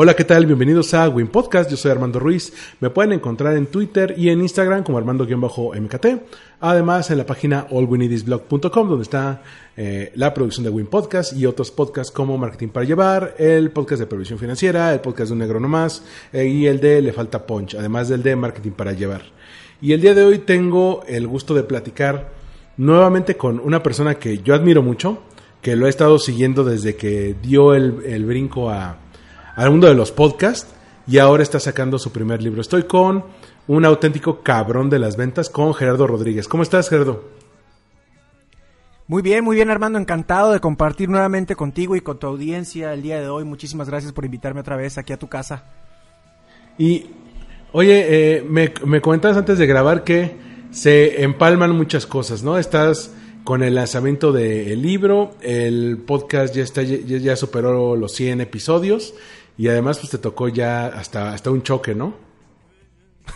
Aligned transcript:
Hola, 0.00 0.14
¿qué 0.14 0.22
tal? 0.22 0.46
Bienvenidos 0.46 0.94
a 0.94 1.08
Win 1.08 1.26
Podcast. 1.26 1.68
Yo 1.68 1.76
soy 1.76 1.90
Armando 1.90 2.20
Ruiz. 2.20 2.52
Me 2.78 2.88
pueden 2.88 3.14
encontrar 3.14 3.56
en 3.56 3.66
Twitter 3.66 4.14
y 4.16 4.28
en 4.28 4.40
Instagram 4.40 4.84
como 4.84 4.96
Armando-MKT. 4.96 6.06
Además, 6.60 7.10
en 7.10 7.18
la 7.18 7.26
página 7.26 7.66
allwinidisblog.com, 7.68 8.88
donde 8.88 9.02
está 9.02 9.42
eh, 9.76 10.12
la 10.14 10.32
producción 10.32 10.62
de 10.62 10.70
Win 10.70 10.86
Podcast 10.86 11.32
y 11.32 11.46
otros 11.46 11.72
podcasts 11.72 12.12
como 12.12 12.38
Marketing 12.38 12.68
para 12.68 12.86
Llevar, 12.86 13.34
el 13.38 13.72
podcast 13.72 13.98
de 13.98 14.06
Previsión 14.06 14.38
Financiera, 14.38 14.94
el 14.94 15.00
podcast 15.00 15.30
de 15.30 15.32
Un 15.32 15.40
Negro 15.40 15.58
Nomás 15.58 16.04
eh, 16.32 16.46
y 16.46 16.68
el 16.68 16.78
de 16.78 17.02
Le 17.02 17.12
Falta 17.12 17.44
Punch, 17.44 17.74
además 17.74 18.08
del 18.08 18.22
de 18.22 18.36
Marketing 18.36 18.70
para 18.70 18.92
Llevar. 18.92 19.22
Y 19.80 19.94
el 19.94 20.00
día 20.00 20.14
de 20.14 20.22
hoy 20.22 20.38
tengo 20.38 21.02
el 21.08 21.26
gusto 21.26 21.54
de 21.54 21.64
platicar 21.64 22.30
nuevamente 22.76 23.36
con 23.36 23.58
una 23.58 23.82
persona 23.82 24.14
que 24.14 24.38
yo 24.38 24.54
admiro 24.54 24.80
mucho, 24.80 25.24
que 25.60 25.74
lo 25.74 25.86
he 25.86 25.90
estado 25.90 26.20
siguiendo 26.20 26.62
desde 26.62 26.94
que 26.94 27.34
dio 27.42 27.74
el, 27.74 28.04
el 28.06 28.24
brinco 28.26 28.70
a 28.70 29.07
al 29.58 29.72
mundo 29.72 29.88
de 29.88 29.94
los 29.94 30.12
podcasts 30.12 30.72
y 31.08 31.18
ahora 31.18 31.42
está 31.42 31.58
sacando 31.58 31.98
su 31.98 32.12
primer 32.12 32.40
libro. 32.40 32.60
Estoy 32.60 32.84
con 32.84 33.24
un 33.66 33.84
auténtico 33.84 34.40
cabrón 34.40 34.88
de 34.88 35.00
las 35.00 35.16
ventas 35.16 35.50
con 35.50 35.74
Gerardo 35.74 36.06
Rodríguez. 36.06 36.46
¿Cómo 36.46 36.62
estás, 36.62 36.88
Gerardo? 36.88 37.24
Muy 39.08 39.20
bien, 39.20 39.42
muy 39.42 39.56
bien 39.56 39.68
Armando, 39.68 39.98
encantado 39.98 40.52
de 40.52 40.60
compartir 40.60 41.08
nuevamente 41.08 41.56
contigo 41.56 41.96
y 41.96 42.00
con 42.02 42.20
tu 42.20 42.28
audiencia 42.28 42.94
el 42.94 43.02
día 43.02 43.20
de 43.20 43.28
hoy. 43.28 43.42
Muchísimas 43.42 43.88
gracias 43.88 44.12
por 44.12 44.24
invitarme 44.24 44.60
otra 44.60 44.76
vez 44.76 44.96
aquí 44.96 45.12
a 45.12 45.18
tu 45.18 45.26
casa. 45.28 45.64
Y, 46.78 47.06
oye, 47.72 48.36
eh, 48.36 48.44
me, 48.48 48.72
me 48.86 49.00
comentabas 49.00 49.38
antes 49.38 49.58
de 49.58 49.66
grabar 49.66 50.04
que 50.04 50.36
se 50.70 51.24
empalman 51.24 51.72
muchas 51.72 52.06
cosas, 52.06 52.44
¿no? 52.44 52.58
Estás 52.58 53.12
con 53.42 53.64
el 53.64 53.74
lanzamiento 53.74 54.30
del 54.30 54.82
libro, 54.82 55.32
el 55.40 55.98
podcast 56.06 56.54
ya, 56.54 56.62
está, 56.62 56.82
ya, 56.82 56.98
ya 57.00 57.34
superó 57.34 57.96
los 57.96 58.12
100 58.12 58.42
episodios 58.42 59.14
y 59.58 59.68
además 59.68 59.98
pues 59.98 60.10
te 60.10 60.18
tocó 60.18 60.48
ya 60.48 60.86
hasta, 60.86 61.32
hasta 61.34 61.50
un 61.50 61.62
choque, 61.62 61.94
¿no? 61.94 62.14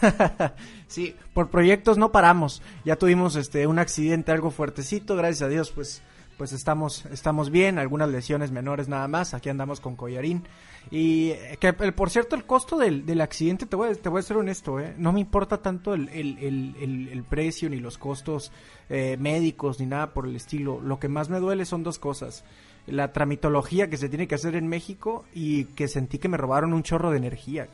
sí, 0.87 1.15
por 1.35 1.51
proyectos 1.51 1.99
no 1.99 2.13
paramos. 2.13 2.63
Ya 2.85 2.97
tuvimos 2.97 3.37
este 3.37 3.67
un 3.67 3.79
accidente 3.79 4.33
algo 4.33 4.51
fuertecito, 4.51 5.17
gracias 5.17 5.43
a 5.43 5.49
Dios, 5.49 5.71
pues 5.71 6.03
pues 6.39 6.53
estamos 6.53 7.05
estamos 7.13 7.51
bien, 7.51 7.79
algunas 7.79 8.09
lesiones 8.09 8.51
menores 8.51 8.89
nada 8.89 9.07
más. 9.07 9.35
Aquí 9.35 9.49
andamos 9.51 9.81
con 9.81 9.97
collarín. 9.97 10.45
Y 10.91 11.31
eh, 11.31 11.59
que 11.61 11.73
por 11.73 12.11
cierto, 12.11 12.35
el 12.35 12.45
costo 12.45 12.77
del, 12.79 13.05
del 13.07 13.21
accidente, 13.21 13.67
te 13.67 13.77
voy, 13.77 13.95
te 13.95 14.09
voy 14.09 14.21
a 14.21 14.23
ser 14.23 14.39
honesto, 14.39 14.81
¿eh? 14.81 14.95
no 14.97 15.13
me 15.13 15.21
importa 15.21 15.59
tanto 15.59 15.95
el, 15.95 16.09
el- 16.09 17.09
el 17.13 17.23
precio 17.25 17.69
ni 17.71 17.77
los 17.77 17.99
costos 17.99 18.51
eh, 18.89 19.17
médicos 19.21 19.79
ni 19.79 19.87
nada 19.87 20.13
por 20.15 20.27
el 20.27 20.35
estilo. 20.35 20.81
Lo 20.81 20.99
que 20.99 21.09
más 21.09 21.29
me 21.29 21.39
duele 21.39 21.65
son 21.65 21.83
dos 21.85 21.99
cosas. 21.99 22.45
La 22.87 23.13
tramitología 23.13 23.89
que 23.89 23.97
se 23.97 24.09
tiene 24.09 24.27
que 24.27 24.35
hacer 24.35 24.57
en 24.57 24.67
México 24.67 25.25
y 25.35 25.65
que 25.67 25.89
sentí 25.89 26.19
que 26.19 26.29
me 26.29 26.37
robaron 26.37 26.73
un 26.73 26.83
chorro 26.83 27.11
de 27.11 27.19
energía. 27.19 27.69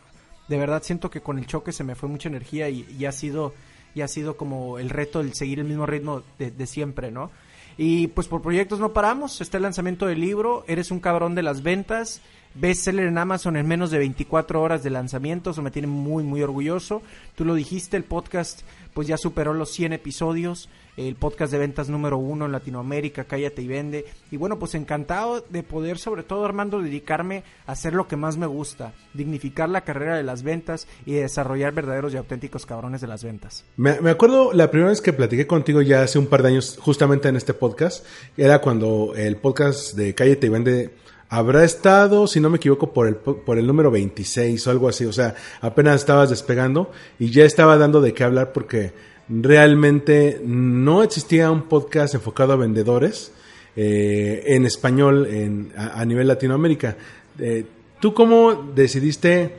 De 0.49 0.59
verdad 0.59 0.83
siento 0.83 1.11
que 1.11 1.21
con 1.21 1.39
el 1.39 1.47
choque 1.47 1.73
se 1.73 1.85
me 1.85 1.95
fue 1.95 2.09
mucha 2.09 2.29
energía 2.29 2.69
y, 2.69 3.05
ha 3.05 3.13
sido 3.13 3.55
y 3.95 4.03
ha 4.03 4.09
sido 4.09 4.37
como 4.37 4.79
el 4.79 4.91
reto 4.91 5.21
el 5.21 5.35
seguir 5.35 5.61
el 5.61 5.67
mismo 5.67 5.87
ritmo 5.87 6.23
de, 6.39 6.51
de 6.51 6.67
siempre, 6.67 7.11
¿no? 7.11 7.31
Y 7.77 8.09
pues 8.09 8.27
por 8.27 8.43
proyectos 8.43 8.81
no 8.81 8.93
paramos, 8.93 9.41
está 9.41 9.57
el 9.57 9.63
lanzamiento 9.63 10.07
del 10.07 10.21
libro, 10.21 10.65
eres 10.67 10.91
un 10.91 10.99
cabrón 10.99 11.37
de 11.37 11.43
las 11.43 11.63
ventas, 11.63 12.21
bestseller 12.55 13.07
en 13.07 13.19
Amazon 13.19 13.57
en 13.57 13.69
menos 13.69 13.93
de 13.93 13.99
24 13.99 14.61
horas 14.61 14.83
de 14.83 14.91
lanzamiento, 14.91 15.51
eso 15.51 15.63
me 15.63 15.71
tiene 15.71 15.87
muy 15.87 16.25
muy 16.25 16.43
orgulloso. 16.43 17.03
Tú 17.37 17.45
lo 17.45 17.55
dijiste, 17.55 17.97
el 17.97 18.03
podcast 18.03 18.63
pues 18.99 19.07
ya 19.07 19.17
superó 19.17 19.55
los 19.55 19.71
100 19.71 19.93
episodios, 19.93 20.69
el 20.97 21.15
podcast 21.15 21.53
de 21.53 21.59
ventas 21.59 21.89
número 21.89 22.19
uno 22.19 22.47
en 22.47 22.51
Latinoamérica, 22.51 23.23
Cállate 23.23 23.63
y 23.63 23.69
Vende. 23.69 24.07
Y 24.33 24.37
bueno, 24.39 24.59
pues 24.59 24.75
encantado 24.75 25.45
de 25.51 25.63
poder, 25.63 25.99
sobre 25.99 26.25
todo 26.25 26.45
Armando, 26.45 26.83
dedicarme 26.83 27.45
a 27.69 27.73
hacer 27.73 27.95
lo 27.95 28.09
que 28.09 28.17
más 28.17 28.37
me 28.37 28.47
gusta, 28.47 28.95
dignificar 29.15 29.69
la 29.69 29.83
carrera 29.83 30.17
de 30.17 30.25
las 30.25 30.43
ventas 30.43 30.89
y 31.07 31.13
desarrollar 31.13 31.75
verdaderos 31.75 32.13
y 32.13 32.17
auténticos 32.17 32.67
cabrones 32.67 33.01
de 33.01 33.07
las 33.07 33.23
ventas. 33.23 33.65
Me, 33.77 34.01
me 34.01 34.11
acuerdo 34.11 34.53
la 34.53 34.69
primera 34.69 34.91
vez 34.91 35.01
que 35.01 35.13
platiqué 35.13 35.47
contigo 35.47 35.81
ya 35.81 36.03
hace 36.03 36.19
un 36.19 36.27
par 36.27 36.43
de 36.43 36.49
años, 36.49 36.77
justamente 36.81 37.29
en 37.29 37.37
este 37.37 37.55
podcast, 37.55 38.05
era 38.37 38.61
cuando 38.61 39.13
el 39.15 39.37
podcast 39.37 39.95
de 39.95 40.13
Cállate 40.13 40.49
y 40.49 40.51
Vende 40.51 40.91
habrá 41.29 41.65
estado, 41.65 42.27
si 42.27 42.41
no 42.41 42.51
me 42.51 42.57
equivoco, 42.57 42.93
por 42.93 43.07
el, 43.09 43.17
po- 43.17 43.39
por 43.39 43.59
el 43.59 43.67
número 43.67 43.91
26 43.91 44.67
o 44.67 44.71
algo 44.71 44.89
así. 44.89 45.05
O 45.05 45.13
sea, 45.13 45.35
apenas 45.61 45.97
estabas 46.01 46.31
despegando 46.31 46.91
y 47.19 47.31
ya 47.31 47.45
estaba 47.45 47.77
dando 47.77 48.01
de 48.01 48.15
qué 48.15 48.25
hablar 48.25 48.53
porque 48.53 48.93
realmente 49.29 50.41
no 50.45 51.03
existía 51.03 51.51
un 51.51 51.63
podcast 51.69 52.15
enfocado 52.15 52.53
a 52.53 52.57
vendedores 52.57 53.33
eh, 53.77 54.43
en 54.47 54.65
español 54.67 55.27
en, 55.31 55.73
a, 55.77 56.05
nivel 56.05 56.27
Latinoamérica. 56.29 56.97
Eh, 57.39 57.65
¿Tú 58.01 58.15
cómo 58.15 58.71
decidiste 58.75 59.55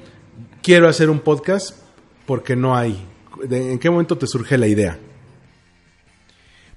quiero 0.64 0.88
hacer 0.88 1.10
un 1.10 1.20
podcast? 1.20 1.78
Porque 2.26 2.56
no 2.56 2.76
hay. 2.76 3.06
¿De- 3.48 3.72
¿En 3.72 3.80
qué 3.80 3.90
momento 3.90 4.18
te 4.18 4.28
surge 4.28 4.58
la 4.58 4.68
idea? 4.68 4.98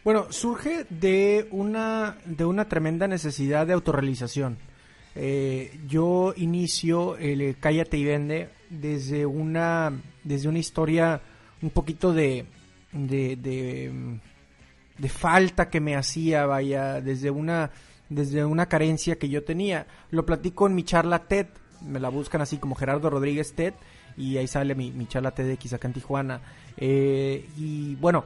Bueno, 0.04 0.26
surge 0.30 0.84
de 0.90 1.46
una, 1.52 2.18
de 2.24 2.44
una 2.44 2.68
tremenda 2.68 3.06
necesidad 3.06 3.66
de 3.66 3.72
autorrealización. 3.72 4.58
Eh, 5.14 5.78
yo 5.86 6.32
inicio 6.36 7.16
el 7.16 7.40
eh, 7.42 7.56
Cállate 7.58 7.98
y 7.98 8.04
Vende 8.04 8.48
desde 8.70 9.26
una, 9.26 9.92
desde 10.24 10.48
una 10.48 10.58
historia 10.58 11.20
un 11.60 11.70
poquito 11.70 12.12
de, 12.12 12.46
de, 12.92 14.20
falta 15.08 15.68
que 15.68 15.80
me 15.80 15.96
hacía, 15.96 16.46
vaya, 16.46 17.00
desde 17.00 17.30
una, 17.30 17.70
desde 18.08 18.44
una 18.44 18.66
carencia 18.66 19.16
que 19.16 19.28
yo 19.28 19.44
tenía. 19.44 19.86
Lo 20.10 20.26
platico 20.26 20.66
en 20.66 20.74
mi 20.74 20.82
charla 20.82 21.20
TED, 21.20 21.46
me 21.86 22.00
la 22.00 22.08
buscan 22.08 22.40
así 22.40 22.56
como 22.56 22.74
Gerardo 22.74 23.10
Rodríguez 23.10 23.54
TED, 23.54 23.74
y 24.16 24.38
ahí 24.38 24.46
sale 24.46 24.74
mi, 24.74 24.90
mi 24.90 25.06
charla 25.06 25.32
TEDx 25.32 25.74
acá 25.74 25.88
en 25.88 25.94
Tijuana. 25.94 26.40
Eh, 26.76 27.48
y 27.56 27.94
bueno, 27.96 28.24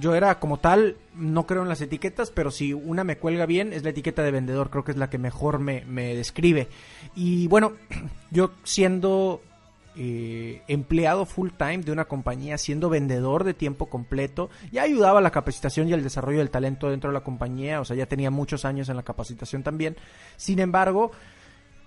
yo 0.00 0.14
era 0.14 0.38
como 0.38 0.58
tal, 0.58 0.96
no 1.14 1.46
creo 1.46 1.62
en 1.62 1.68
las 1.68 1.80
etiquetas, 1.80 2.30
pero 2.30 2.50
si 2.50 2.72
una 2.72 3.04
me 3.04 3.18
cuelga 3.18 3.46
bien, 3.46 3.72
es 3.72 3.84
la 3.84 3.90
etiqueta 3.90 4.22
de 4.22 4.30
vendedor, 4.30 4.70
creo 4.70 4.84
que 4.84 4.92
es 4.92 4.98
la 4.98 5.10
que 5.10 5.18
mejor 5.18 5.58
me, 5.58 5.84
me 5.86 6.14
describe. 6.14 6.68
Y 7.14 7.48
bueno, 7.48 7.72
yo 8.30 8.52
siendo 8.64 9.42
eh, 9.96 10.62
empleado 10.68 11.26
full 11.26 11.50
time 11.56 11.78
de 11.78 11.92
una 11.92 12.04
compañía, 12.04 12.58
siendo 12.58 12.88
vendedor 12.88 13.44
de 13.44 13.54
tiempo 13.54 13.86
completo, 13.86 14.50
ya 14.70 14.82
ayudaba 14.82 15.18
a 15.18 15.22
la 15.22 15.30
capacitación 15.30 15.88
y 15.88 15.92
al 15.92 16.02
desarrollo 16.02 16.38
del 16.38 16.50
talento 16.50 16.90
dentro 16.90 17.10
de 17.10 17.14
la 17.14 17.24
compañía, 17.24 17.80
o 17.80 17.84
sea, 17.84 17.96
ya 17.96 18.06
tenía 18.06 18.30
muchos 18.30 18.64
años 18.64 18.88
en 18.88 18.96
la 18.96 19.02
capacitación 19.02 19.62
también. 19.62 19.96
Sin 20.36 20.58
embargo, 20.60 21.10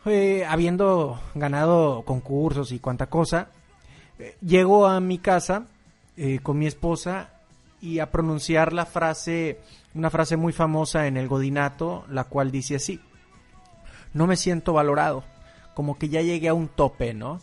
eh, 0.06 0.46
habiendo 0.48 1.22
ganado 1.36 2.02
concursos 2.04 2.72
y 2.72 2.80
cuanta 2.80 3.08
cosa, 3.08 3.50
eh, 4.18 4.36
llego 4.42 4.88
a 4.88 5.00
mi 5.00 5.20
casa 5.20 5.68
eh, 6.18 6.40
con 6.42 6.58
mi 6.58 6.68
esposa 6.68 7.41
y 7.82 8.00
a 8.00 8.12
pronunciar 8.12 8.74
la 8.74 8.86
frase, 8.86 9.60
una 9.94 10.10
frase 10.10 10.38
muy 10.38 10.54
famosa 10.54 11.08
en 11.08 11.18
el 11.18 11.28
Godinato, 11.28 12.06
la 12.10 12.26
cual 12.26 12.52
dice 12.52 12.76
así, 12.76 13.00
no 14.14 14.28
me 14.28 14.38
siento 14.38 14.74
valorado, 14.74 15.24
como 15.74 15.98
que 15.98 16.10
ya 16.10 16.22
llegué 16.22 16.48
a 16.48 16.54
un 16.54 16.68
tope, 16.68 17.14
¿no? 17.14 17.40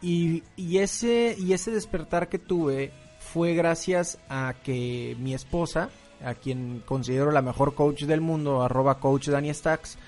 Y, 0.00 0.44
y 0.56 0.78
ese, 0.78 1.36
y 1.38 1.52
ese 1.52 1.70
despertar 1.70 2.28
que 2.28 2.38
tuve 2.38 2.92
fue 3.18 3.54
gracias 3.54 4.18
a 4.28 4.54
que 4.62 5.16
mi 5.18 5.34
esposa, 5.34 5.90
a 6.24 6.34
quien 6.34 6.82
considero 6.86 7.30
la 7.30 7.42
mejor 7.42 7.74
coach 7.74 8.04
del 8.04 8.20
mundo, 8.20 8.62
arroba 8.62 9.00
coach 9.00 9.28
Dani 9.28 9.52
Stacks, 9.52 9.98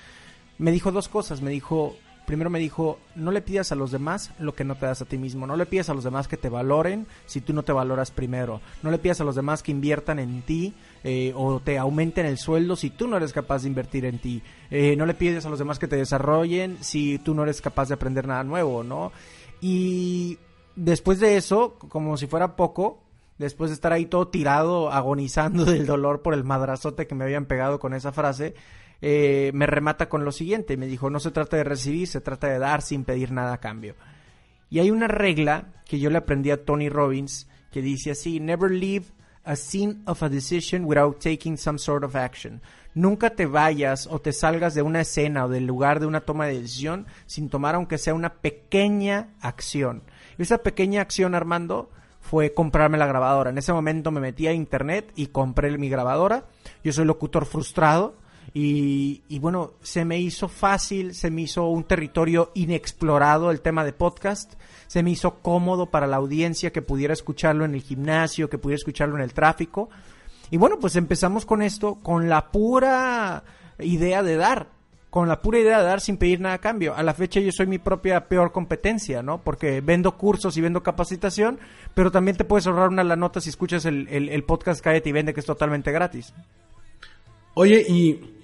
me 0.59 0.71
dijo 0.73 0.93
dos 0.93 1.09
cosas. 1.09 1.41
Me 1.43 1.51
dijo, 1.51 1.97
primero 2.31 2.49
me 2.49 2.61
dijo, 2.61 3.01
no 3.17 3.33
le 3.33 3.43
pidas 3.43 3.73
a 3.73 3.75
los 3.75 3.91
demás 3.91 4.31
lo 4.39 4.55
que 4.55 4.63
no 4.63 4.77
te 4.77 4.87
das 4.87 5.03
a 5.03 5.05
ti 5.05 5.19
mismo. 5.19 5.49
No 5.49 5.57
le 5.57 5.67
pidas 5.67 5.91
a 5.91 5.95
los 5.95 6.05
demás 6.05 6.29
que 6.29 6.37
te 6.37 6.49
valoren 6.49 7.09
si 7.27 7.41
tú 7.41 7.53
no 7.53 7.65
te 7.65 7.73
valoras 7.73 8.13
primero. 8.13 8.61
No 8.85 8.93
le 8.93 8.99
pidas 8.99 9.21
a 9.21 9.25
los 9.25 9.35
demás 9.35 9.65
que 9.65 9.73
inviertan 9.73 10.21
en 10.21 10.43
ti 10.43 10.73
eh, 11.03 11.33
o 11.35 11.59
te 11.59 11.77
aumenten 11.77 12.27
el 12.27 12.39
sueldo 12.39 12.77
si 12.77 12.91
tú 12.91 13.09
no 13.09 13.17
eres 13.17 13.33
capaz 13.33 13.63
de 13.63 13.69
invertir 13.69 14.05
en 14.05 14.21
ti. 14.21 14.45
Eh, 14.71 14.95
no 14.95 15.07
le 15.07 15.15
pides 15.15 15.45
a 15.45 15.51
los 15.51 15.59
demás 15.59 15.81
que 15.81 15.89
te 15.89 15.97
desarrollen 15.97 16.79
si 16.83 17.19
tú 17.19 17.35
no 17.35 17.43
eres 17.43 17.61
capaz 17.61 17.89
de 17.89 17.95
aprender 17.95 18.29
nada 18.29 18.45
nuevo, 18.45 18.85
¿no? 18.85 19.11
Y 19.61 20.39
después 20.77 21.19
de 21.19 21.37
eso, 21.37 21.75
como 21.89 22.17
si 22.17 22.29
fuera 22.29 22.55
poco, 22.55 23.03
después 23.39 23.71
de 23.71 23.75
estar 23.75 23.93
ahí 23.93 24.07
todo 24.07 24.29
tirado, 24.29 24.93
agonizando 24.93 25.65
del 25.73 25.85
dolor 25.85 26.23
por 26.23 26.35
el 26.35 26.45
madrazote 26.45 27.09
que 27.09 27.17
me 27.17 27.25
habían 27.25 27.47
pegado 27.47 27.81
con 27.81 27.93
esa 27.93 28.13
frase, 28.13 28.55
eh, 29.03 29.51
me 29.55 29.67
remata 29.67 30.09
con 30.09 30.25
lo 30.25 30.33
siguiente. 30.33 30.77
Me 30.77 30.87
dijo, 30.87 31.11
no 31.11 31.21
se 31.21 31.31
trata 31.31 31.57
de 31.57 31.65
recibir, 31.65 32.07
se 32.07 32.21
trata 32.21 32.49
de 32.49 32.59
dar 32.59 32.83
sin 32.83 33.05
pedir 33.05 33.33
nada 33.33 33.55
a 33.55 33.61
cambio. 33.61 33.95
Y 34.69 34.79
hay 34.79 34.91
una 34.91 35.09
regla 35.09 35.73
que 35.85 35.99
yo 35.99 36.11
le 36.11 36.19
aprendí 36.19 36.51
a 36.51 36.65
Tony 36.65 36.89
Robbins 36.89 37.49
que 37.73 37.83
dice 37.83 38.13
así, 38.13 38.41
never 38.41 38.71
leave 38.71 39.07
a 39.45 39.57
scene 39.57 40.03
of 40.07 40.23
a 40.23 40.29
decision 40.29 40.85
without 40.85 41.19
taking 41.19 41.57
some 41.57 41.79
sort 41.79 42.05
of 42.05 42.15
action. 42.15 42.61
Nunca 42.95 43.31
te 43.31 43.47
vayas 43.47 44.07
o 44.07 44.21
te 44.21 44.33
salgas 44.33 44.75
de 44.75 44.83
una 44.83 45.01
escena 45.01 45.45
o 45.45 45.49
del 45.49 45.67
lugar 45.67 46.01
de 46.01 46.07
una 46.07 46.21
toma 46.21 46.47
de 46.47 46.61
decisión 46.61 47.07
sin 47.27 47.49
tomar 47.49 47.75
aunque 47.75 47.99
sea 47.99 48.15
una 48.15 48.35
pequeña 48.35 49.29
acción. 49.41 50.03
Esa 50.39 50.59
pequeña 50.59 51.01
acción, 51.01 51.35
Armando, 51.35 51.91
fue 52.21 52.53
comprarme 52.53 52.99
la 52.99 53.07
grabadora. 53.07 53.51
En 53.51 53.59
ese 53.59 53.73
momento 53.73 54.11
me 54.11 54.21
metí 54.21 54.47
a 54.47 54.53
internet 54.53 55.13
y 55.17 55.29
compré 55.29 55.77
mi 55.79 55.89
grabadora. 55.89 56.45
Yo 56.83 56.93
soy 56.93 57.05
locutor 57.05 57.47
frustrado 57.47 58.17
y, 58.53 59.39
bueno, 59.39 59.75
se 59.81 60.05
me 60.05 60.19
hizo 60.19 60.49
fácil, 60.49 61.15
se 61.15 61.31
me 61.31 61.43
hizo 61.43 61.67
un 61.69 61.85
territorio 61.85 62.51
inexplorado 62.55 63.51
el 63.51 63.61
tema 63.61 63.85
de 63.85 63.93
podcast, 63.93 64.55
se 64.89 65.03
me 65.05 65.13
hizo 65.13 65.37
cómodo 65.37 65.87
para 65.87 66.09
la 66.09 66.17
audiencia 66.17 66.73
que 66.73 66.83
pudiera 66.83 67.13
escucharlo 67.13 67.65
en 67.65 67.75
el 67.75 67.83
gimnasio, 67.83 68.51
que 68.51 68.59
pudiera 68.59 68.79
escucharlo 68.79 69.17
en 69.17 69.23
el 69.23 69.33
tráfico. 69.33 69.89
Y 70.51 70.57
bueno, 70.57 70.81
pues 70.81 70.97
empezamos 70.97 71.47
con 71.47 71.63
esto, 71.63 71.97
con 72.03 72.29
la 72.29 72.51
pura 72.51 73.45
idea 73.79 74.25
de 74.25 74.37
dar, 74.37 74.67
con 75.11 75.29
la 75.29 75.41
pura 75.43 75.61
idea 75.61 75.79
de 75.79 75.85
dar 75.85 76.01
sin 76.01 76.17
pedir 76.17 76.41
nada 76.41 76.57
a 76.57 76.61
cambio. 76.61 76.97
A 76.97 77.05
la 77.05 77.15
fecha 77.15 77.39
yo 77.39 77.53
soy 77.53 77.69
mi 77.69 77.79
propia 77.79 78.27
peor 78.27 78.51
competencia, 78.51 79.23
¿no? 79.23 79.41
Porque 79.43 79.81
vendo 79.81 80.17
cursos 80.17 80.57
y 80.57 80.61
vendo 80.61 80.83
capacitación, 80.83 81.61
pero 81.95 82.11
también 82.11 82.37
te 82.37 82.45
puedes 82.45 82.67
ahorrar 82.67 82.89
una 82.89 83.05
la 83.05 83.15
nota 83.15 83.41
si 83.41 83.51
escuchas 83.51 83.85
el, 83.85 84.09
el, 84.11 84.29
el 84.29 84.43
podcast 84.43 84.83
Cállate 84.83 85.09
y 85.09 85.13
Vende, 85.13 85.35
que 85.35 85.41
es 85.41 85.47
totalmente 85.47 85.93
gratis. 85.93 86.35
Oye, 87.55 87.85
y 87.89 88.40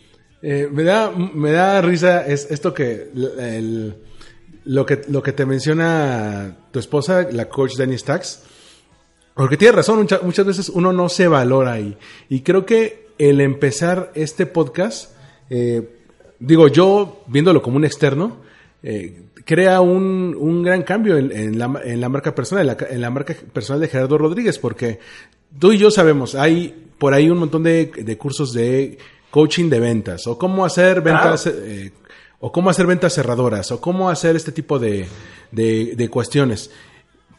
eh, 0.49 0.69
me, 0.71 0.85
da, 0.85 1.11
me 1.11 1.51
da 1.51 1.83
risa 1.83 2.25
es 2.25 2.47
esto 2.53 2.73
que 2.73 3.11
lo 4.65 4.87
que 4.87 5.03
lo 5.09 5.21
que 5.21 5.33
te 5.33 5.45
menciona 5.45 6.57
tu 6.71 6.79
esposa, 6.79 7.27
la 7.33 7.49
coach 7.49 7.75
Danny 7.77 7.99
Stacks, 7.99 8.45
porque 9.35 9.57
tiene 9.57 9.73
razón, 9.73 10.07
muchas, 10.23 10.47
veces 10.47 10.69
uno 10.69 10.93
no 10.93 11.09
se 11.09 11.27
valora 11.27 11.73
ahí. 11.73 11.99
Y 12.29 12.43
creo 12.43 12.65
que 12.65 13.09
el 13.19 13.41
empezar 13.41 14.13
este 14.15 14.47
podcast, 14.47 15.17
eh, 15.51 15.99
digo 16.39 16.69
yo, 16.69 17.25
viéndolo 17.27 17.61
como 17.61 17.79
un 17.79 17.85
externo, 17.85 18.37
eh, 18.85 19.25
crea 19.45 19.81
un, 19.81 20.37
un, 20.39 20.63
gran 20.63 20.85
cambio 20.85 21.17
en, 21.17 21.33
en, 21.33 21.59
la, 21.59 21.81
en, 21.83 22.01
la, 22.01 22.09
marca 22.09 22.37
personal, 22.37 22.63
en 22.63 22.67
la, 22.69 22.87
en 22.89 23.01
la, 23.01 23.11
marca 23.11 23.35
personal 23.53 23.81
de 23.81 23.89
Gerardo 23.89 24.17
Rodríguez, 24.17 24.61
porque 24.61 25.01
tú 25.59 25.73
y 25.73 25.79
yo 25.79 25.91
sabemos, 25.91 26.37
hay 26.37 26.87
por 26.99 27.15
ahí 27.15 27.29
un 27.29 27.39
montón 27.39 27.65
de, 27.65 27.87
de 27.87 28.17
cursos 28.17 28.53
de 28.53 28.97
coaching 29.37 29.69
de 29.69 29.81
ventas, 29.81 30.27
o 30.27 30.39
cómo 30.39 30.65
hacer 30.65 31.03
ventas, 31.03 31.43
claro. 31.43 31.59
eh, 31.61 31.93
o 32.41 32.51
cómo 32.51 32.71
hacer 32.71 32.87
ventas 32.87 33.13
cerradoras, 33.13 33.71
o 33.71 33.83
cómo 33.83 34.09
hacer 34.09 34.35
este 34.35 34.51
tipo 34.51 34.79
de, 34.79 35.07
de, 35.53 35.95
de, 35.95 36.09
cuestiones. 36.09 36.71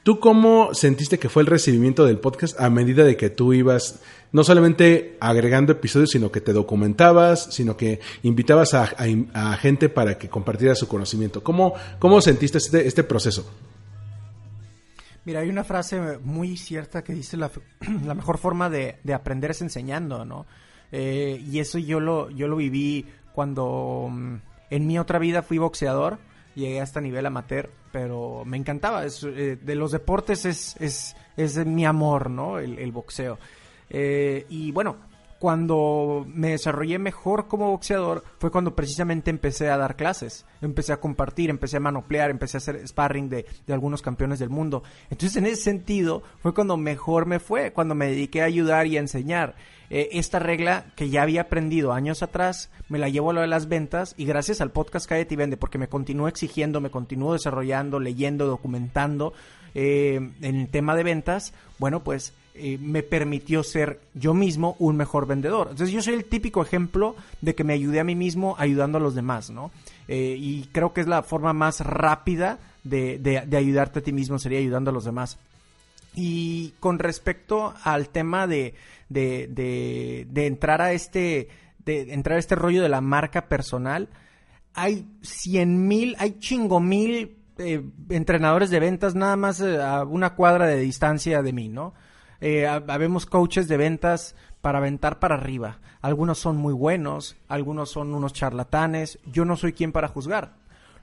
¿Tú 0.04 0.20
cómo 0.20 0.76
sentiste 0.76 1.18
que 1.18 1.28
fue 1.28 1.42
el 1.42 1.48
recibimiento 1.48 2.06
del 2.06 2.20
podcast 2.20 2.62
a 2.62 2.70
medida 2.70 3.04
de 3.04 3.18
que 3.18 3.32
tú 3.32 3.52
ibas 3.52 4.00
no 4.32 4.44
solamente 4.44 5.18
agregando 5.20 5.72
episodios, 5.72 6.12
sino 6.12 6.32
que 6.32 6.40
te 6.40 6.54
documentabas, 6.54 7.48
sino 7.52 7.76
que 7.76 8.00
invitabas 8.22 8.76
a, 8.76 8.84
a, 9.34 9.54
a 9.54 9.58
gente 9.58 9.90
para 9.90 10.20
que 10.20 10.30
compartiera 10.30 10.76
su 10.76 10.88
conocimiento? 10.88 11.44
¿Cómo, 11.44 11.74
cómo 11.98 12.22
sentiste 12.22 12.60
este, 12.60 12.88
este 12.88 13.04
proceso? 13.04 13.52
Mira, 15.26 15.40
hay 15.40 15.50
una 15.50 15.64
frase 15.64 16.20
muy 16.20 16.58
cierta 16.58 17.04
que 17.04 17.14
dice 17.14 17.38
la, 17.38 17.50
la 18.06 18.14
mejor 18.14 18.38
forma 18.38 18.70
de, 18.70 19.00
de, 19.04 19.16
aprender 19.16 19.50
es 19.50 19.64
enseñando, 19.64 20.26
¿no? 20.26 20.46
Eh, 20.92 21.44
y 21.46 21.60
eso 21.60 21.78
yo 21.78 22.00
lo, 22.00 22.30
yo 22.30 22.48
lo 22.48 22.56
viví 22.56 23.06
cuando 23.34 24.06
um, 24.06 24.40
en 24.70 24.88
mi 24.88 24.98
otra 25.00 25.20
vida 25.20 25.44
fui 25.44 25.58
boxeador, 25.58 26.20
llegué 26.56 26.82
hasta 26.82 27.02
nivel 27.02 27.26
amateur, 27.26 27.70
pero 27.92 28.44
me 28.46 28.58
encantaba. 28.58 29.06
Es, 29.06 29.24
eh, 29.24 29.58
de 29.62 29.76
los 29.76 29.92
deportes 29.92 30.46
es, 30.46 30.76
es, 30.80 31.16
es 31.36 31.66
mi 31.66 31.86
amor, 31.86 32.30
¿no? 32.30 32.60
El, 32.60 32.80
el 32.80 32.92
boxeo. 32.92 33.38
Eh, 33.90 34.46
y 34.50 34.72
bueno, 34.72 34.98
cuando 35.40 36.26
me 36.28 36.50
desarrollé 36.50 36.98
mejor 36.98 37.48
como 37.48 37.70
boxeador 37.70 38.24
fue 38.40 38.52
cuando 38.52 38.76
precisamente 38.76 39.30
empecé 39.30 39.70
a 39.70 39.78
dar 39.78 39.96
clases, 39.96 40.46
empecé 40.62 40.94
a 40.94 41.00
compartir, 41.00 41.50
empecé 41.50 41.78
a 41.78 41.82
manoplear, 41.82 42.32
empecé 42.32 42.58
a 42.58 42.60
hacer 42.60 42.88
sparring 42.88 43.30
de, 43.30 43.46
de, 43.66 43.74
algunos 43.74 44.02
campeones 44.02 44.40
del 44.40 44.50
mundo. 44.50 44.84
Entonces 45.10 45.38
en 45.38 45.46
ese 45.46 45.62
sentido 45.62 46.24
fue 46.40 46.54
cuando 46.54 46.76
mejor 46.76 47.28
me 47.28 47.40
fue, 47.40 47.72
cuando 47.72 47.94
me 47.94 48.08
dediqué 48.08 48.42
a 48.42 48.46
ayudar 48.46 48.88
y 48.88 48.98
a 48.98 49.02
enseñar. 49.02 49.56
Eh, 49.90 50.10
esta 50.14 50.40
regla 50.40 50.86
que 50.96 51.10
ya 51.10 51.22
había 51.22 51.42
aprendido 51.42 51.94
años 51.94 52.24
atrás, 52.24 52.70
me 52.90 53.00
la 53.00 53.10
llevo 53.10 53.32
a 53.32 53.34
lo 53.34 53.42
de 53.42 53.48
las 53.48 53.68
ventas 53.68 54.16
y 54.18 54.26
gracias 54.26 54.62
al 54.62 54.72
podcast 54.72 55.08
Cállate 55.08 55.34
y 55.34 55.38
Vende, 55.38 55.58
porque 55.58 55.78
me 55.78 55.88
continúo 55.88 56.28
exigiendo, 56.28 56.82
me 56.82 56.90
continúo 56.90 57.34
desarrollando, 57.34 58.00
leyendo, 58.00 58.48
documentando 58.48 59.34
eh, 59.74 60.16
en 60.42 60.56
el 60.56 60.68
tema 60.70 60.96
de 60.96 61.04
ventas, 61.04 61.54
bueno 61.78 62.04
pues 62.04 62.34
eh, 62.60 62.80
me 62.82 63.04
permitió 63.04 63.64
ser 63.64 64.00
yo 64.16 64.34
mismo 64.34 64.76
un 64.80 64.98
mejor 64.98 65.28
vendedor. 65.28 65.68
Entonces 65.70 65.94
yo 65.94 66.02
soy 66.02 66.16
el 66.16 66.26
típico 66.26 66.64
ejemplo 66.64 67.16
de 67.42 67.54
que 67.54 67.64
me 67.64 67.74
ayudé 67.74 68.00
a 68.00 68.04
mí 68.04 68.16
mismo 68.16 68.56
ayudando 68.58 68.98
a 68.98 69.02
los 69.02 69.14
demás, 69.14 69.52
¿no? 69.52 69.70
Eh, 70.08 70.36
y 70.40 70.64
creo 70.72 70.92
que 70.92 71.02
es 71.02 71.08
la 71.08 71.22
forma 71.22 71.54
más 71.54 71.82
rápida 71.82 72.58
de, 72.84 73.20
de, 73.20 73.44
de, 73.46 73.58
ayudarte 73.58 74.00
a 74.00 74.02
ti 74.02 74.12
mismo, 74.12 74.40
sería 74.40 74.58
ayudando 74.58 74.90
a 74.90 74.94
los 74.94 75.06
demás. 75.06 75.38
Y 76.20 76.74
con 76.80 76.98
respecto 76.98 77.76
al 77.84 78.10
tema 78.10 78.48
de, 78.48 78.74
de, 79.08 80.26
de 80.28 80.48
entrar 80.48 80.82
a 80.82 80.92
este, 80.92 81.48
de 81.86 82.12
entrar 82.12 82.38
a 82.38 82.40
este 82.40 82.56
rollo 82.56 82.82
de 82.82 82.90
la 82.90 83.02
marca 83.02 83.48
personal, 83.48 84.10
hay 84.74 85.08
cien 85.22 85.88
mil, 85.88 86.16
hay 86.18 86.40
chingo 86.40 86.80
mil 86.80 87.38
eh, 87.60 87.84
entrenadores 88.10 88.72
de 88.72 88.80
ventas 88.80 89.14
nada 89.14 89.36
más 89.36 89.62
a 89.62 90.06
una 90.06 90.34
cuadra 90.34 90.66
de 90.66 90.80
distancia 90.80 91.44
de 91.44 91.54
mí, 91.54 91.70
¿no? 91.70 91.94
Eh, 92.42 92.66
habemos 92.66 93.28
coaches 93.28 93.68
de 93.68 93.78
ventas 93.78 94.36
para 94.62 94.80
aventar 94.80 95.20
para 95.20 95.36
arriba. 95.36 95.80
Algunos 96.02 96.40
son 96.40 96.58
muy 96.58 96.74
buenos, 96.74 97.38
algunos 97.48 97.92
son 97.92 98.16
unos 98.16 98.34
charlatanes. 98.34 99.20
Yo 99.26 99.46
no 99.46 99.56
soy 99.56 99.74
quien 99.74 99.92
para 99.92 100.08
juzgar. 100.08 100.56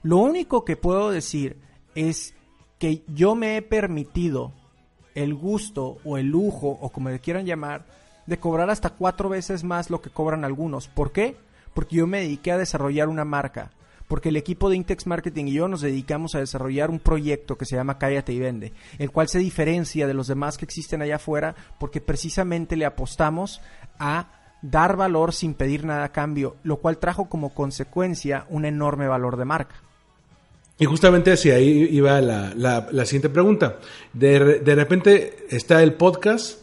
Lo 0.03 0.17
único 0.17 0.65
que 0.65 0.75
puedo 0.75 1.09
decir 1.09 1.57
es 1.95 2.33
que 2.79 3.03
yo 3.07 3.33
me 3.35 3.55
he 3.55 3.61
permitido 3.61 4.53
el 5.15 5.33
gusto 5.33 5.97
o 6.03 6.17
el 6.17 6.27
lujo 6.27 6.67
o 6.69 6.89
como 6.91 7.09
le 7.09 7.19
quieran 7.19 7.45
llamar 7.45 7.85
de 8.27 8.37
cobrar 8.37 8.69
hasta 8.69 8.91
cuatro 8.91 9.29
veces 9.29 9.63
más 9.63 9.89
lo 9.89 10.01
que 10.01 10.09
cobran 10.09 10.45
algunos. 10.45 10.87
¿Por 10.87 11.11
qué? 11.11 11.37
Porque 11.73 11.97
yo 11.97 12.07
me 12.07 12.21
dediqué 12.21 12.51
a 12.51 12.57
desarrollar 12.57 13.07
una 13.07 13.25
marca 13.25 13.71
porque 14.07 14.29
el 14.29 14.37
equipo 14.37 14.69
de 14.69 14.75
Intex 14.75 15.07
Marketing 15.07 15.45
y 15.45 15.53
yo 15.53 15.67
nos 15.67 15.81
dedicamos 15.81 16.35
a 16.35 16.39
desarrollar 16.39 16.89
un 16.89 16.99
proyecto 16.99 17.57
que 17.57 17.65
se 17.65 17.75
llama 17.75 17.97
Cállate 17.97 18.33
y 18.33 18.39
Vende, 18.39 18.73
el 18.99 19.11
cual 19.11 19.27
se 19.27 19.39
diferencia 19.39 20.07
de 20.07 20.13
los 20.13 20.27
demás 20.27 20.57
que 20.57 20.65
existen 20.65 21.01
allá 21.01 21.15
afuera 21.15 21.55
porque 21.79 22.01
precisamente 22.01 22.75
le 22.75 22.85
apostamos 22.85 23.61
a 23.97 24.27
dar 24.61 24.95
valor 24.95 25.33
sin 25.33 25.53
pedir 25.53 25.85
nada 25.85 26.05
a 26.05 26.11
cambio, 26.11 26.55
lo 26.63 26.77
cual 26.77 26.97
trajo 26.97 27.29
como 27.29 27.53
consecuencia 27.53 28.45
un 28.49 28.65
enorme 28.65 29.07
valor 29.07 29.37
de 29.37 29.45
marca. 29.45 29.75
Y 30.77 30.85
justamente 30.85 31.31
hacia 31.31 31.55
ahí 31.55 31.87
iba 31.91 32.19
la, 32.19 32.53
la, 32.55 33.05
siguiente 33.05 33.29
pregunta. 33.29 33.79
De, 34.11 34.59
de, 34.59 34.75
repente 34.75 35.45
está 35.49 35.81
el 35.81 35.93
podcast 35.93 36.59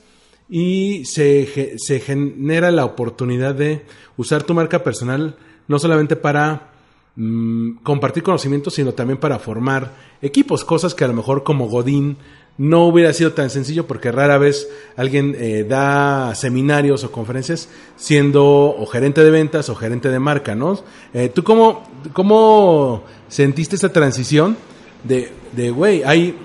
y 0.50 1.06
se, 1.06 1.78
se 1.78 2.00
genera 2.00 2.70
la 2.70 2.84
oportunidad 2.84 3.54
de 3.54 3.82
usar 4.18 4.42
tu 4.42 4.52
marca 4.52 4.84
personal 4.84 5.36
no 5.66 5.78
solamente 5.78 6.16
para 6.16 6.72
mmm, 7.16 7.76
compartir 7.82 8.22
conocimientos, 8.22 8.74
sino 8.74 8.92
también 8.92 9.18
para 9.18 9.38
formar 9.38 9.94
equipos, 10.20 10.64
cosas 10.64 10.94
que 10.94 11.04
a 11.04 11.08
lo 11.08 11.14
mejor 11.14 11.42
como 11.42 11.68
Godín 11.68 12.18
no 12.58 12.84
hubiera 12.84 13.12
sido 13.14 13.32
tan 13.32 13.48
sencillo 13.48 13.86
porque 13.86 14.12
rara 14.12 14.36
vez 14.36 14.68
alguien 14.96 15.34
eh, 15.38 15.64
da 15.66 16.34
seminarios 16.34 17.02
o 17.02 17.10
conferencias 17.10 17.68
siendo 17.96 18.44
o 18.44 18.86
gerente 18.86 19.24
de 19.24 19.30
ventas 19.30 19.70
o 19.70 19.74
gerente 19.74 20.10
de 20.10 20.18
marca, 20.18 20.54
¿no? 20.54 20.78
Eh, 21.14 21.30
¿Tú 21.30 21.44
cómo, 21.44 21.88
cómo 22.12 23.04
sentiste 23.32 23.76
esta 23.76 23.90
transición 23.90 24.58
de, 25.04 25.32
de, 25.52 25.70
güey, 25.70 26.02
hay, 26.04 26.36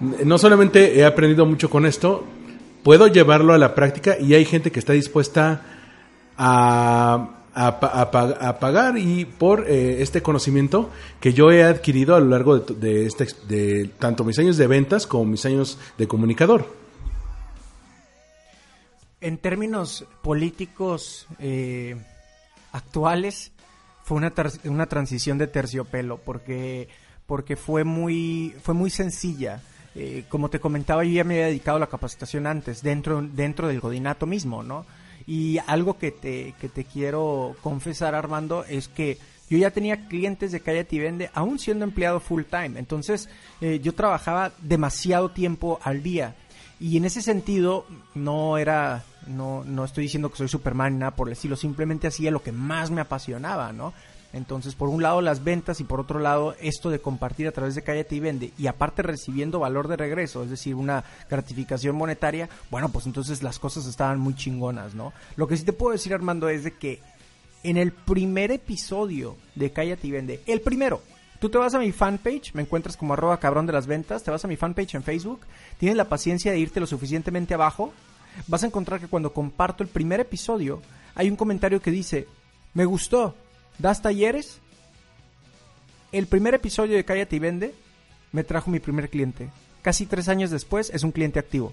no 0.00 0.36
solamente 0.38 0.98
he 0.98 1.04
aprendido 1.04 1.46
mucho 1.46 1.70
con 1.70 1.86
esto, 1.86 2.24
puedo 2.82 3.06
llevarlo 3.06 3.54
a 3.54 3.58
la 3.58 3.76
práctica 3.76 4.18
y 4.18 4.34
hay 4.34 4.44
gente 4.44 4.72
que 4.72 4.80
está 4.80 4.92
dispuesta 4.92 5.62
a, 6.36 7.38
pagar 8.58 8.98
y 8.98 9.24
por 9.24 9.70
eh, 9.70 10.02
este 10.02 10.20
conocimiento 10.20 10.90
que 11.20 11.32
yo 11.32 11.52
he 11.52 11.62
adquirido 11.62 12.16
a 12.16 12.20
lo 12.20 12.26
largo 12.26 12.58
de, 12.58 12.74
de, 12.74 13.06
este, 13.06 13.28
de 13.46 13.90
tanto 14.00 14.24
mis 14.24 14.36
años 14.40 14.56
de 14.56 14.66
ventas 14.66 15.06
como 15.06 15.26
mis 15.26 15.46
años 15.46 15.78
de 15.96 16.08
comunicador. 16.08 16.66
En 19.20 19.38
términos 19.38 20.06
políticos 20.22 21.28
eh, 21.38 21.94
actuales, 22.72 23.51
fue 24.12 24.18
una, 24.18 24.32
una 24.64 24.86
transición 24.86 25.38
de 25.38 25.46
terciopelo 25.46 26.18
porque, 26.18 26.88
porque 27.26 27.56
fue, 27.56 27.82
muy, 27.82 28.54
fue 28.62 28.74
muy 28.74 28.90
sencilla. 28.90 29.62
Eh, 29.94 30.24
como 30.28 30.50
te 30.50 30.60
comentaba, 30.60 31.02
yo 31.04 31.12
ya 31.12 31.24
me 31.24 31.34
había 31.34 31.46
dedicado 31.46 31.78
a 31.78 31.80
la 31.80 31.86
capacitación 31.86 32.46
antes, 32.46 32.82
dentro, 32.82 33.22
dentro 33.22 33.68
del 33.68 33.80
godinato 33.80 34.26
mismo, 34.26 34.62
¿no? 34.62 34.84
Y 35.26 35.58
algo 35.66 35.96
que 35.96 36.10
te, 36.10 36.54
que 36.60 36.68
te 36.68 36.84
quiero 36.84 37.56
confesar, 37.62 38.14
Armando, 38.14 38.64
es 38.64 38.88
que 38.88 39.16
yo 39.48 39.56
ya 39.56 39.70
tenía 39.70 40.08
clientes 40.08 40.52
de 40.52 40.60
Cállate 40.60 40.96
y 40.96 40.98
Vende, 40.98 41.30
aún 41.32 41.58
siendo 41.58 41.84
empleado 41.84 42.20
full 42.20 42.42
time. 42.42 42.78
Entonces, 42.78 43.30
eh, 43.62 43.80
yo 43.82 43.94
trabajaba 43.94 44.52
demasiado 44.60 45.30
tiempo 45.30 45.78
al 45.82 46.02
día. 46.02 46.34
Y 46.82 46.96
en 46.96 47.04
ese 47.04 47.22
sentido, 47.22 47.86
no 48.16 48.58
era, 48.58 49.04
no, 49.28 49.62
no 49.62 49.84
estoy 49.84 50.02
diciendo 50.02 50.30
que 50.30 50.36
soy 50.36 50.48
Superman, 50.48 50.98
nada 50.98 51.14
por 51.14 51.28
el 51.28 51.34
estilo, 51.34 51.54
simplemente 51.54 52.08
hacía 52.08 52.32
lo 52.32 52.42
que 52.42 52.50
más 52.50 52.90
me 52.90 53.00
apasionaba, 53.00 53.72
¿no? 53.72 53.94
Entonces, 54.32 54.74
por 54.74 54.88
un 54.88 55.00
lado 55.00 55.20
las 55.20 55.44
ventas 55.44 55.78
y 55.78 55.84
por 55.84 56.00
otro 56.00 56.18
lado 56.18 56.56
esto 56.58 56.90
de 56.90 56.98
compartir 56.98 57.46
a 57.46 57.52
través 57.52 57.76
de 57.76 57.84
Cállate 57.84 58.16
y 58.16 58.18
Vende 58.20 58.52
y 58.58 58.66
aparte 58.66 59.02
recibiendo 59.02 59.60
valor 59.60 59.86
de 59.86 59.96
regreso, 59.96 60.42
es 60.42 60.50
decir, 60.50 60.74
una 60.74 61.04
gratificación 61.30 61.94
monetaria, 61.94 62.48
bueno, 62.68 62.88
pues 62.88 63.06
entonces 63.06 63.44
las 63.44 63.60
cosas 63.60 63.86
estaban 63.86 64.18
muy 64.18 64.34
chingonas, 64.34 64.92
¿no? 64.96 65.12
Lo 65.36 65.46
que 65.46 65.56
sí 65.56 65.64
te 65.64 65.72
puedo 65.72 65.92
decir, 65.92 66.12
Armando, 66.12 66.48
es 66.48 66.64
de 66.64 66.72
que 66.72 67.00
en 67.62 67.76
el 67.76 67.92
primer 67.92 68.50
episodio 68.50 69.36
de 69.54 69.70
Cállate 69.70 70.08
y 70.08 70.10
Vende, 70.10 70.40
el 70.48 70.60
primero, 70.60 71.00
Tú 71.42 71.48
te 71.48 71.58
vas 71.58 71.74
a 71.74 71.80
mi 71.80 71.90
fanpage, 71.90 72.54
me 72.54 72.62
encuentras 72.62 72.96
como 72.96 73.14
arroba 73.14 73.40
cabrón 73.40 73.66
de 73.66 73.72
las 73.72 73.88
ventas, 73.88 74.22
te 74.22 74.30
vas 74.30 74.44
a 74.44 74.46
mi 74.46 74.54
fanpage 74.54 74.94
en 74.94 75.02
Facebook, 75.02 75.40
tienes 75.76 75.96
la 75.96 76.08
paciencia 76.08 76.52
de 76.52 76.60
irte 76.60 76.78
lo 76.78 76.86
suficientemente 76.86 77.52
abajo, 77.52 77.92
vas 78.46 78.62
a 78.62 78.66
encontrar 78.66 79.00
que 79.00 79.08
cuando 79.08 79.32
comparto 79.32 79.82
el 79.82 79.88
primer 79.88 80.20
episodio, 80.20 80.80
hay 81.16 81.28
un 81.28 81.34
comentario 81.34 81.82
que 81.82 81.90
dice, 81.90 82.28
me 82.74 82.84
gustó, 82.84 83.34
¿das 83.80 84.00
talleres? 84.00 84.60
El 86.12 86.28
primer 86.28 86.54
episodio 86.54 86.94
de 86.94 87.04
Cállate 87.04 87.34
y 87.34 87.40
Vende 87.40 87.74
me 88.30 88.44
trajo 88.44 88.70
mi 88.70 88.78
primer 88.78 89.10
cliente. 89.10 89.48
Casi 89.82 90.06
tres 90.06 90.28
años 90.28 90.52
después 90.52 90.90
es 90.94 91.02
un 91.02 91.10
cliente 91.10 91.40
activo. 91.40 91.72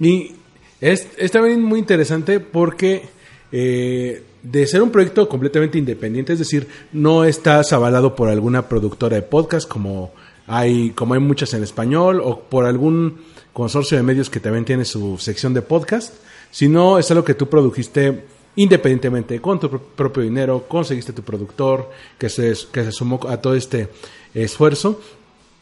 Y 0.00 0.34
es, 0.80 1.08
es 1.18 1.30
también 1.30 1.62
muy 1.62 1.78
interesante 1.78 2.40
porque 2.40 3.06
eh, 3.52 4.24
de 4.50 4.66
ser 4.66 4.82
un 4.82 4.90
proyecto 4.90 5.28
completamente 5.28 5.78
independiente, 5.78 6.32
es 6.32 6.38
decir, 6.38 6.68
no 6.92 7.24
estás 7.24 7.72
avalado 7.72 8.14
por 8.14 8.28
alguna 8.28 8.68
productora 8.68 9.16
de 9.16 9.22
podcast 9.22 9.68
como 9.68 10.12
hay, 10.46 10.90
como 10.90 11.14
hay 11.14 11.20
muchas 11.20 11.52
en 11.52 11.62
español 11.62 12.22
o 12.24 12.40
por 12.40 12.64
algún 12.64 13.18
consorcio 13.52 13.96
de 13.96 14.02
medios 14.02 14.30
que 14.30 14.40
también 14.40 14.64
tiene 14.64 14.84
su 14.84 15.18
sección 15.18 15.52
de 15.52 15.60
podcast, 15.60 16.14
sino 16.50 16.98
es 16.98 17.10
algo 17.10 17.24
que 17.24 17.34
tú 17.34 17.48
produjiste 17.48 18.24
independientemente, 18.56 19.40
con 19.40 19.60
tu 19.60 19.70
propio 19.70 20.22
dinero, 20.22 20.64
conseguiste 20.66 21.12
tu 21.12 21.22
productor 21.22 21.90
que 22.18 22.28
se, 22.28 22.54
que 22.72 22.84
se 22.84 22.90
sumó 22.90 23.20
a 23.28 23.36
todo 23.36 23.54
este 23.54 23.88
esfuerzo. 24.34 25.00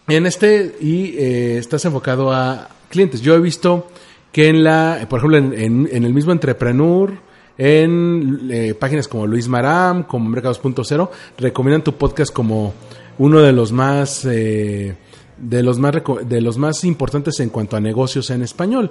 En 0.08 0.24
este, 0.24 0.76
y 0.80 1.16
eh, 1.18 1.58
estás 1.58 1.84
enfocado 1.84 2.32
a 2.32 2.70
clientes. 2.88 3.20
Yo 3.20 3.34
he 3.34 3.40
visto 3.40 3.88
que 4.32 4.48
en 4.48 4.64
la, 4.64 5.06
por 5.10 5.18
ejemplo, 5.18 5.36
en, 5.36 5.88
en 5.92 6.04
el 6.04 6.14
mismo 6.14 6.32
Entrepreneur, 6.32 7.25
en 7.58 8.48
eh, 8.50 8.74
páginas 8.74 9.08
como 9.08 9.26
Luis 9.26 9.48
Maram, 9.48 10.04
como 10.04 10.28
Mercados.0, 10.28 11.10
recomiendan 11.38 11.82
tu 11.82 11.94
podcast 11.94 12.32
como 12.32 12.74
uno 13.18 13.40
de 13.40 13.52
los 13.52 13.72
más 13.72 14.24
eh, 14.26 14.96
de 15.36 15.62
los 15.62 15.78
más 15.78 15.94
de 16.24 16.40
los 16.40 16.58
más 16.58 16.84
importantes 16.84 17.40
en 17.40 17.50
cuanto 17.50 17.76
a 17.76 17.80
negocios 17.80 18.30
en 18.30 18.42
español. 18.42 18.90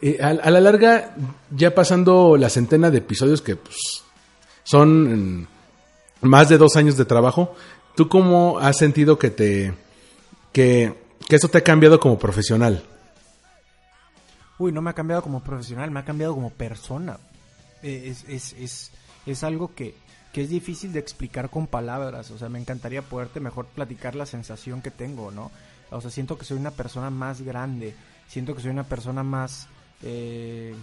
Eh, 0.00 0.18
a, 0.20 0.50
la 0.50 0.60
larga, 0.60 1.14
ya 1.50 1.74
pasando 1.74 2.36
la 2.36 2.50
centena 2.50 2.90
de 2.90 2.98
episodios 2.98 3.40
que 3.40 3.56
pues, 3.56 4.02
son 4.64 5.46
más 6.20 6.48
de 6.48 6.58
dos 6.58 6.76
años 6.76 6.96
de 6.96 7.04
trabajo, 7.04 7.54
¿tú 7.94 8.08
cómo 8.08 8.58
has 8.58 8.76
sentido 8.76 9.18
que 9.18 9.30
te 9.30 9.74
que, 10.52 10.94
que 11.28 11.36
eso 11.36 11.48
te 11.48 11.58
ha 11.58 11.62
cambiado 11.62 12.00
como 12.00 12.18
profesional? 12.18 12.82
Uy, 14.58 14.70
no 14.72 14.82
me 14.82 14.90
ha 14.90 14.94
cambiado 14.94 15.22
como 15.22 15.40
profesional, 15.40 15.90
me 15.90 16.00
ha 16.00 16.04
cambiado 16.04 16.34
como 16.34 16.50
persona. 16.50 17.18
Es, 17.82 18.24
es, 18.28 18.52
es, 18.54 18.92
es 19.26 19.44
algo 19.44 19.74
que, 19.74 19.94
que 20.32 20.42
es 20.42 20.48
difícil 20.48 20.92
de 20.92 21.00
explicar 21.00 21.50
con 21.50 21.66
palabras. 21.66 22.30
O 22.30 22.38
sea, 22.38 22.48
me 22.48 22.58
encantaría 22.58 23.02
poderte 23.02 23.40
mejor 23.40 23.66
platicar 23.66 24.14
la 24.14 24.26
sensación 24.26 24.82
que 24.82 24.90
tengo, 24.90 25.30
¿no? 25.30 25.50
O 25.90 26.00
sea, 26.00 26.10
siento 26.10 26.38
que 26.38 26.44
soy 26.44 26.56
una 26.56 26.70
persona 26.70 27.10
más 27.10 27.42
grande, 27.42 27.94
siento 28.26 28.54
que 28.54 28.62
soy 28.62 28.70
una 28.70 28.84
persona 28.84 29.22
más 29.22 29.68
eh, 30.02 30.74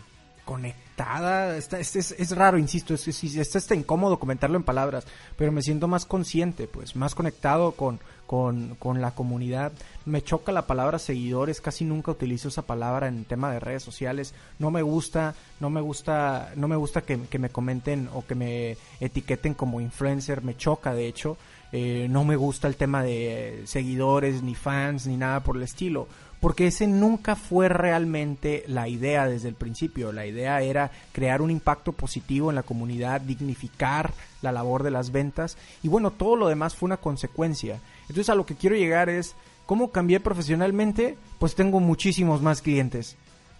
conectada. 0.46 1.58
Está, 1.58 1.79
es, 1.79 1.96
es, 1.96 2.32
raro, 2.36 2.58
insisto, 2.58 2.94
es, 2.94 3.08
es, 3.08 3.56
está 3.56 3.75
incómodo 3.75 4.20
comentarlo 4.20 4.58
en 4.58 4.63
palabras, 4.63 5.06
pero 5.36 5.51
me 5.51 5.62
siento 5.62 5.88
más 5.88 6.06
consciente, 6.06 6.68
pues, 6.68 6.96
más 6.96 7.15
conectado 7.15 7.72
con, 7.72 8.00
con, 8.29 8.75
con, 8.75 9.01
la 9.01 9.09
comunidad. 9.15 9.71
Me 10.05 10.21
choca 10.21 10.51
la 10.51 10.67
palabra 10.67 11.00
seguidores, 11.00 11.62
casi 11.62 11.83
nunca 11.83 12.12
utilizo 12.12 12.50
esa 12.50 12.62
palabra 12.62 13.07
en 13.07 13.25
tema 13.25 13.51
de 13.51 13.59
redes 13.59 13.81
sociales. 13.81 14.36
No 14.59 14.69
me 14.69 14.83
gusta, 14.83 15.33
no 15.59 15.71
me 15.71 15.81
gusta, 15.81 16.51
no 16.55 16.67
me 16.67 16.75
gusta 16.75 17.01
que, 17.01 17.17
me 17.39 17.50
comenten 17.50 18.07
o 18.13 18.24
que 18.24 18.36
me 18.36 18.77
etiqueten 19.00 19.55
como 19.55 19.81
influencer, 19.81 20.43
me 20.43 20.55
choca 20.55 20.93
de 20.93 21.07
hecho. 21.07 21.38
Eh, 21.71 22.05
no 22.12 22.24
me 22.24 22.36
gusta 22.36 22.67
el 22.67 22.75
tema 22.75 23.01
de 23.01 23.63
seguidores, 23.65 24.43
ni 24.43 24.53
fans, 24.53 25.07
ni 25.07 25.17
nada 25.17 25.39
por 25.39 25.57
el 25.57 25.63
estilo. 25.63 26.07
Porque 26.39 26.67
ese 26.67 26.88
nunca 26.88 27.36
fue 27.36 27.67
realmente 27.67 28.63
la 28.67 28.88
idea 28.88 29.27
desde 29.27 29.50
el 29.50 29.55
principio. 29.55 30.13
La 30.13 30.25
idea 30.25 30.62
era 30.62 30.91
crear 31.12 31.41
un 31.41 31.51
impacto 31.51 31.91
positivo 31.91 32.50
en 32.50 32.55
la 32.55 32.63
comunidad, 32.63 33.22
dignificar 33.22 34.13
la 34.41 34.51
labor 34.51 34.84
de 34.84 34.91
las 34.91 35.12
ventas. 35.12 35.58
Y 35.84 35.89
bueno, 35.89 36.12
todo 36.12 36.36
lo 36.38 36.48
demás 36.48 36.75
fue 36.75 36.88
una 36.88 36.98
consecuencia. 36.98 37.79
Entonces 38.03 38.29
a 38.29 38.36
lo 38.36 38.46
que 38.46 38.55
quiero 38.55 38.77
llegar 38.77 39.10
es, 39.10 39.36
¿cómo 39.65 39.91
cambié 39.91 40.19
profesionalmente? 40.22 41.17
Pues 41.39 41.55
tengo 41.55 41.81
muchísimos 41.81 42.41
más 42.41 42.62
clientes. 42.62 43.17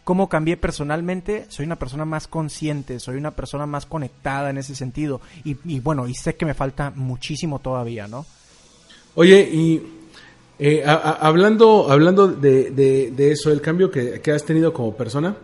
¿Cómo 0.09 0.27
cambié 0.27 0.57
personalmente? 0.57 1.45
Soy 1.50 1.67
una 1.67 1.75
persona 1.75 2.03
más 2.03 2.27
consciente, 2.27 3.00
soy 3.00 3.17
una 3.17 3.31
persona 3.31 3.67
más 3.67 3.86
conectada 3.86 4.50
en 4.50 4.57
ese 4.57 4.74
sentido. 4.74 5.21
Y, 5.43 5.79
bueno, 5.81 6.07
y 6.07 6.15
sé 6.15 6.36
que 6.36 6.48
me 6.48 6.55
falta 6.55 6.91
muchísimo 6.95 7.59
todavía, 7.59 8.07
¿no? 8.07 8.25
Oye, 9.13 9.41
y 9.41 9.99
eh, 10.59 10.83
hablando, 10.85 11.89
hablando 11.89 12.27
de, 12.27 13.13
eso, 13.31 13.51
el 13.51 13.61
cambio 13.61 13.89
que, 13.89 14.31
has 14.31 14.45
tenido 14.45 14.73
como 14.73 14.95
persona, 14.95 15.35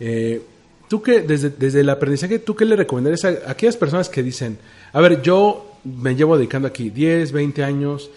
eh, 0.00 0.40
tú 0.88 1.02
que 1.02 1.20
desde, 1.22 1.50
desde 1.50 1.80
el 1.80 1.90
aprendizaje, 1.90 2.38
¿tú 2.38 2.54
qué 2.54 2.64
le 2.64 2.76
recomendarías 2.76 3.24
a 3.24 3.50
aquellas 3.50 3.76
personas 3.76 4.08
que 4.08 4.22
dicen, 4.22 4.58
a 4.92 5.00
ver, 5.00 5.22
yo 5.22 5.72
me 5.84 6.14
llevo 6.14 6.36
dedicando 6.36 6.68
aquí 6.68 6.90
10, 6.90 7.32
20 7.32 7.64
años, 7.64 8.10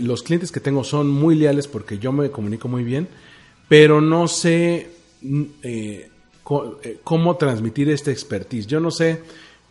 los 0.00 0.22
clientes 0.22 0.50
que 0.50 0.60
tengo 0.60 0.84
son 0.84 1.08
muy 1.08 1.36
leales 1.36 1.68
porque 1.68 1.98
yo 1.98 2.12
me 2.12 2.30
comunico 2.30 2.68
muy 2.68 2.82
bien, 2.82 3.08
pero 3.68 4.00
no 4.00 4.28
sé 4.28 4.90
mm, 5.22 5.42
eh, 5.62 6.10
eh, 6.82 6.98
cómo 7.02 7.36
transmitir 7.36 7.88
esta 7.88 8.10
expertise. 8.10 8.66
Yo 8.66 8.80
no 8.80 8.90
sé 8.90 9.22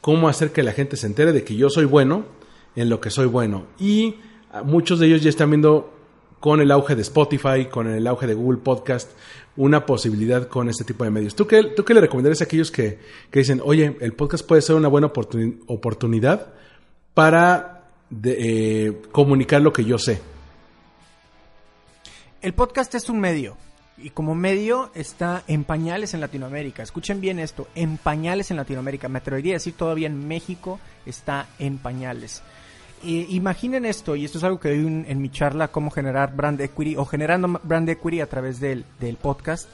cómo 0.02 0.28
hacer 0.28 0.52
que 0.52 0.64
la 0.64 0.72
gente 0.72 0.98
se 0.98 1.08
entere 1.08 1.34
de 1.34 1.44
que 1.44 1.56
yo 1.56 1.70
soy 1.70 1.86
bueno 1.86 2.26
en 2.76 2.90
lo 2.90 3.00
que 3.00 3.10
soy 3.10 3.28
bueno. 3.28 3.68
Y 3.80 4.16
muchos 4.64 5.00
de 5.00 5.08
ellos 5.08 5.22
ya 5.22 5.30
están 5.30 5.50
viendo 5.50 5.94
con 6.40 6.62
el 6.62 6.72
auge 6.72 6.96
de 6.96 7.02
Spotify, 7.02 7.68
con 7.72 7.88
el 7.88 8.06
auge 8.06 8.28
de 8.28 8.34
Google 8.34 8.60
Podcast, 8.60 9.12
una 9.56 9.86
posibilidad 9.86 10.48
con 10.48 10.70
este 10.70 10.84
tipo 10.84 11.04
de 11.04 11.10
medios. 11.10 11.36
¿Tú 11.36 11.48
qué, 11.48 11.64
tú 11.76 11.86
qué 11.86 11.94
le 11.94 12.02
recomendarías 12.02 12.42
a 12.42 12.44
aquellos 12.46 12.70
que, 12.70 13.00
que 13.32 13.40
dicen, 13.40 13.62
oye, 13.64 13.98
el 14.02 14.14
podcast 14.14 14.46
puede 14.46 14.62
ser 14.62 14.76
una 14.76 14.90
buena 14.90 15.08
oportunidad 15.08 16.54
para 17.14 17.74
eh, 18.24 19.02
comunicar 19.12 19.62
lo 19.62 19.74
que 19.74 19.86
yo 19.86 19.98
sé. 19.98 20.22
El 22.42 22.54
podcast 22.54 22.94
es 22.96 23.10
un 23.10 23.20
medio. 23.20 23.58
Y 23.98 24.10
como 24.10 24.36
medio 24.36 24.92
está 24.96 25.44
en 25.48 25.64
pañales 25.64 26.14
en 26.14 26.20
Latinoamérica. 26.20 26.84
Escuchen 26.84 27.22
bien 27.22 27.40
esto, 27.40 27.68
en 27.76 27.98
pañales 27.98 28.52
en 28.52 28.58
Latinoamérica. 28.58 29.08
Me 29.08 29.20
atrevería 29.20 29.54
a 29.54 29.56
decir 29.56 29.74
todavía 29.76 30.08
en 30.08 30.28
México 30.28 30.80
está 31.06 31.48
en 31.60 31.78
pañales. 31.78 32.44
Imaginen 33.04 33.86
esto, 33.86 34.16
y 34.16 34.26
esto 34.26 34.38
es 34.38 34.44
algo 34.44 34.60
que 34.60 34.70
doy 34.70 35.06
en 35.08 35.22
mi 35.22 35.30
charla, 35.30 35.70
cómo 35.70 35.92
generar 35.92 36.36
brand 36.36 36.60
equity 36.62 36.96
o 36.96 37.06
generando 37.06 37.60
brand 37.64 37.90
equity 37.90 38.22
a 38.22 38.28
través 38.28 38.60
del, 38.60 38.86
del 39.00 39.18
podcast. 39.18 39.68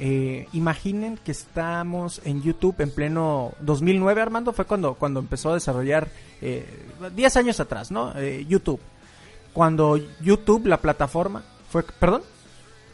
Eh, 0.00 0.46
imaginen 0.52 1.18
que 1.24 1.32
estamos 1.32 2.20
en 2.24 2.40
YouTube 2.40 2.76
en 2.78 2.90
pleno 2.92 3.52
2009, 3.60 4.22
Armando, 4.22 4.52
fue 4.52 4.64
cuando, 4.64 4.94
cuando 4.94 5.18
empezó 5.18 5.50
a 5.50 5.54
desarrollar, 5.54 6.08
eh, 6.40 6.64
10 7.14 7.36
años 7.36 7.58
atrás, 7.58 7.90
¿no? 7.90 8.12
Eh, 8.16 8.46
YouTube. 8.48 8.78
Cuando 9.52 9.98
YouTube, 10.20 10.66
la 10.66 10.76
plataforma, 10.76 11.42
fue, 11.68 11.82
perdón. 11.82 12.22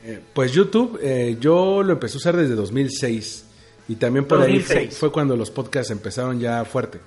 Eh, 0.02 0.20
pues 0.32 0.52
YouTube, 0.52 0.98
yo 1.40 1.82
lo 1.82 1.92
empecé 1.92 2.16
a 2.16 2.18
usar 2.18 2.36
desde 2.36 2.54
2006 2.54 3.44
y 3.88 3.96
también 3.96 4.26
por 4.26 4.40
ahí 4.40 4.60
fue 4.60 5.12
cuando 5.12 5.36
los 5.36 5.50
podcasts 5.50 5.90
empezaron 5.90 6.40
ya 6.40 6.64
fuerte. 6.64 7.00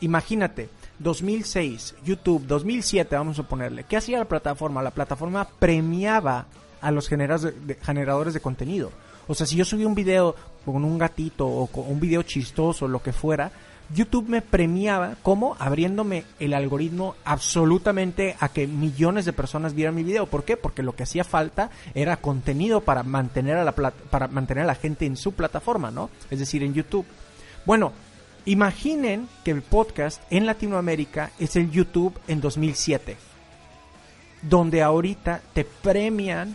Imagínate, 0.00 0.68
2006, 0.98 1.94
YouTube, 2.04 2.46
2007, 2.46 3.16
vamos 3.16 3.38
a 3.38 3.44
ponerle. 3.44 3.84
¿Qué 3.84 3.96
hacía 3.96 4.18
la 4.18 4.24
plataforma? 4.24 4.82
La 4.82 4.90
plataforma 4.90 5.48
premiaba 5.58 6.46
a 6.80 6.90
los 6.90 7.08
generadores 7.08 8.34
de 8.34 8.40
contenido. 8.40 8.90
O 9.26 9.34
sea, 9.34 9.46
si 9.46 9.56
yo 9.56 9.64
subí 9.64 9.84
un 9.84 9.94
video 9.94 10.34
con 10.64 10.84
un 10.84 10.98
gatito 10.98 11.46
o 11.46 11.66
con 11.66 11.84
un 11.88 12.00
video 12.00 12.22
chistoso, 12.22 12.88
lo 12.88 13.02
que 13.02 13.12
fuera, 13.12 13.52
YouTube 13.94 14.28
me 14.28 14.42
premiaba 14.42 15.16
como 15.22 15.56
abriéndome 15.58 16.24
el 16.38 16.52
algoritmo 16.52 17.14
absolutamente 17.24 18.36
a 18.38 18.50
que 18.50 18.66
millones 18.66 19.24
de 19.24 19.32
personas 19.32 19.74
vieran 19.74 19.94
mi 19.94 20.02
video. 20.02 20.26
¿Por 20.26 20.44
qué? 20.44 20.56
Porque 20.56 20.82
lo 20.82 20.94
que 20.94 21.04
hacía 21.04 21.24
falta 21.24 21.70
era 21.94 22.18
contenido 22.18 22.82
para 22.82 23.02
mantener 23.02 23.56
a 23.56 23.64
la 23.64 23.72
para 23.72 24.28
mantener 24.28 24.64
a 24.64 24.66
la 24.68 24.74
gente 24.74 25.06
en 25.06 25.16
su 25.16 25.32
plataforma, 25.32 25.90
¿no? 25.90 26.10
Es 26.30 26.38
decir, 26.38 26.62
en 26.62 26.74
YouTube. 26.74 27.06
Bueno, 27.64 27.92
imaginen 28.48 29.28
que 29.44 29.50
el 29.50 29.62
podcast 29.62 30.22
en 30.30 30.46
Latinoamérica 30.46 31.30
es 31.38 31.56
el 31.56 31.70
YouTube 31.70 32.18
en 32.28 32.40
2007, 32.40 33.16
donde 34.42 34.82
ahorita 34.82 35.42
te 35.52 35.64
premian 35.64 36.54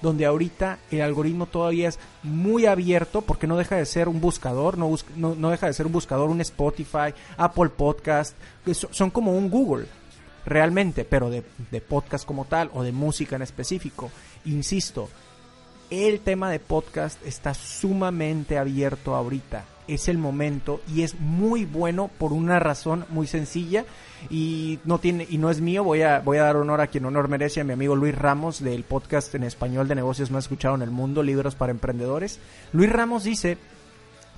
donde 0.00 0.26
ahorita 0.26 0.78
el 0.90 1.00
algoritmo 1.00 1.46
todavía 1.46 1.88
es 1.88 1.98
muy 2.22 2.66
abierto 2.66 3.22
porque 3.22 3.46
no 3.46 3.56
deja 3.56 3.76
de 3.76 3.86
ser 3.86 4.06
un 4.06 4.20
buscador, 4.20 4.76
no, 4.76 4.94
no, 5.16 5.50
deja 5.50 5.66
de 5.66 5.72
ser 5.72 5.86
un 5.86 5.92
buscador, 5.92 6.28
un 6.28 6.42
Spotify, 6.42 7.14
Apple 7.38 7.70
Podcast, 7.70 8.36
que 8.66 8.74
son 8.74 9.10
como 9.10 9.32
un 9.32 9.48
Google 9.48 9.86
realmente, 10.44 11.06
pero 11.06 11.30
de, 11.30 11.42
de 11.70 11.80
podcast 11.80 12.26
como 12.26 12.44
tal 12.44 12.70
o 12.74 12.82
de 12.82 12.92
música 12.92 13.36
en 13.36 13.42
específico. 13.42 14.10
Insisto, 14.44 15.08
el 15.88 16.20
tema 16.20 16.50
de 16.50 16.60
podcast 16.60 17.24
está 17.26 17.54
sumamente 17.54 18.58
abierto 18.58 19.14
ahorita. 19.14 19.64
Es 19.86 20.08
el 20.08 20.18
momento 20.18 20.80
y 20.92 21.02
es 21.02 21.20
muy 21.20 21.64
bueno 21.64 22.10
por 22.18 22.32
una 22.32 22.58
razón 22.58 23.04
muy 23.10 23.26
sencilla 23.26 23.84
y 24.30 24.78
no 24.84 24.98
tiene 24.98 25.26
y 25.28 25.38
no 25.38 25.50
es 25.50 25.60
mío. 25.60 25.84
Voy 25.84 26.02
a 26.02 26.20
voy 26.20 26.38
a 26.38 26.44
dar 26.44 26.56
honor 26.56 26.80
a 26.80 26.86
quien 26.86 27.04
honor 27.04 27.28
merece 27.28 27.60
a 27.60 27.64
mi 27.64 27.72
amigo 27.72 27.94
Luis 27.94 28.14
Ramos 28.14 28.62
del 28.62 28.84
podcast 28.84 29.34
en 29.34 29.44
español 29.44 29.88
de 29.88 29.94
negocios 29.94 30.30
más 30.30 30.44
escuchado 30.44 30.74
en 30.74 30.82
el 30.82 30.90
mundo, 30.90 31.22
Libros 31.22 31.54
para 31.54 31.72
Emprendedores. 31.72 32.40
Luis 32.72 32.90
Ramos 32.90 33.24
dice 33.24 33.58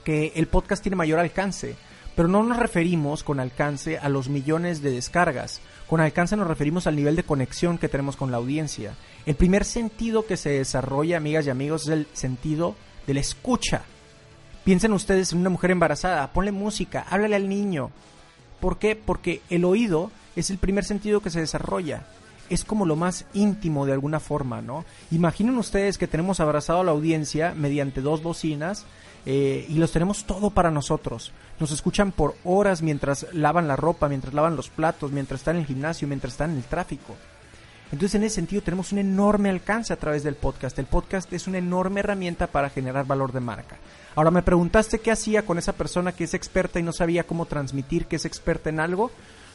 que 0.05 0.33
el 0.37 0.47
podcast 0.47 0.83
tiene 0.83 0.97
mayor 0.97 1.19
alcance, 1.19 1.75
pero 2.15 2.29
no 2.29 2.43
nos 2.43 2.59
referimos 2.59 3.25
con 3.25 3.41
alcance 3.41 3.99
a 3.99 4.09
los 4.09 4.29
millones 4.29 4.81
de 4.81 4.93
descargas. 4.93 5.61
Con 5.87 6.01
alcance 6.01 6.37
nos 6.37 6.47
referimos 6.47 6.87
al 6.87 6.97
nivel 6.97 7.17
de 7.17 7.25
conexión 7.25 7.79
que 7.79 7.89
tenemos 7.89 8.17
con 8.17 8.31
la 8.31 8.37
audiencia. 8.37 8.95
El 9.27 9.37
primer 9.37 9.65
sentido 9.65 10.27
que 10.27 10.37
se 10.37 10.51
desarrolla, 10.51 11.17
amigas 11.17 11.47
y 11.47 11.51
amigos, 11.51 11.83
es 11.83 11.89
el 11.89 12.07
sentido 12.13 12.75
de 13.07 13.15
la 13.15 13.21
escucha. 13.21 13.83
Piensen 14.67 14.93
ustedes 14.95 15.33
en 15.33 15.39
una 15.39 15.49
mujer 15.49 15.71
embarazada, 15.71 16.33
ponle 16.33 16.51
música, 16.51 17.07
háblale 17.09 17.37
al 17.37 17.49
niño. 17.49 17.93
¿Por 18.59 18.79
qué? 18.79 18.97
Porque 18.97 19.41
el 19.49 19.65
oído 19.65 20.11
es 20.35 20.51
el 20.51 20.59
primer 20.59 20.85
sentido 20.85 21.21
que 21.21 21.31
se 21.31 21.39
desarrolla. 21.39 22.03
Es 22.51 22.65
como 22.65 22.85
lo 22.85 22.97
más 22.97 23.27
íntimo 23.33 23.87
de 23.87 23.93
alguna 23.93 24.19
forma, 24.19 24.63
¿no? 24.63 24.85
Imaginen 25.13 25.57
ustedes 25.57 25.99
que 25.99 26.09
tenemos 26.09 26.41
abrazado 26.41 26.81
a 26.81 26.85
la 26.85 26.91
audiencia 26.91 27.55
mediante 27.55 28.01
dos 28.01 28.25
bocinas 28.25 28.87
eh, 29.25 29.65
y 29.69 29.75
los 29.75 29.93
tenemos 29.93 30.25
todo 30.25 30.51
para 30.51 30.73
nosotros. 30.73 31.31
Nos 31.61 31.71
escuchan 31.71 32.11
por 32.11 32.35
horas 32.43 32.83
mientras 32.83 33.29
lavan 33.33 33.69
la 33.69 33.77
ropa, 33.77 34.09
mientras 34.09 34.35
lavan 34.35 34.57
los 34.57 34.69
platos, 34.69 35.13
mientras 35.13 35.43
están 35.43 35.55
en 35.55 35.61
el 35.61 35.69
gimnasio, 35.69 36.09
mientras 36.09 36.33
están 36.33 36.51
en 36.51 36.57
el 36.57 36.65
tráfico. 36.65 37.15
Entonces, 37.93 38.17
en 38.17 38.25
ese 38.25 38.37
sentido, 38.37 38.63
tenemos 38.63 38.93
un 38.93 38.99
enorme 38.99 39.49
alcance 39.49 39.93
a 39.93 39.97
través 39.97 40.25
del 40.25 40.35
podcast. 40.35 40.79
El 40.79 40.87
podcast 40.87 41.33
es 41.33 41.47
una 41.47 41.59
enorme 41.59 42.01
herramienta 42.01 42.49
para 42.49 42.71
generar 42.71 43.07
valor 43.07 43.33
de 43.33 43.41
marca. 43.41 43.77
Ahora, 44.17 44.33
me 44.33 44.43
preguntaste 44.43 44.99
qué 44.99 45.13
hacía 45.13 45.43
con 45.43 45.59
esa 45.59 45.73
persona 45.73 46.13
que 46.13 46.25
es 46.25 46.35
experta 46.35 46.81
y 46.81 46.83
no 46.83 46.93
sabía 46.93 47.25
cómo 47.25 47.47
transmitir 47.47 48.07
que 48.07 48.17
es 48.17 48.25
experta 48.25 48.71
en 48.71 48.81
algo. 48.81 49.13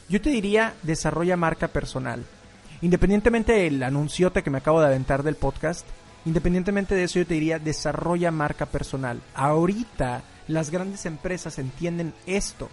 Yo 0.08 0.20
te 0.20 0.30
diría, 0.30 0.74
desarrolla 0.82 1.36
marca 1.36 1.68
personal. 1.68 2.24
Independientemente 2.80 3.52
del 3.52 3.82
anunciote 3.82 4.42
que 4.42 4.50
me 4.50 4.58
acabo 4.58 4.80
de 4.80 4.86
aventar 4.86 5.22
del 5.22 5.36
podcast, 5.36 5.86
independientemente 6.24 6.94
de 6.94 7.04
eso, 7.04 7.18
yo 7.18 7.26
te 7.26 7.34
diría, 7.34 7.58
desarrolla 7.58 8.30
marca 8.30 8.66
personal. 8.66 9.20
Ahorita, 9.34 10.22
las 10.48 10.70
grandes 10.70 11.04
empresas 11.06 11.58
entienden 11.58 12.14
esto 12.26 12.68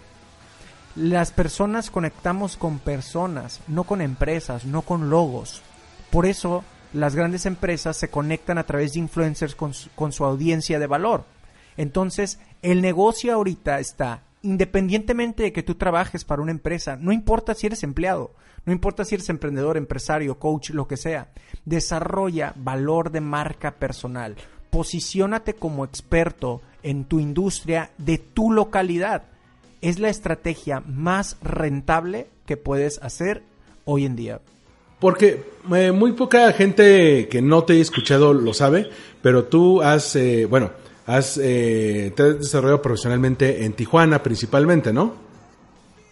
las 0.96 1.30
personas 1.30 1.90
conectamos 1.90 2.56
con 2.56 2.78
personas, 2.78 3.60
no 3.68 3.84
con 3.84 4.00
empresas, 4.00 4.64
no 4.64 4.82
con 4.82 5.08
logos. 5.08 5.62
Por 6.10 6.26
eso 6.26 6.64
las 6.92 7.14
grandes 7.14 7.46
empresas 7.46 7.96
se 7.96 8.08
conectan 8.10 8.58
a 8.58 8.64
través 8.64 8.92
de 8.92 9.00
influencers 9.00 9.54
con 9.54 9.72
su, 9.72 10.24
audiencia 10.24 10.78
de 10.78 10.86
valor. 10.88 11.24
Entonces, 11.76 12.40
el 12.62 12.82
negocio 12.82 13.32
ahorita 13.32 13.78
está, 13.78 14.22
independientemente 14.42 15.44
de 15.44 15.52
que 15.52 15.62
tú 15.62 15.76
trabajes 15.76 16.24
para 16.24 16.42
una 16.42 16.50
empresa, 16.50 16.96
no 16.96 17.12
importa 17.12 17.54
si 17.54 17.68
eres 17.68 17.84
empleado, 17.84 18.34
no 18.66 18.72
importa 18.72 19.04
si 19.04 19.14
eres 19.14 19.28
emprendedor, 19.28 19.76
empresario, 19.76 20.38
coach, 20.38 20.70
lo 20.70 20.88
que 20.88 20.96
sea, 20.96 21.28
desarrolla 21.64 22.52
valor 22.56 23.12
de 23.12 23.20
marca 23.20 23.76
personal. 23.76 24.34
Posiciónate 24.70 25.54
como 25.54 25.84
experto 25.84 26.60
en 26.82 27.04
tu 27.04 27.20
industria 27.20 27.92
de 27.98 28.18
tu 28.18 28.52
localidad 28.52 29.24
es 29.80 29.98
la 29.98 30.08
estrategia 30.08 30.82
más 30.86 31.36
rentable 31.42 32.26
que 32.46 32.56
puedes 32.56 32.98
hacer 33.02 33.42
hoy 33.84 34.04
en 34.04 34.16
día. 34.16 34.40
Porque 34.98 35.42
eh, 35.74 35.92
muy 35.92 36.12
poca 36.12 36.52
gente 36.52 37.26
que 37.28 37.40
no 37.40 37.64
te 37.64 37.72
haya 37.72 37.82
escuchado 37.82 38.34
lo 38.34 38.52
sabe, 38.52 38.90
pero 39.22 39.44
tú 39.44 39.80
has, 39.80 40.14
eh, 40.16 40.44
bueno, 40.44 40.70
has, 41.06 41.38
eh, 41.42 42.12
te 42.14 42.22
has 42.22 42.38
desarrollado 42.38 42.82
profesionalmente 42.82 43.64
en 43.64 43.72
Tijuana 43.72 44.22
principalmente, 44.22 44.92
¿no? 44.92 45.14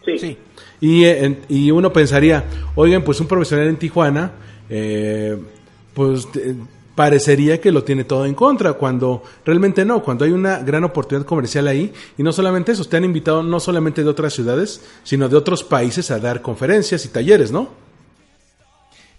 Sí. 0.04 0.38
Y, 0.80 1.04
y 1.48 1.70
uno 1.70 1.92
pensaría, 1.92 2.44
oigan, 2.76 3.02
pues 3.02 3.20
un 3.20 3.26
profesional 3.26 3.66
en 3.66 3.76
Tijuana, 3.76 4.32
pues 5.92 6.26
parecería 6.98 7.60
que 7.60 7.70
lo 7.70 7.84
tiene 7.84 8.02
todo 8.02 8.26
en 8.26 8.34
contra, 8.34 8.72
cuando 8.72 9.22
realmente 9.44 9.84
no, 9.84 10.02
cuando 10.02 10.24
hay 10.24 10.32
una 10.32 10.58
gran 10.58 10.82
oportunidad 10.82 11.24
comercial 11.24 11.68
ahí, 11.68 11.92
y 12.16 12.24
no 12.24 12.32
solamente 12.32 12.72
eso, 12.72 12.84
te 12.86 12.96
han 12.96 13.04
invitado 13.04 13.40
no 13.40 13.60
solamente 13.60 14.02
de 14.02 14.08
otras 14.08 14.34
ciudades, 14.34 14.82
sino 15.04 15.28
de 15.28 15.36
otros 15.36 15.62
países 15.62 16.10
a 16.10 16.18
dar 16.18 16.42
conferencias 16.42 17.04
y 17.04 17.08
talleres, 17.10 17.52
¿no? 17.52 17.68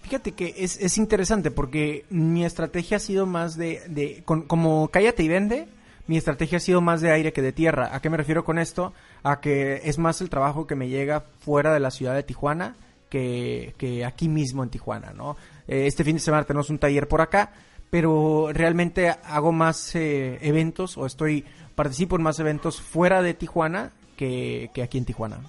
Fíjate 0.02 0.32
que 0.32 0.56
es, 0.58 0.78
es 0.78 0.98
interesante 0.98 1.50
porque 1.50 2.04
mi 2.10 2.44
estrategia 2.44 2.98
ha 2.98 3.00
sido 3.00 3.24
más 3.24 3.56
de, 3.56 3.80
de 3.88 4.24
como 4.26 4.88
cállate 4.88 5.22
y 5.22 5.28
vende, 5.28 5.66
mi 6.06 6.18
estrategia 6.18 6.58
ha 6.58 6.60
sido 6.60 6.82
más 6.82 7.00
de 7.00 7.12
aire 7.12 7.32
que 7.32 7.40
de 7.40 7.52
tierra. 7.52 7.96
¿A 7.96 8.02
qué 8.02 8.10
me 8.10 8.18
refiero 8.18 8.44
con 8.44 8.58
esto? 8.58 8.92
A 9.22 9.40
que 9.40 9.80
es 9.84 9.96
más 9.96 10.20
el 10.20 10.28
trabajo 10.28 10.66
que 10.66 10.74
me 10.74 10.90
llega 10.90 11.24
fuera 11.38 11.72
de 11.72 11.80
la 11.80 11.90
ciudad 11.90 12.14
de 12.14 12.24
Tijuana 12.24 12.74
que, 13.08 13.74
que 13.78 14.04
aquí 14.04 14.28
mismo 14.28 14.62
en 14.62 14.68
Tijuana, 14.68 15.12
¿no? 15.14 15.38
Eh, 15.70 15.86
este 15.86 16.02
fin 16.02 16.16
de 16.16 16.20
semana 16.20 16.44
tenemos 16.44 16.68
un 16.68 16.78
taller 16.78 17.06
por 17.06 17.20
acá, 17.20 17.52
pero 17.90 18.50
realmente 18.52 19.08
hago 19.08 19.52
más 19.52 19.94
eh, 19.96 20.38
eventos 20.42 20.96
o 20.96 21.06
estoy 21.06 21.44
participo 21.74 22.16
en 22.16 22.22
más 22.22 22.38
eventos 22.38 22.80
fuera 22.80 23.20
de 23.20 23.34
Tijuana 23.34 23.92
que, 24.16 24.70
aquí 24.82 24.98
en 24.98 25.04
Tijuana. 25.04 25.40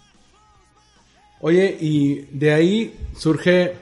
Oye, 1.42 1.78
y 1.80 2.28
de 2.32 2.54
ahí 2.54 2.96
surge 3.18 3.74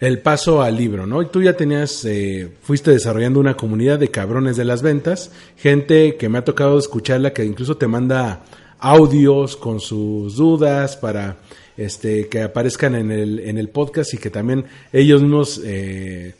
el 0.00 0.20
paso 0.20 0.60
al 0.62 0.76
libro, 0.76 1.06
¿no? 1.06 1.22
Y 1.22 1.26
tú 1.26 1.42
ya 1.42 1.56
tenías, 1.56 2.04
eh, 2.04 2.52
fuiste 2.62 2.90
desarrollando 2.90 3.40
una 3.40 3.56
comunidad 3.56 3.98
de 3.98 4.10
cabrones 4.10 4.56
de 4.56 4.64
las 4.64 4.82
ventas, 4.82 5.30
gente 5.56 6.16
que 6.16 6.28
me 6.28 6.38
ha 6.38 6.44
tocado 6.44 6.78
escucharla, 6.78 7.32
que 7.32 7.44
incluso 7.44 7.76
te 7.76 7.86
manda 7.86 8.44
audios 8.78 9.56
con 9.56 9.80
sus 9.80 10.36
dudas 10.36 10.96
para 10.96 11.36
este 11.76 12.28
que 12.28 12.42
aparezcan 12.42 12.94
en 12.94 13.10
el, 13.10 13.38
en 13.40 13.58
el 13.58 13.68
podcast 13.68 14.14
y 14.14 14.18
que 14.18 14.30
también 14.30 14.64
ellos 14.92 15.22
mismos 15.22 15.60
eh, 15.64 16.34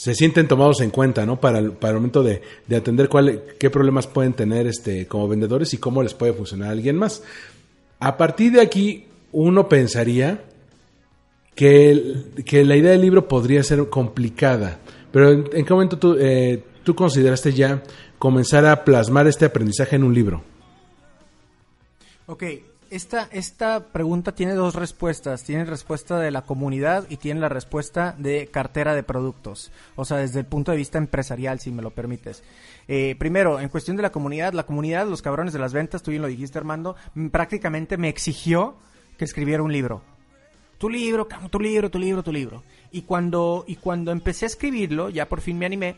se 0.00 0.14
sienten 0.14 0.48
tomados 0.48 0.80
en 0.80 0.88
cuenta, 0.88 1.26
¿no? 1.26 1.38
Para 1.38 1.58
el, 1.58 1.72
para 1.72 1.90
el 1.90 1.96
momento 1.96 2.22
de, 2.22 2.40
atender 2.74 3.10
cuál, 3.10 3.42
qué 3.58 3.68
problemas 3.68 4.06
pueden 4.06 4.32
tener 4.32 4.66
este, 4.66 5.06
como 5.06 5.28
vendedores 5.28 5.74
y 5.74 5.76
cómo 5.76 6.02
les 6.02 6.14
puede 6.14 6.32
funcionar 6.32 6.70
alguien 6.70 6.96
más. 6.96 7.22
A 7.98 8.16
partir 8.16 8.52
de 8.52 8.62
aquí, 8.62 9.04
uno 9.30 9.68
pensaría 9.68 10.42
que, 11.54 12.14
que 12.46 12.64
la 12.64 12.76
idea 12.76 12.92
del 12.92 13.02
libro 13.02 13.28
podría 13.28 13.62
ser 13.62 13.90
complicada, 13.90 14.78
pero 15.12 15.32
¿en, 15.32 15.66
qué 15.66 15.70
momento 15.74 15.98
tú, 15.98 16.16
eh, 16.18 16.64
tú 16.82 16.94
consideraste 16.94 17.52
ya 17.52 17.82
comenzar 18.18 18.64
a 18.64 18.82
plasmar 18.86 19.26
este 19.26 19.44
aprendizaje 19.44 19.96
en 19.96 20.04
un 20.04 20.14
libro? 20.14 20.42
Ok, 22.24 22.44
esta, 22.90 23.28
esta 23.30 23.86
pregunta 23.92 24.32
tiene 24.32 24.54
dos 24.54 24.74
respuestas. 24.74 25.44
Tiene 25.44 25.64
respuesta 25.64 26.18
de 26.18 26.30
la 26.30 26.42
comunidad 26.42 27.06
y 27.08 27.16
tiene 27.16 27.40
la 27.40 27.48
respuesta 27.48 28.14
de 28.18 28.48
cartera 28.48 28.94
de 28.94 29.02
productos. 29.02 29.70
O 29.96 30.04
sea, 30.04 30.18
desde 30.18 30.40
el 30.40 30.46
punto 30.46 30.72
de 30.72 30.78
vista 30.78 30.98
empresarial, 30.98 31.60
si 31.60 31.70
me 31.70 31.82
lo 31.82 31.90
permites. 31.90 32.42
Eh, 32.88 33.14
primero, 33.18 33.60
en 33.60 33.68
cuestión 33.68 33.96
de 33.96 34.02
la 34.02 34.10
comunidad, 34.10 34.52
la 34.52 34.66
comunidad, 34.66 35.06
los 35.06 35.22
cabrones 35.22 35.52
de 35.52 35.60
las 35.60 35.72
ventas, 35.72 36.02
tú 36.02 36.10
bien 36.10 36.22
lo 36.22 36.28
dijiste, 36.28 36.58
Armando, 36.58 36.96
prácticamente 37.30 37.96
me 37.96 38.08
exigió 38.08 38.74
que 39.16 39.24
escribiera 39.24 39.62
un 39.62 39.72
libro. 39.72 40.02
Tu 40.78 40.88
libro, 40.88 41.28
tu 41.50 41.60
libro, 41.60 41.90
tu 41.90 41.98
libro, 41.98 42.22
tu 42.22 42.32
libro. 42.32 42.62
Y 42.90 43.02
cuando, 43.02 43.64
y 43.68 43.76
cuando 43.76 44.10
empecé 44.12 44.46
a 44.46 44.48
escribirlo, 44.48 45.10
ya 45.10 45.28
por 45.28 45.40
fin 45.40 45.58
me 45.58 45.66
animé. 45.66 45.96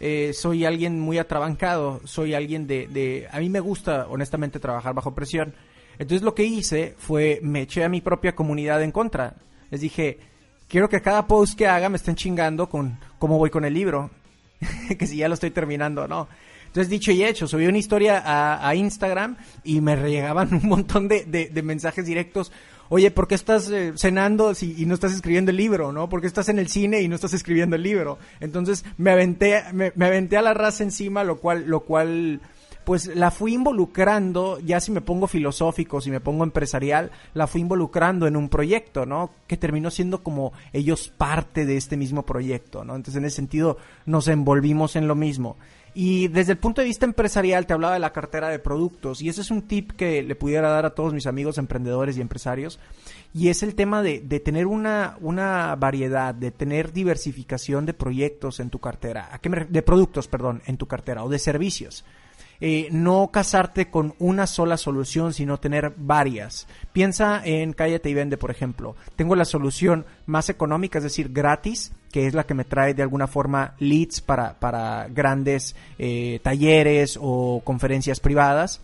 Eh, 0.00 0.32
soy 0.32 0.64
alguien 0.64 0.98
muy 0.98 1.18
atrabancado, 1.18 2.00
soy 2.04 2.34
alguien 2.34 2.66
de, 2.66 2.88
de... 2.88 3.28
A 3.30 3.38
mí 3.38 3.48
me 3.48 3.60
gusta, 3.60 4.08
honestamente, 4.08 4.58
trabajar 4.58 4.94
bajo 4.94 5.14
presión. 5.14 5.54
Entonces 5.98 6.22
lo 6.22 6.34
que 6.34 6.44
hice 6.44 6.94
fue 6.98 7.40
me 7.42 7.62
eché 7.62 7.84
a 7.84 7.88
mi 7.88 8.00
propia 8.00 8.34
comunidad 8.34 8.82
en 8.82 8.92
contra. 8.92 9.34
Les 9.70 9.80
dije, 9.80 10.18
quiero 10.68 10.88
que 10.88 11.00
cada 11.00 11.26
post 11.26 11.56
que 11.56 11.66
haga 11.66 11.88
me 11.88 11.96
estén 11.96 12.16
chingando 12.16 12.68
con 12.68 12.98
cómo 13.18 13.38
voy 13.38 13.50
con 13.50 13.64
el 13.64 13.74
libro, 13.74 14.10
que 14.98 15.06
si 15.06 15.18
ya 15.18 15.28
lo 15.28 15.34
estoy 15.34 15.50
terminando 15.50 16.04
o 16.04 16.08
no. 16.08 16.28
Entonces, 16.66 16.88
dicho 16.88 17.12
y 17.12 17.22
hecho, 17.22 17.46
subí 17.46 17.66
una 17.66 17.76
historia 17.76 18.22
a, 18.24 18.74
Instagram 18.74 19.36
y 19.62 19.82
me 19.82 19.94
llegaban 19.96 20.54
un 20.62 20.66
montón 20.66 21.06
de, 21.06 21.50
mensajes 21.62 22.06
directos. 22.06 22.50
Oye, 22.88 23.10
¿por 23.10 23.28
qué 23.28 23.34
estás 23.34 23.70
eh, 23.70 23.92
cenando 23.96 24.54
si, 24.54 24.74
y 24.82 24.86
no 24.86 24.94
estás 24.94 25.12
escribiendo 25.12 25.50
el 25.50 25.58
libro, 25.58 25.92
no? 25.92 26.08
¿Por 26.08 26.22
qué 26.22 26.26
estás 26.26 26.48
en 26.48 26.58
el 26.58 26.68
cine 26.68 27.02
y 27.02 27.08
no 27.08 27.14
estás 27.14 27.34
escribiendo 27.34 27.76
el 27.76 27.82
libro? 27.82 28.18
Entonces, 28.40 28.86
me 28.96 29.10
aventé, 29.10 29.62
me 29.72 30.06
aventé 30.06 30.38
a 30.38 30.42
la 30.42 30.54
raza 30.54 30.82
encima, 30.82 31.24
lo 31.24 31.36
cual, 31.36 31.64
lo 31.66 31.80
cual 31.80 32.40
pues 32.84 33.06
la 33.14 33.30
fui 33.30 33.54
involucrando, 33.54 34.58
ya 34.60 34.80
si 34.80 34.90
me 34.90 35.00
pongo 35.00 35.26
filosófico, 35.26 36.00
si 36.00 36.10
me 36.10 36.20
pongo 36.20 36.44
empresarial, 36.44 37.10
la 37.34 37.46
fui 37.46 37.60
involucrando 37.60 38.26
en 38.26 38.36
un 38.36 38.48
proyecto, 38.48 39.06
¿no? 39.06 39.30
Que 39.46 39.56
terminó 39.56 39.90
siendo 39.90 40.22
como 40.22 40.52
ellos 40.72 41.08
parte 41.08 41.64
de 41.64 41.76
este 41.76 41.96
mismo 41.96 42.24
proyecto, 42.24 42.84
¿no? 42.84 42.96
Entonces 42.96 43.16
en 43.16 43.24
ese 43.24 43.36
sentido 43.36 43.78
nos 44.06 44.28
envolvimos 44.28 44.96
en 44.96 45.08
lo 45.08 45.14
mismo. 45.14 45.56
Y 45.94 46.28
desde 46.28 46.52
el 46.52 46.58
punto 46.58 46.80
de 46.80 46.86
vista 46.86 47.04
empresarial 47.04 47.66
te 47.66 47.74
hablaba 47.74 47.92
de 47.92 48.00
la 48.00 48.14
cartera 48.14 48.48
de 48.48 48.58
productos 48.58 49.20
y 49.20 49.28
ese 49.28 49.42
es 49.42 49.50
un 49.50 49.62
tip 49.62 49.92
que 49.92 50.22
le 50.22 50.34
pudiera 50.34 50.70
dar 50.70 50.86
a 50.86 50.94
todos 50.94 51.12
mis 51.12 51.26
amigos 51.26 51.58
emprendedores 51.58 52.16
y 52.16 52.22
empresarios 52.22 52.80
y 53.34 53.48
es 53.48 53.62
el 53.62 53.74
tema 53.74 54.02
de, 54.02 54.20
de 54.20 54.40
tener 54.40 54.66
una, 54.66 55.18
una 55.20 55.76
variedad, 55.76 56.34
de 56.34 56.50
tener 56.50 56.94
diversificación 56.94 57.84
de 57.84 57.92
proyectos 57.92 58.58
en 58.60 58.70
tu 58.70 58.78
cartera, 58.78 59.28
¿A 59.32 59.38
qué 59.38 59.50
de 59.50 59.82
productos, 59.82 60.28
perdón, 60.28 60.62
en 60.64 60.78
tu 60.78 60.86
cartera 60.86 61.24
o 61.24 61.28
de 61.28 61.38
servicios. 61.38 62.06
Eh, 62.64 62.86
no 62.92 63.28
casarte 63.32 63.90
con 63.90 64.14
una 64.20 64.46
sola 64.46 64.76
solución, 64.76 65.32
sino 65.32 65.58
tener 65.58 65.94
varias. 65.96 66.68
Piensa 66.92 67.42
en 67.44 67.72
Cállate 67.72 68.08
y 68.08 68.14
Vende, 68.14 68.36
por 68.36 68.52
ejemplo. 68.52 68.94
Tengo 69.16 69.34
la 69.34 69.44
solución 69.44 70.06
más 70.26 70.48
económica, 70.48 70.98
es 70.98 71.02
decir, 71.02 71.32
gratis, 71.32 71.90
que 72.12 72.28
es 72.28 72.34
la 72.34 72.44
que 72.44 72.54
me 72.54 72.64
trae 72.64 72.94
de 72.94 73.02
alguna 73.02 73.26
forma 73.26 73.74
leads 73.80 74.20
para, 74.20 74.60
para 74.60 75.08
grandes 75.08 75.74
eh, 75.98 76.38
talleres 76.44 77.18
o 77.20 77.62
conferencias 77.64 78.20
privadas 78.20 78.80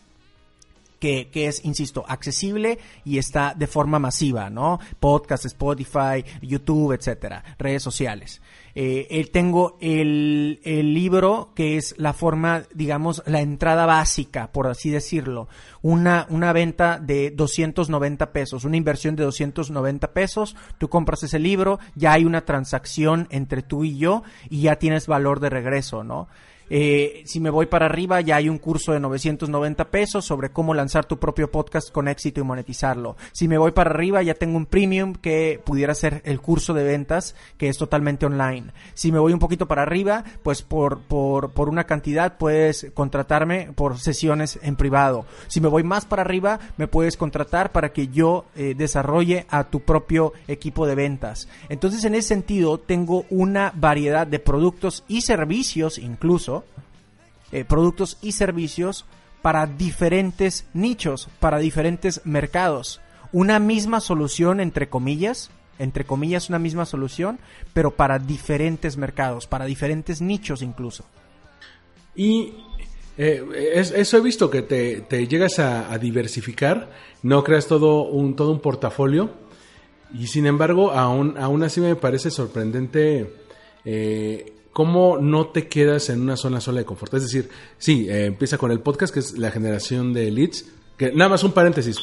que, 0.99 1.31
que, 1.31 1.47
es, 1.47 1.65
insisto, 1.65 2.05
accesible 2.09 2.79
y 3.05 3.19
está 3.19 3.55
de 3.55 3.67
forma 3.67 3.99
masiva, 3.99 4.51
¿no? 4.51 4.81
Podcast, 5.01 5.45
Spotify, 5.47 6.25
YouTube, 6.43 6.93
etcétera, 6.93 7.45
redes 7.59 7.83
sociales. 7.83 8.41
Eh, 8.81 9.29
tengo 9.33 9.77
el, 9.81 10.61
el, 10.63 10.95
libro 10.95 11.51
que 11.57 11.77
es 11.77 11.97
la 11.99 12.13
forma, 12.13 12.63
digamos, 12.73 13.25
la 13.27 13.41
entrada 13.41 13.87
básica, 13.87 14.53
por 14.53 14.69
así 14.69 14.89
decirlo. 14.89 15.49
Una, 15.83 16.27
una 16.31 16.53
venta 16.53 17.01
de 17.01 17.33
290 17.33 18.33
pesos, 18.33 18.65
una 18.65 18.77
inversión 18.77 19.17
de 19.17 19.25
290 19.25 20.13
pesos. 20.13 20.55
Tú 20.79 20.89
compras 20.89 21.25
ese 21.25 21.41
libro, 21.41 21.81
ya 21.97 22.13
hay 22.13 22.25
una 22.25 22.45
transacción 22.45 23.27
entre 23.31 23.63
tú 23.63 23.83
y 23.83 23.99
yo 23.99 24.23
y 24.49 24.63
ya 24.63 24.77
tienes 24.77 25.09
valor 25.09 25.41
de 25.41 25.51
regreso, 25.51 26.05
¿no? 26.05 26.29
Eh, 26.71 27.23
si 27.25 27.41
me 27.41 27.51
voy 27.51 27.67
para 27.67 27.87
arriba, 27.87 28.21
ya 28.21 28.37
hay 28.37 28.49
un 28.49 28.59
curso 28.59 28.93
de 28.93 29.01
990 29.01 29.91
pesos 29.91 30.25
sobre 30.25 30.51
cómo 30.51 30.75
lanzar 30.75 31.07
tu 31.07 31.19
propio 31.19 31.51
podcast 31.51 31.91
con 31.91 32.09
éxito 32.09 32.41
y 32.41 32.45
monetizarlo. 32.45 33.17
Si 33.33 33.49
me 33.49 33.59
voy 33.59 33.73
para 33.73 33.91
arriba, 33.91 34.23
ya 34.23 34.35
tengo 34.35 34.57
un 34.57 34.67
premium 34.67 35.15
que 35.15 35.61
pudiera 35.65 35.95
ser 35.95 36.23
el 36.25 36.41
curso 36.41 36.75
de 36.75 36.85
ventas, 36.85 37.35
que 37.57 37.69
es 37.69 37.79
totalmente 37.79 38.27
online. 38.27 38.73
Si 38.95 39.13
me 39.13 39.19
voy 39.19 39.33
un 39.33 39.39
poquito 39.39 39.67
para 39.67 39.83
arriba, 39.83 40.25
pues 40.43 40.63
por, 40.63 41.01
por, 41.01 41.51
por 41.53 41.69
una 41.69 41.85
cantidad 41.85 42.37
puedes 42.39 42.89
contratarme 42.95 43.73
por 43.75 43.99
sesiones 43.99 44.59
en 44.63 44.77
privado. 44.77 45.25
Si 45.47 45.61
me 45.61 45.69
voy 45.69 45.83
más 45.83 46.05
para 46.05 46.23
arriba, 46.23 46.59
me 46.77 46.89
puedes 46.89 47.17
contratar 47.17 47.73
para 47.73 47.93
que 47.93 48.09
yo 48.09 48.45
eh, 48.57 48.75
desarrolle 48.77 49.47
a 49.49 49.65
tu 49.65 49.81
propio 49.81 50.33
equipo 50.47 50.87
de 50.87 50.95
ventas. 50.95 51.49
Entonces, 51.69 52.05
en 52.05 52.15
ese 52.15 52.29
sentido, 52.29 52.79
tengo 52.79 53.25
una 53.31 53.73
variedad 53.75 54.27
de 54.27 54.39
productos 54.39 55.05
y 55.09 55.23
servicios 55.23 55.99
incluso 55.99 56.58
eh, 57.53 57.65
productos 57.65 58.19
y 58.23 58.33
servicios 58.33 59.05
para 59.43 59.67
diferentes 59.67 60.67
nichos, 60.75 61.29
para 61.41 61.59
diferentes 61.59 62.23
mercados. 62.25 63.01
Una 63.33 63.59
misma 63.59 64.01
solución, 64.01 64.61
entre 64.61 64.89
comillas, 64.89 65.51
entre 65.79 66.05
comillas, 66.05 66.49
una 66.49 66.59
misma 66.59 66.85
solución, 66.87 67.39
pero 67.73 67.93
para 67.93 68.19
diferentes 68.19 68.97
mercados, 68.97 69.47
para 69.47 69.65
diferentes 69.65 70.21
nichos 70.21 70.63
incluso. 70.63 71.05
Y 72.15 72.55
eh, 73.17 73.45
eso 73.75 74.17
he 74.17 74.21
visto 74.21 74.51
que 74.51 74.63
te, 74.63 75.27
llegas 75.27 75.59
a, 75.59 75.97
diversificar, 75.99 76.91
no 77.23 77.45
creas 77.45 77.67
todo 77.67 78.05
un, 78.05 78.35
todo 78.37 78.51
un 78.51 78.61
portafolio, 78.61 79.31
y 80.13 80.27
sin 80.27 80.47
embargo, 80.47 80.91
aún, 80.93 81.37
aún 81.39 81.63
así 81.63 81.81
me 81.81 81.95
parece 81.95 82.31
sorprendente 82.31 83.35
eh, 83.85 84.53
cómo 84.73 85.19
no 85.19 85.49
te 85.49 85.69
quedas 85.69 86.09
en 86.11 86.21
una 86.21 86.37
zona 86.37 86.61
sola 86.61 86.81
de 86.81 86.85
confort. 86.85 87.15
Es 87.15 87.23
decir, 87.23 87.49
sí, 87.79 88.09
eh, 88.09 88.27
empieza 88.27 88.59
con 88.59 88.71
el 88.71 88.81
podcast, 88.81 89.13
que 89.13 89.21
es 89.21 89.39
la 89.39 89.51
generación 89.51 90.13
de 90.13 90.31
leads. 90.31 90.67
Que, 90.97 91.13
nada 91.13 91.31
más 91.31 91.45
un 91.45 91.53
paréntesis. 91.53 91.97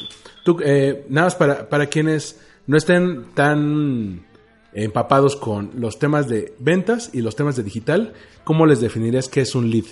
Tú, 0.43 0.59
eh, 0.63 1.05
nada 1.09 1.27
más 1.27 1.35
para, 1.35 1.69
para 1.69 1.87
quienes 1.87 2.39
no 2.67 2.77
estén 2.77 3.25
tan 3.33 4.25
empapados 4.73 5.35
con 5.35 5.71
los 5.75 5.99
temas 5.99 6.27
de 6.27 6.53
ventas 6.59 7.09
y 7.13 7.21
los 7.21 7.35
temas 7.35 7.55
de 7.55 7.63
digital, 7.63 8.13
¿cómo 8.43 8.65
les 8.65 8.81
definirías 8.81 9.29
qué 9.29 9.41
es 9.41 9.55
un 9.55 9.69
lead? 9.69 9.85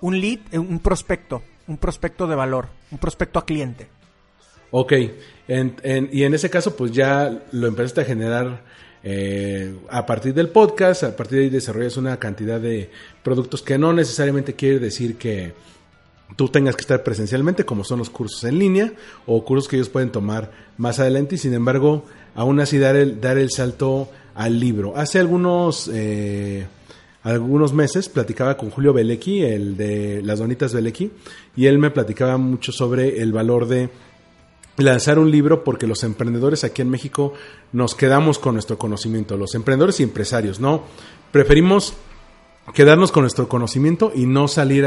Un 0.00 0.20
lead, 0.20 0.38
eh, 0.52 0.58
un 0.58 0.78
prospecto, 0.78 1.42
un 1.66 1.78
prospecto 1.78 2.26
de 2.26 2.36
valor, 2.36 2.68
un 2.90 2.98
prospecto 2.98 3.40
a 3.40 3.44
cliente. 3.44 3.88
Ok, 4.70 4.92
y 4.92 6.22
en 6.22 6.34
ese 6.34 6.50
caso 6.50 6.76
pues 6.76 6.92
ya 6.92 7.42
lo 7.52 7.66
empezaste 7.66 8.02
a 8.02 8.04
generar 8.04 8.62
eh, 9.02 9.74
a 9.90 10.04
partir 10.06 10.34
del 10.34 10.48
podcast, 10.48 11.04
a 11.04 11.16
partir 11.16 11.38
de 11.38 11.44
ahí 11.44 11.50
desarrollas 11.50 11.96
una 11.96 12.18
cantidad 12.18 12.60
de 12.60 12.90
productos 13.22 13.62
que 13.62 13.78
no 13.78 13.92
necesariamente 13.92 14.54
quiere 14.54 14.78
decir 14.78 15.16
que 15.16 15.52
tú 16.36 16.48
tengas 16.48 16.76
que 16.76 16.82
estar 16.82 17.02
presencialmente, 17.02 17.64
como 17.64 17.84
son 17.84 18.00
los 18.00 18.10
cursos 18.10 18.44
en 18.44 18.58
línea 18.58 18.92
o 19.26 19.44
cursos 19.44 19.68
que 19.68 19.76
ellos 19.76 19.88
pueden 19.88 20.10
tomar 20.10 20.50
más 20.76 20.98
adelante 20.98 21.36
y 21.36 21.38
sin 21.38 21.54
embargo, 21.54 22.04
aún 22.34 22.60
así 22.60 22.78
dar 22.78 22.96
el, 22.96 23.20
dar 23.20 23.38
el 23.38 23.50
salto 23.50 24.10
al 24.34 24.58
libro. 24.58 24.96
Hace 24.96 25.18
algunos... 25.18 25.90
Eh, 25.92 26.66
algunos 27.24 27.74
meses 27.74 28.08
platicaba 28.08 28.56
con 28.56 28.70
Julio 28.70 28.92
Belecki, 28.92 29.42
el 29.42 29.76
de 29.76 30.22
las 30.22 30.38
donitas 30.38 30.72
Belecki, 30.72 31.10
y 31.56 31.66
él 31.66 31.76
me 31.78 31.90
platicaba 31.90 32.38
mucho 32.38 32.72
sobre 32.72 33.20
el 33.20 33.32
valor 33.32 33.66
de 33.66 33.90
lanzar 34.78 35.18
un 35.18 35.30
libro 35.30 35.64
porque 35.64 35.86
los 35.86 36.04
emprendedores 36.04 36.64
aquí 36.64 36.82
en 36.82 36.90
México 36.90 37.34
nos 37.72 37.94
quedamos 37.94 38.38
con 38.38 38.54
nuestro 38.54 38.78
conocimiento, 38.78 39.36
los 39.36 39.54
emprendedores 39.54 40.00
y 40.00 40.04
empresarios, 40.04 40.60
¿no? 40.60 40.84
Preferimos 41.32 41.94
quedarnos 42.72 43.12
con 43.12 43.22
nuestro 43.22 43.48
conocimiento 43.48 44.12
y 44.14 44.26
no 44.26 44.48
salir 44.48 44.86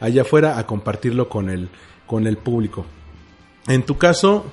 allá 0.00 0.22
afuera 0.22 0.58
a 0.58 0.66
compartirlo 0.66 1.28
con 1.28 1.48
el, 1.48 1.68
con 2.06 2.26
el 2.26 2.36
público. 2.36 2.86
En 3.66 3.84
tu 3.84 3.96
caso, 3.96 4.44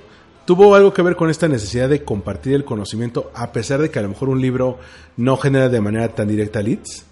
¿tuvo 0.45 0.75
algo 0.75 0.93
que 0.93 1.01
ver 1.01 1.15
con 1.15 1.29
esta 1.29 1.47
necesidad 1.47 1.89
de 1.89 2.03
compartir 2.03 2.53
el 2.53 2.65
conocimiento 2.65 3.31
a 3.35 3.51
pesar 3.51 3.81
de 3.81 3.89
que 3.89 3.99
a 3.99 4.03
lo 4.03 4.09
mejor 4.09 4.29
un 4.29 4.41
libro 4.41 4.79
no 5.17 5.37
genera 5.37 5.69
de 5.69 5.81
manera 5.81 6.09
tan 6.09 6.27
directa 6.27 6.61
leads? 6.61 7.05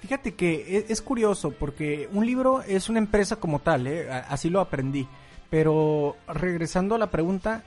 Fíjate 0.00 0.34
que 0.34 0.78
e, 0.78 0.86
es, 0.88 1.00
curioso 1.00 1.52
porque 1.52 2.08
un 2.12 2.26
libro 2.26 2.60
es 2.62 2.88
una 2.88 2.98
empresa 2.98 3.36
como 3.36 3.60
tal, 3.60 3.86
¿eh? 3.86 4.10
así 4.10 4.50
lo 4.50 4.60
aprendí. 4.60 5.06
Pero 5.52 6.16
regresando 6.26 6.94
a 6.94 6.98
la 6.98 7.10
pregunta, 7.10 7.62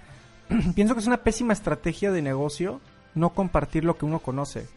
pienso 0.75 0.95
que 0.95 1.01
es 1.01 1.05
una 1.05 1.17
pésima 1.17 1.53
estrategia 1.53 2.11
de 2.11 2.23
negocio 2.23 2.81
no 3.13 3.35
compartir 3.35 3.85
lo 3.85 3.95
que 3.95 4.05
uno 4.05 4.17
conoce. 4.17 4.67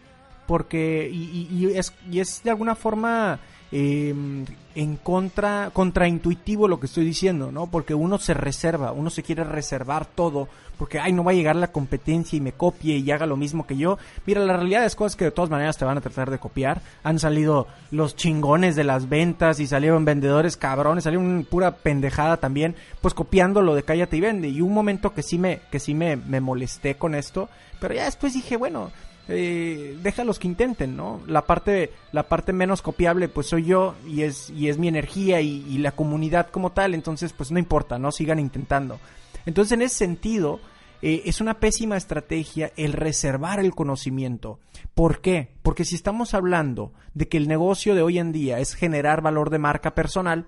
Porque, 0.47 1.09
y, 1.11 1.73
es, 1.75 1.95
y 2.11 2.21
es 2.21 2.43
de 2.45 2.51
alguna 2.51 2.75
forma 2.75 3.41
Em, 3.71 4.47
en 4.75 4.97
contra, 4.97 5.71
contraintuitivo 5.75 6.69
lo 6.69 6.81
que 6.81 6.87
estoy 6.87 7.05
diciendo, 7.05 7.53
¿no? 7.53 7.67
Porque 7.67 7.95
uno 7.95 8.19
se 8.19 8.33
reserva, 8.33 8.93
uno 8.93 9.11
se 9.11 9.23
quiere 9.23 9.45
reservar 9.45 10.07
todo, 10.07 10.49
porque, 10.79 11.01
ay, 11.01 11.13
no 11.13 11.25
va 11.25 11.33
a 11.33 11.35
llegar 11.35 11.57
la 11.57 11.73
competencia 11.73 12.37
y 12.37 12.41
me 12.41 12.53
copie 12.53 12.97
y 12.97 13.11
haga 13.11 13.27
lo 13.27 13.37
mismo 13.37 13.67
que 13.67 13.77
yo. 13.77 13.99
Mira, 14.25 14.41
la 14.41 14.57
realidad 14.57 14.85
es 14.85 14.95
cosas 14.95 15.17
que 15.17 15.25
de 15.25 15.33
todas 15.33 15.51
maneras 15.51 15.77
te 15.77 15.85
van 15.85 15.99
a 15.99 16.01
tratar 16.01 16.31
de 16.31 16.39
copiar. 16.39 16.81
Han 17.03 17.19
salido 17.19 17.67
los 17.91 18.17
chingones 18.17 18.77
de 18.77 18.85
las 18.85 19.09
ventas 19.09 19.61
y 19.61 19.67
salieron 19.67 20.05
vendedores 20.05 20.57
cabrones, 20.57 21.05
salieron 21.05 21.47
pura 21.51 21.73
pendejada 21.73 22.37
también, 22.39 22.77
pues 23.03 23.13
copiando 23.13 23.61
lo 23.61 23.75
de 23.75 23.83
cállate 23.83 24.17
y 24.17 24.21
vende. 24.21 24.49
Y 24.49 24.61
un 24.61 24.73
momento 24.73 25.13
que 25.13 25.23
sí 25.23 25.37
me, 25.37 25.61
que 25.71 25.81
sí 25.81 25.93
me, 25.93 26.17
me 26.17 26.41
molesté 26.41 26.95
con 26.95 27.15
esto, 27.15 27.49
pero 27.81 27.95
ya 27.95 28.05
después 28.05 28.33
dije, 28.33 28.57
bueno, 28.57 28.93
eh, 29.29 29.99
déjalos 30.03 30.39
que 30.39 30.49
intenten, 30.49 30.97
¿no? 30.97 31.21
La 31.27 31.45
parte, 31.45 31.93
la 32.13 32.29
parte 32.29 32.55
menos 32.55 32.81
copiable, 32.81 33.29
pues 33.29 33.49
soy 33.49 33.65
yo 33.65 33.95
y 34.07 34.23
es, 34.23 34.49
y 34.51 34.69
es 34.69 34.79
mi 34.79 34.89
energía 34.89 35.41
y, 35.43 35.79
la 35.79 35.93
comunidad 35.93 36.49
como 36.49 36.73
tal, 36.73 36.95
entonces 36.95 37.33
pues 37.35 37.53
no 37.53 37.59
importa, 37.59 37.99
¿no? 37.99 38.11
Sigan 38.11 38.39
intentando. 38.39 38.99
Entonces 39.45 39.73
en 39.73 39.83
ese 39.83 39.97
sentido, 39.97 40.61
eh, 41.03 41.23
es 41.27 41.41
una 41.41 41.61
pésima 41.61 41.97
estrategia 41.97 42.73
el 42.77 42.95
reservar 42.95 43.61
el 43.61 43.75
conocimiento. 43.75 44.61
¿Por 44.95 45.21
qué? 45.21 45.51
Porque 45.63 45.85
si 45.85 45.95
estamos 45.95 46.33
hablando 46.35 46.93
de 47.15 47.29
que 47.29 47.37
el 47.37 47.49
negocio 47.49 47.95
de 47.95 48.03
hoy 48.03 48.19
en 48.19 48.33
día 48.33 48.59
es 48.59 48.75
generar 48.75 49.21
valor 49.21 49.51
de 49.51 49.59
marca 49.59 49.95
personal, 49.95 50.47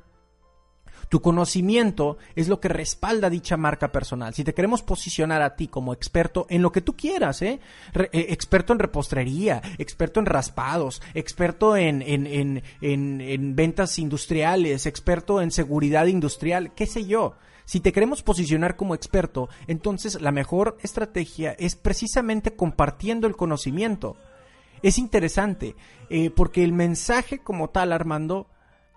tu 1.11 1.21
conocimiento 1.21 2.19
es 2.37 2.49
lo 2.49 2.61
que 2.61 2.69
respalda 2.69 3.29
dicha 3.29 3.57
marca 3.57 3.91
personal. 3.91 4.33
Si 4.33 4.45
te 4.45 4.55
queremos 4.55 4.83
posicionar 4.83 5.43
a 5.43 5.57
ti 5.57 5.67
como 5.67 5.93
experto 5.93 6.47
en 6.49 6.63
lo 6.63 6.71
que 6.71 6.83
tú 6.83 6.97
quieras, 6.97 7.43
¿eh? 7.43 7.59
eh 7.95 8.27
experto 8.31 8.73
en 8.73 8.79
repostrería, 8.79 9.61
experto 9.77 10.21
en 10.21 10.27
raspados, 10.27 11.03
experto 11.13 11.77
en, 11.77 12.01
en, 12.01 12.63
en, 12.81 13.21
en 13.21 13.57
ventas 13.57 13.99
industriales, 13.99 14.87
experto 14.87 15.43
en 15.43 15.51
seguridad 15.51 16.07
industrial, 16.07 16.73
qué 16.75 16.87
sé 16.87 17.05
yo. 17.05 17.35
Si 17.65 17.81
te 17.81 17.93
queremos 17.93 18.23
posicionar 18.23 18.77
como 18.77 18.95
experto, 18.95 19.49
entonces 19.67 20.21
la 20.21 20.31
mejor 20.31 20.79
estrategia 20.81 21.57
es 21.59 21.75
precisamente 21.75 22.55
compartiendo 22.55 23.27
el 23.27 23.35
conocimiento. 23.37 24.17
Es 24.83 24.97
interesante, 24.97 25.75
eh, 26.09 26.31
porque 26.31 26.63
el 26.63 26.73
mensaje 26.73 27.41
como 27.41 27.71
tal, 27.71 27.93
Armando, 27.93 28.47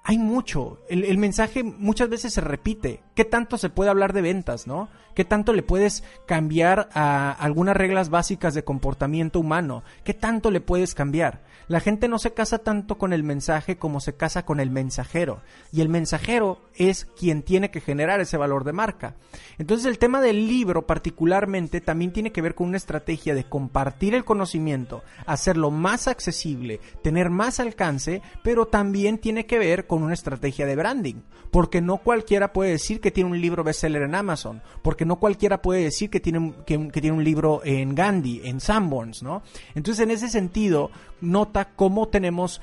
hay 0.06 0.18
mucho. 0.18 0.80
El, 0.90 1.18
mensaje 1.18 1.64
muchas 1.64 2.10
veces 2.10 2.34
se 2.34 2.42
repite. 2.42 3.02
¿Qué 3.16 3.24
tanto 3.24 3.58
se 3.58 3.70
puede 3.70 3.90
hablar 3.90 4.12
de 4.12 4.22
ventas, 4.22 4.68
no? 4.68 4.90
¿Qué 5.16 5.24
tanto 5.24 5.54
le 5.54 5.64
puedes 5.64 6.04
cambiar 6.26 6.90
a 6.94 7.32
algunas 7.32 7.78
reglas 7.78 8.10
básicas 8.10 8.54
de 8.54 8.66
comportamiento 8.66 9.40
humano? 9.40 9.84
¿Qué 10.04 10.14
tanto 10.14 10.52
le 10.52 10.60
puedes 10.60 10.94
cambiar? 10.94 11.42
La 11.70 11.80
gente 11.80 12.10
no 12.10 12.20
se 12.20 12.34
casa 12.34 12.60
tanto 12.60 12.98
con 12.98 13.14
el 13.14 13.24
mensaje 13.24 13.78
como 13.78 14.02
se 14.02 14.16
casa 14.16 14.46
con 14.46 14.60
el 14.60 14.70
mensajero. 14.70 15.42
Y 15.72 15.80
el 15.80 15.88
mensajero 15.88 16.60
es 16.76 17.06
quien 17.06 17.42
tiene 17.42 17.72
que 17.72 17.80
generar 17.80 18.20
ese 18.20 18.36
valor 18.36 18.66
de 18.66 18.74
marca. 18.74 19.16
Entonces 19.58 19.86
el 19.86 20.00
tema 20.00 20.20
del 20.20 20.48
libro 20.48 20.86
particularmente 20.86 21.80
también 21.80 22.12
tiene 22.12 22.32
que 22.34 22.42
ver 22.42 22.56
con 22.56 22.68
una 22.68 22.78
estrategia 22.78 23.36
de 23.36 23.46
compartir 23.46 24.16
el 24.16 24.26
conocimiento, 24.26 25.04
hacerlo 25.26 25.72
más 25.72 26.10
accesible, 26.10 26.82
tener 27.02 27.30
más 27.30 27.62
alcance, 27.62 28.22
pero 28.44 28.68
también 28.68 29.18
tiene 29.18 29.46
que 29.46 29.60
ver 29.60 29.88
con 29.94 30.02
una 30.02 30.16
estrategia 30.16 30.66
de 30.66 30.76
branding. 30.76 31.22
Porque 31.52 31.82
no 31.82 31.98
cualquiera 31.98 32.52
puede 32.52 32.72
decir 32.72 33.00
que 33.00 33.12
tiene 33.12 33.30
un 33.30 33.40
libro 33.40 33.64
bestseller 33.64 34.02
en 34.02 34.16
Amazon. 34.16 34.64
Porque 34.82 35.06
no 35.06 35.18
cualquiera 35.18 35.62
puede 35.62 35.84
decir 35.84 36.10
que 36.10 36.20
tiene, 36.20 36.54
que, 36.66 36.88
que 36.90 37.00
tiene 37.00 37.16
un 37.16 37.24
libro 37.24 37.62
en 37.64 37.94
Gandhi, 37.94 38.42
en 38.44 38.60
Sanborns, 38.60 39.22
¿no? 39.22 39.44
Entonces 39.76 40.04
en 40.04 40.10
ese 40.10 40.30
sentido, 40.30 40.90
nota 41.22 41.70
cómo 41.76 42.08
tenemos, 42.08 42.60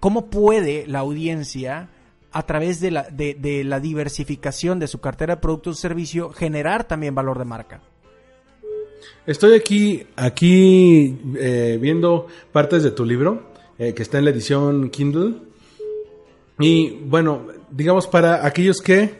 cómo 0.00 0.30
puede 0.30 0.86
la 0.86 1.00
audiencia 1.00 1.90
a 2.32 2.46
través 2.46 2.80
de 2.80 2.90
la, 2.90 3.02
de, 3.02 3.34
de 3.34 3.64
la 3.64 3.80
diversificación 3.80 4.78
de 4.78 4.88
su 4.88 4.98
cartera 5.00 5.34
de 5.34 5.42
productos 5.42 5.78
y 5.78 5.82
servicios 5.82 6.34
generar 6.34 6.84
también 6.84 7.14
valor 7.14 7.38
de 7.38 7.44
marca. 7.44 7.82
Estoy 9.26 9.54
aquí, 9.54 10.06
aquí 10.16 11.18
eh, 11.36 11.78
viendo 11.78 12.28
partes 12.52 12.82
de 12.82 12.92
tu 12.92 13.04
libro, 13.04 13.52
eh, 13.78 13.92
que 13.94 14.02
está 14.02 14.18
en 14.18 14.24
la 14.24 14.30
edición 14.30 14.90
Kindle. 14.90 15.51
Y 16.62 17.00
bueno, 17.04 17.46
digamos 17.70 18.06
para 18.06 18.46
aquellos 18.46 18.80
que, 18.80 19.14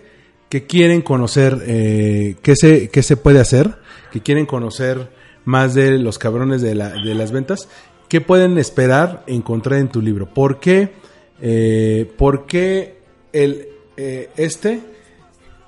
que 0.49 0.67
quieren 0.67 1.03
conocer 1.03 1.63
eh, 1.67 2.37
qué, 2.43 2.57
se, 2.57 2.89
qué 2.89 3.03
se 3.03 3.17
puede 3.17 3.41
hacer, 3.41 3.77
que 4.13 4.21
quieren 4.21 4.47
conocer 4.47 5.11
más 5.45 5.75
de 5.75 5.99
los 5.99 6.19
cabrones 6.19 6.63
de, 6.63 6.75
la, 6.75 6.91
de 6.91 7.15
las 7.15 7.33
ventas, 7.33 7.69
¿qué 8.09 8.21
pueden 8.21 8.59
esperar 8.59 9.25
encontrar 9.27 9.81
en 9.81 9.89
tu 9.89 10.01
libro? 10.01 10.27
¿Por 10.33 10.61
qué, 10.61 10.91
eh, 11.41 12.11
¿por 12.17 12.47
qué 12.47 12.99
el, 13.33 13.69
eh, 13.97 14.31
este, 14.37 14.81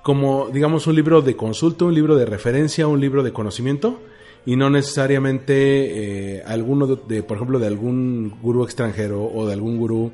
como 0.03 0.49
digamos 0.51 0.87
un 0.87 0.95
libro 0.95 1.23
de 1.23 1.35
consulta, 1.35 1.87
un 1.87 1.95
libro 1.95 2.17
de 2.17 2.27
referencia, 2.27 2.87
un 2.87 3.01
libro 3.01 3.23
de 3.23 3.33
conocimiento, 3.33 4.01
y 4.47 4.57
no 4.57 4.69
necesariamente 4.69 6.37
eh, 6.37 6.43
alguno 6.47 6.87
de, 6.87 7.23
por 7.23 7.39
ejemplo, 7.39 7.59
de 7.59 7.67
algún 7.67 8.35
gurú 8.43 8.65
extranjero 8.65 9.25
o 9.25 9.47
de 9.47 9.55
algún 9.55 9.79
gurú 9.79 10.13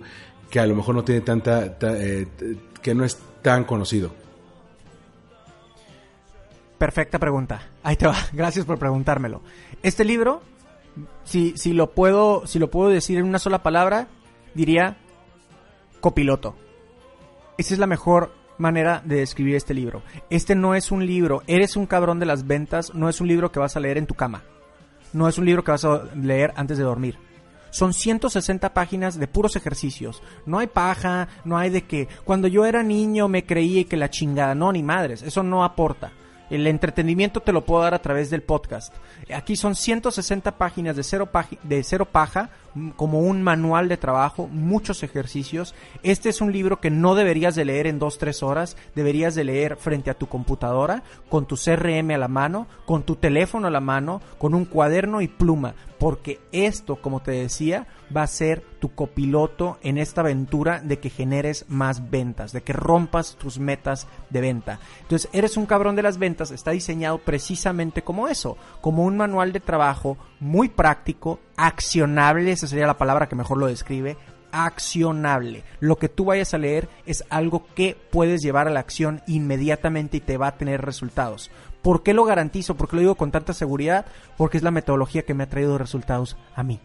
que 0.50 0.60
a 0.60 0.66
lo 0.66 0.74
mejor 0.74 0.94
no 0.94 1.04
tiene 1.04 1.20
tanta, 1.20 1.78
ta, 1.78 1.96
eh, 1.96 2.26
que 2.82 2.94
no 2.94 3.04
es 3.04 3.18
tan 3.42 3.64
conocido? 3.64 4.12
Perfecta 6.76 7.18
pregunta. 7.18 7.62
Ahí 7.82 7.96
te 7.96 8.06
va. 8.06 8.16
Gracias 8.32 8.64
por 8.64 8.78
preguntármelo. 8.78 9.42
Este 9.82 10.04
libro, 10.04 10.42
si, 11.24 11.56
si, 11.56 11.72
lo 11.72 11.92
puedo, 11.92 12.46
si 12.46 12.58
lo 12.58 12.70
puedo 12.70 12.90
decir 12.90 13.18
en 13.18 13.26
una 13.26 13.38
sola 13.38 13.62
palabra, 13.62 14.08
diría 14.54 14.96
copiloto. 16.00 16.56
Esa 17.58 17.74
es 17.74 17.80
la 17.80 17.86
mejor 17.86 18.32
manera 18.58 19.02
de 19.04 19.16
describir 19.16 19.56
este 19.56 19.74
libro. 19.74 20.02
Este 20.30 20.54
no 20.54 20.74
es 20.74 20.90
un 20.90 21.06
libro, 21.06 21.42
eres 21.46 21.76
un 21.76 21.86
cabrón 21.86 22.18
de 22.18 22.26
las 22.26 22.46
ventas, 22.46 22.94
no 22.94 23.08
es 23.08 23.20
un 23.20 23.28
libro 23.28 23.52
que 23.52 23.60
vas 23.60 23.76
a 23.76 23.80
leer 23.80 23.98
en 23.98 24.06
tu 24.06 24.14
cama. 24.14 24.42
No 25.12 25.28
es 25.28 25.38
un 25.38 25.46
libro 25.46 25.64
que 25.64 25.72
vas 25.72 25.84
a 25.84 26.04
leer 26.14 26.52
antes 26.56 26.78
de 26.78 26.84
dormir. 26.84 27.18
Son 27.70 27.94
160 27.94 28.74
páginas 28.74 29.18
de 29.18 29.28
puros 29.28 29.56
ejercicios. 29.56 30.22
No 30.46 30.58
hay 30.58 30.66
paja, 30.66 31.28
no 31.44 31.56
hay 31.56 31.70
de 31.70 31.82
que 31.82 32.08
cuando 32.24 32.48
yo 32.48 32.66
era 32.66 32.82
niño 32.82 33.28
me 33.28 33.44
creí 33.44 33.84
que 33.84 33.96
la 33.96 34.10
chingada. 34.10 34.54
No, 34.54 34.72
ni 34.72 34.82
madres, 34.82 35.22
eso 35.22 35.42
no 35.42 35.64
aporta. 35.64 36.12
El 36.50 36.66
entretenimiento 36.66 37.40
te 37.40 37.52
lo 37.52 37.64
puedo 37.64 37.82
dar 37.82 37.94
a 37.94 38.02
través 38.02 38.28
del 38.28 38.42
podcast. 38.42 38.92
Aquí 39.32 39.54
son 39.54 39.76
160 39.76 40.58
páginas 40.58 40.96
de 40.96 41.04
cero, 41.04 41.30
de 41.62 41.82
cero 41.84 42.06
paja, 42.06 42.50
como 42.96 43.20
un 43.20 43.42
manual 43.42 43.88
de 43.88 43.96
trabajo, 43.96 44.48
muchos 44.48 45.02
ejercicios. 45.02 45.74
Este 46.02 46.28
es 46.28 46.40
un 46.40 46.52
libro 46.52 46.80
que 46.80 46.90
no 46.90 47.14
deberías 47.14 47.54
de 47.54 47.64
leer 47.64 47.86
en 47.86 48.00
2-3 48.00 48.42
horas, 48.42 48.76
deberías 48.94 49.34
de 49.34 49.44
leer 49.44 49.76
frente 49.76 50.10
a 50.10 50.14
tu 50.14 50.26
computadora, 50.26 51.02
con 51.28 51.46
tu 51.46 51.56
CRM 51.56 52.10
a 52.12 52.18
la 52.18 52.28
mano, 52.28 52.66
con 52.86 53.02
tu 53.02 53.16
teléfono 53.16 53.66
a 53.66 53.70
la 53.70 53.80
mano, 53.80 54.20
con 54.38 54.54
un 54.54 54.64
cuaderno 54.64 55.20
y 55.20 55.28
pluma, 55.28 55.74
porque 55.98 56.40
esto, 56.52 56.96
como 56.96 57.20
te 57.20 57.32
decía, 57.32 57.86
va 58.14 58.22
a 58.22 58.26
ser 58.26 58.64
tu 58.80 58.94
copiloto 58.94 59.78
en 59.82 59.98
esta 59.98 60.22
aventura 60.22 60.80
de 60.80 60.98
que 60.98 61.10
generes 61.10 61.66
más 61.68 62.10
ventas, 62.10 62.52
de 62.52 62.62
que 62.62 62.72
rompas 62.72 63.36
tus 63.36 63.58
metas 63.58 64.08
de 64.30 64.40
venta. 64.40 64.80
Entonces, 65.02 65.28
eres 65.32 65.56
un 65.56 65.66
cabrón 65.66 65.96
de 65.96 66.02
las 66.02 66.18
ventas, 66.18 66.50
está 66.50 66.70
diseñado 66.70 67.18
precisamente 67.18 68.02
como 68.02 68.28
eso, 68.28 68.56
como 68.80 69.04
un 69.04 69.16
manual 69.16 69.52
de 69.52 69.60
trabajo 69.60 70.16
muy 70.40 70.68
práctico, 70.68 71.38
accionable, 71.56 72.50
esa 72.50 72.66
sería 72.66 72.86
la 72.86 72.98
palabra 72.98 73.28
que 73.28 73.36
mejor 73.36 73.58
lo 73.58 73.66
describe, 73.66 74.16
accionable. 74.52 75.62
Lo 75.78 75.96
que 75.96 76.08
tú 76.08 76.24
vayas 76.26 76.54
a 76.54 76.58
leer 76.58 76.88
es 77.06 77.24
algo 77.30 77.66
que 77.74 77.96
puedes 78.10 78.42
llevar 78.42 78.66
a 78.66 78.70
la 78.70 78.80
acción 78.80 79.22
inmediatamente 79.26 80.16
y 80.16 80.20
te 80.20 80.38
va 80.38 80.48
a 80.48 80.56
tener 80.56 80.82
resultados. 80.82 81.50
¿Por 81.82 82.02
qué 82.02 82.14
lo 82.14 82.24
garantizo? 82.24 82.74
¿Por 82.74 82.88
qué 82.88 82.96
lo 82.96 83.02
digo 83.02 83.14
con 83.14 83.30
tanta 83.30 83.52
seguridad? 83.52 84.06
Porque 84.36 84.56
es 84.56 84.62
la 84.62 84.70
metodología 84.70 85.22
que 85.22 85.34
me 85.34 85.44
ha 85.44 85.48
traído 85.48 85.78
resultados 85.78 86.36
a 86.54 86.62
mí. 86.62 86.80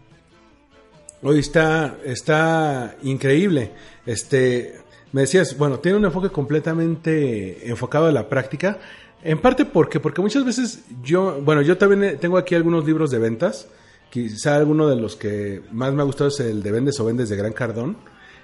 Hoy 1.22 1.38
está, 1.38 1.96
está 2.04 2.94
increíble. 3.02 3.72
Este, 4.04 4.80
me 5.12 5.22
decías, 5.22 5.56
bueno, 5.56 5.78
tiene 5.78 5.98
un 5.98 6.04
enfoque 6.04 6.30
completamente 6.30 7.68
enfocado 7.68 8.06
a 8.06 8.12
la 8.12 8.28
práctica. 8.28 8.78
En 9.22 9.38
parte 9.40 9.64
porque, 9.64 9.98
porque 10.00 10.20
muchas 10.20 10.44
veces 10.44 10.84
yo, 11.02 11.40
bueno, 11.42 11.62
yo 11.62 11.78
también 11.78 12.18
tengo 12.18 12.36
aquí 12.36 12.54
algunos 12.54 12.84
libros 12.84 13.10
de 13.10 13.18
ventas. 13.18 13.68
Quizá 14.10 14.56
alguno 14.56 14.88
de 14.88 14.96
los 14.96 15.16
que 15.16 15.62
más 15.72 15.92
me 15.92 16.02
ha 16.02 16.04
gustado 16.04 16.28
es 16.28 16.38
el 16.40 16.62
de 16.62 16.70
Vendes 16.70 17.00
o 17.00 17.04
Vendes 17.04 17.28
de 17.28 17.36
Gran 17.36 17.52
Cardón. 17.52 17.96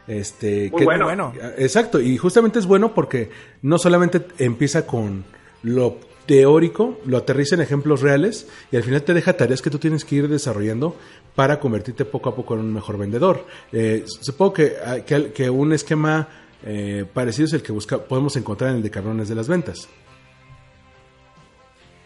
Este, 0.07 0.71
Muy 0.71 0.81
que, 0.81 0.85
bueno. 0.85 1.05
bueno. 1.05 1.33
Exacto, 1.57 2.01
y 2.01 2.17
justamente 2.17 2.59
es 2.59 2.67
bueno 2.67 2.95
porque 2.95 3.31
no 3.63 3.79
solamente 3.79 4.27
empieza 4.39 4.87
con 4.87 5.25
lo 5.63 5.99
teórico, 6.27 6.99
lo 7.05 7.17
aterriza 7.19 7.55
en 7.55 7.61
ejemplos 7.61 8.01
reales 8.01 8.49
y 8.71 8.77
al 8.77 8.83
final 8.83 9.03
te 9.03 9.15
deja 9.15 9.33
tareas 9.35 9.63
que 9.63 9.71
tú 9.71 9.79
tienes 9.79 10.05
que 10.05 10.17
ir 10.17 10.29
desarrollando 10.29 10.97
para 11.35 11.59
convertirte 11.59 12.05
poco 12.05 12.29
a 12.29 12.37
poco 12.37 12.55
en 12.55 12.61
un 12.61 12.73
mejor 12.73 12.99
vendedor. 12.99 13.45
Eh, 13.73 14.05
supongo 14.07 14.53
que, 14.53 14.75
que, 15.07 15.33
que, 15.33 15.51
un 15.51 15.73
esquema 15.73 16.29
eh, 16.65 17.05
parecido 17.13 17.47
es 17.47 17.53
el 17.53 17.63
que 17.63 17.73
busca, 17.73 17.99
podemos 17.99 18.37
encontrar 18.37 18.71
en 18.71 18.77
el 18.77 18.83
de 18.83 18.91
cabrones 18.91 19.29
de 19.29 19.35
las 19.35 19.49
ventas. 19.49 19.89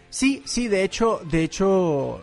Sí, 0.09 0.42
sí, 0.47 0.69
de 0.69 0.83
hecho, 0.83 1.21
de 1.31 1.42
hecho, 1.42 2.23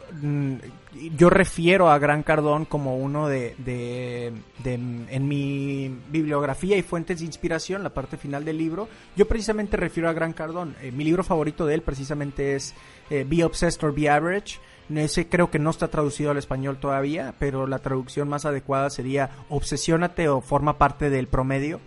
yo 1.15 1.30
refiero 1.30 1.91
a 1.91 2.00
Gran 2.00 2.24
Cardón 2.24 2.65
como 2.65 2.98
uno 2.98 3.28
de, 3.28 3.56
de, 3.60 4.34
de, 4.63 4.74
en 4.74 5.28
mi 5.28 5.96
bibliografía 6.10 6.76
y 6.76 6.82
fuentes 6.82 7.19
de 7.19 7.26
inspiración, 7.26 7.84
la 7.84 7.93
parte 7.93 8.17
final 8.17 8.46
del 8.46 8.58
libro, 8.58 8.88
yo 9.15 9.28
precisamente 9.28 9.78
refiero 9.78 10.10
a 10.10 10.13
Gran 10.13 10.34
Cardón. 10.34 10.76
Eh, 10.82 10.91
mi 10.91 11.04
libro 11.04 11.24
favorito 11.24 11.67
de 11.67 11.76
él 11.76 11.82
precisamente 11.84 12.56
es 12.56 12.74
eh, 13.12 13.26
Be 13.30 13.43
Obsessed 13.43 13.84
or 13.84 13.93
Be 13.93 14.10
Average. 14.10 14.60
Ese 14.89 15.28
creo 15.30 15.52
que 15.52 15.60
no 15.60 15.69
está 15.69 15.88
traducido 15.88 16.32
al 16.32 16.38
español 16.38 16.78
todavía, 16.80 17.36
pero 17.38 17.67
la 17.67 17.80
traducción 17.80 18.28
más 18.28 18.46
adecuada 18.46 18.89
sería 18.89 19.30
Obsesiónate 19.50 20.30
o 20.30 20.41
forma 20.41 20.80
parte 20.80 21.12
del 21.12 21.28
promedio. 21.28 21.80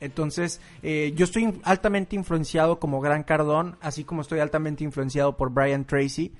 Entonces, 0.00 0.60
eh, 0.82 1.12
yo 1.16 1.24
estoy 1.24 1.60
altamente 1.64 2.16
influenciado 2.16 2.78
como 2.78 3.00
Gran 3.00 3.22
Cardón, 3.22 3.76
así 3.80 4.04
como 4.04 4.22
estoy 4.22 4.40
altamente 4.40 4.84
influenciado 4.84 5.36
por 5.36 5.50
Brian 5.50 5.84
Tracy. 5.84 6.32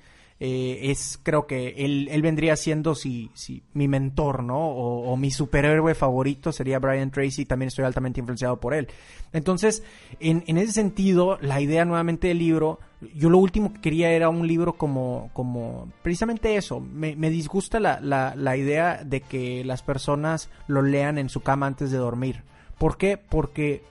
Eh, 0.42 0.90
es 0.90 1.20
creo 1.22 1.46
que 1.46 1.74
él, 1.76 2.08
él 2.10 2.22
vendría 2.22 2.56
siendo 2.56 2.94
si, 2.94 3.30
si, 3.34 3.62
mi 3.74 3.88
mentor, 3.88 4.42
¿no? 4.42 4.68
O, 4.68 5.12
o, 5.12 5.16
mi 5.18 5.30
superhéroe 5.30 5.94
favorito 5.94 6.50
sería 6.50 6.78
Brian 6.78 7.10
Tracy, 7.10 7.44
también 7.44 7.66
estoy 7.66 7.84
altamente 7.84 8.20
influenciado 8.20 8.58
por 8.58 8.72
él. 8.72 8.88
Entonces, 9.34 9.82
en, 10.18 10.42
en 10.46 10.56
ese 10.56 10.72
sentido, 10.72 11.36
la 11.42 11.60
idea 11.60 11.84
nuevamente 11.84 12.28
del 12.28 12.38
libro, 12.38 12.80
yo 13.14 13.28
lo 13.28 13.36
último 13.36 13.74
que 13.74 13.82
quería 13.82 14.12
era 14.12 14.30
un 14.30 14.46
libro 14.46 14.72
como, 14.72 15.28
como 15.34 15.92
precisamente 16.02 16.56
eso. 16.56 16.80
Me, 16.80 17.16
me 17.16 17.28
disgusta 17.28 17.78
la, 17.78 18.00
la, 18.00 18.34
la 18.34 18.56
idea 18.56 19.04
de 19.04 19.20
que 19.20 19.62
las 19.62 19.82
personas 19.82 20.48
lo 20.68 20.80
lean 20.80 21.18
en 21.18 21.28
su 21.28 21.42
cama 21.42 21.66
antes 21.66 21.90
de 21.90 21.98
dormir. 21.98 22.44
¿Por 22.80 22.96
qué? 22.96 23.18
Porque 23.18 23.84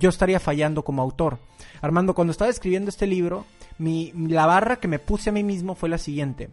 yo 0.00 0.08
estaría 0.08 0.40
fallando 0.40 0.82
como 0.82 1.02
autor. 1.02 1.38
Armando, 1.80 2.16
cuando 2.16 2.32
estaba 2.32 2.50
escribiendo 2.50 2.88
este 2.88 3.06
libro, 3.06 3.44
mi, 3.78 4.10
la 4.12 4.44
barra 4.44 4.80
que 4.80 4.88
me 4.88 4.98
puse 4.98 5.30
a 5.30 5.32
mí 5.32 5.44
mismo 5.44 5.76
fue 5.76 5.88
la 5.88 5.98
siguiente. 5.98 6.50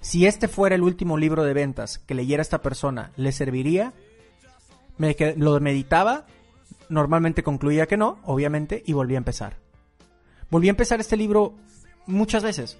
Si 0.00 0.24
este 0.24 0.46
fuera 0.46 0.76
el 0.76 0.84
último 0.84 1.18
libro 1.18 1.42
de 1.42 1.52
ventas 1.52 1.98
que 1.98 2.14
leyera 2.14 2.42
esta 2.42 2.62
persona, 2.62 3.10
¿le 3.16 3.32
serviría? 3.32 3.92
Me, 4.98 5.16
lo 5.36 5.58
meditaba, 5.58 6.26
normalmente 6.88 7.42
concluía 7.42 7.86
que 7.86 7.96
no, 7.96 8.20
obviamente, 8.22 8.84
y 8.86 8.92
volví 8.92 9.16
a 9.16 9.18
empezar. 9.18 9.56
Volví 10.48 10.68
a 10.68 10.70
empezar 10.70 11.00
este 11.00 11.16
libro 11.16 11.54
muchas 12.06 12.44
veces. 12.44 12.78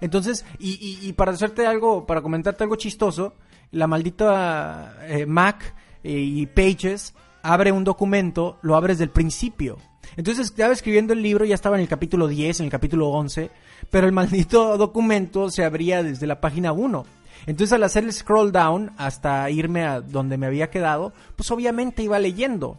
Entonces, 0.00 0.44
y, 0.60 1.12
para 1.14 1.32
hacerte 1.32 1.66
algo, 1.66 2.06
para 2.06 2.22
comentarte 2.22 2.62
algo 2.62 2.76
chistoso, 2.76 3.34
la 3.72 3.88
maldita 3.88 4.98
eh, 5.08 5.26
Mac 5.26 5.74
y 6.02 6.46
Pages 6.46 7.14
abre 7.42 7.72
un 7.72 7.84
documento, 7.84 8.58
lo 8.62 8.76
abre 8.76 8.94
desde 8.94 9.04
el 9.04 9.10
principio. 9.10 9.78
Entonces 10.16 10.46
estaba 10.46 10.72
escribiendo 10.72 11.12
el 11.12 11.22
libro, 11.22 11.44
ya 11.44 11.54
estaba 11.54 11.76
en 11.76 11.82
el 11.82 11.88
capítulo 11.88 12.28
10, 12.28 12.60
en 12.60 12.64
el 12.66 12.72
capítulo 12.72 13.08
11, 13.08 13.50
pero 13.90 14.06
el 14.06 14.12
maldito 14.12 14.76
documento 14.76 15.50
se 15.50 15.64
abría 15.64 16.02
desde 16.02 16.26
la 16.26 16.40
página 16.40 16.72
1. 16.72 17.04
Entonces 17.46 17.72
al 17.72 17.82
hacer 17.82 18.04
el 18.04 18.12
scroll 18.12 18.52
down 18.52 18.92
hasta 18.98 19.50
irme 19.50 19.84
a 19.84 20.00
donde 20.00 20.38
me 20.38 20.46
había 20.46 20.70
quedado, 20.70 21.12
pues 21.36 21.50
obviamente 21.50 22.02
iba 22.02 22.18
leyendo. 22.18 22.78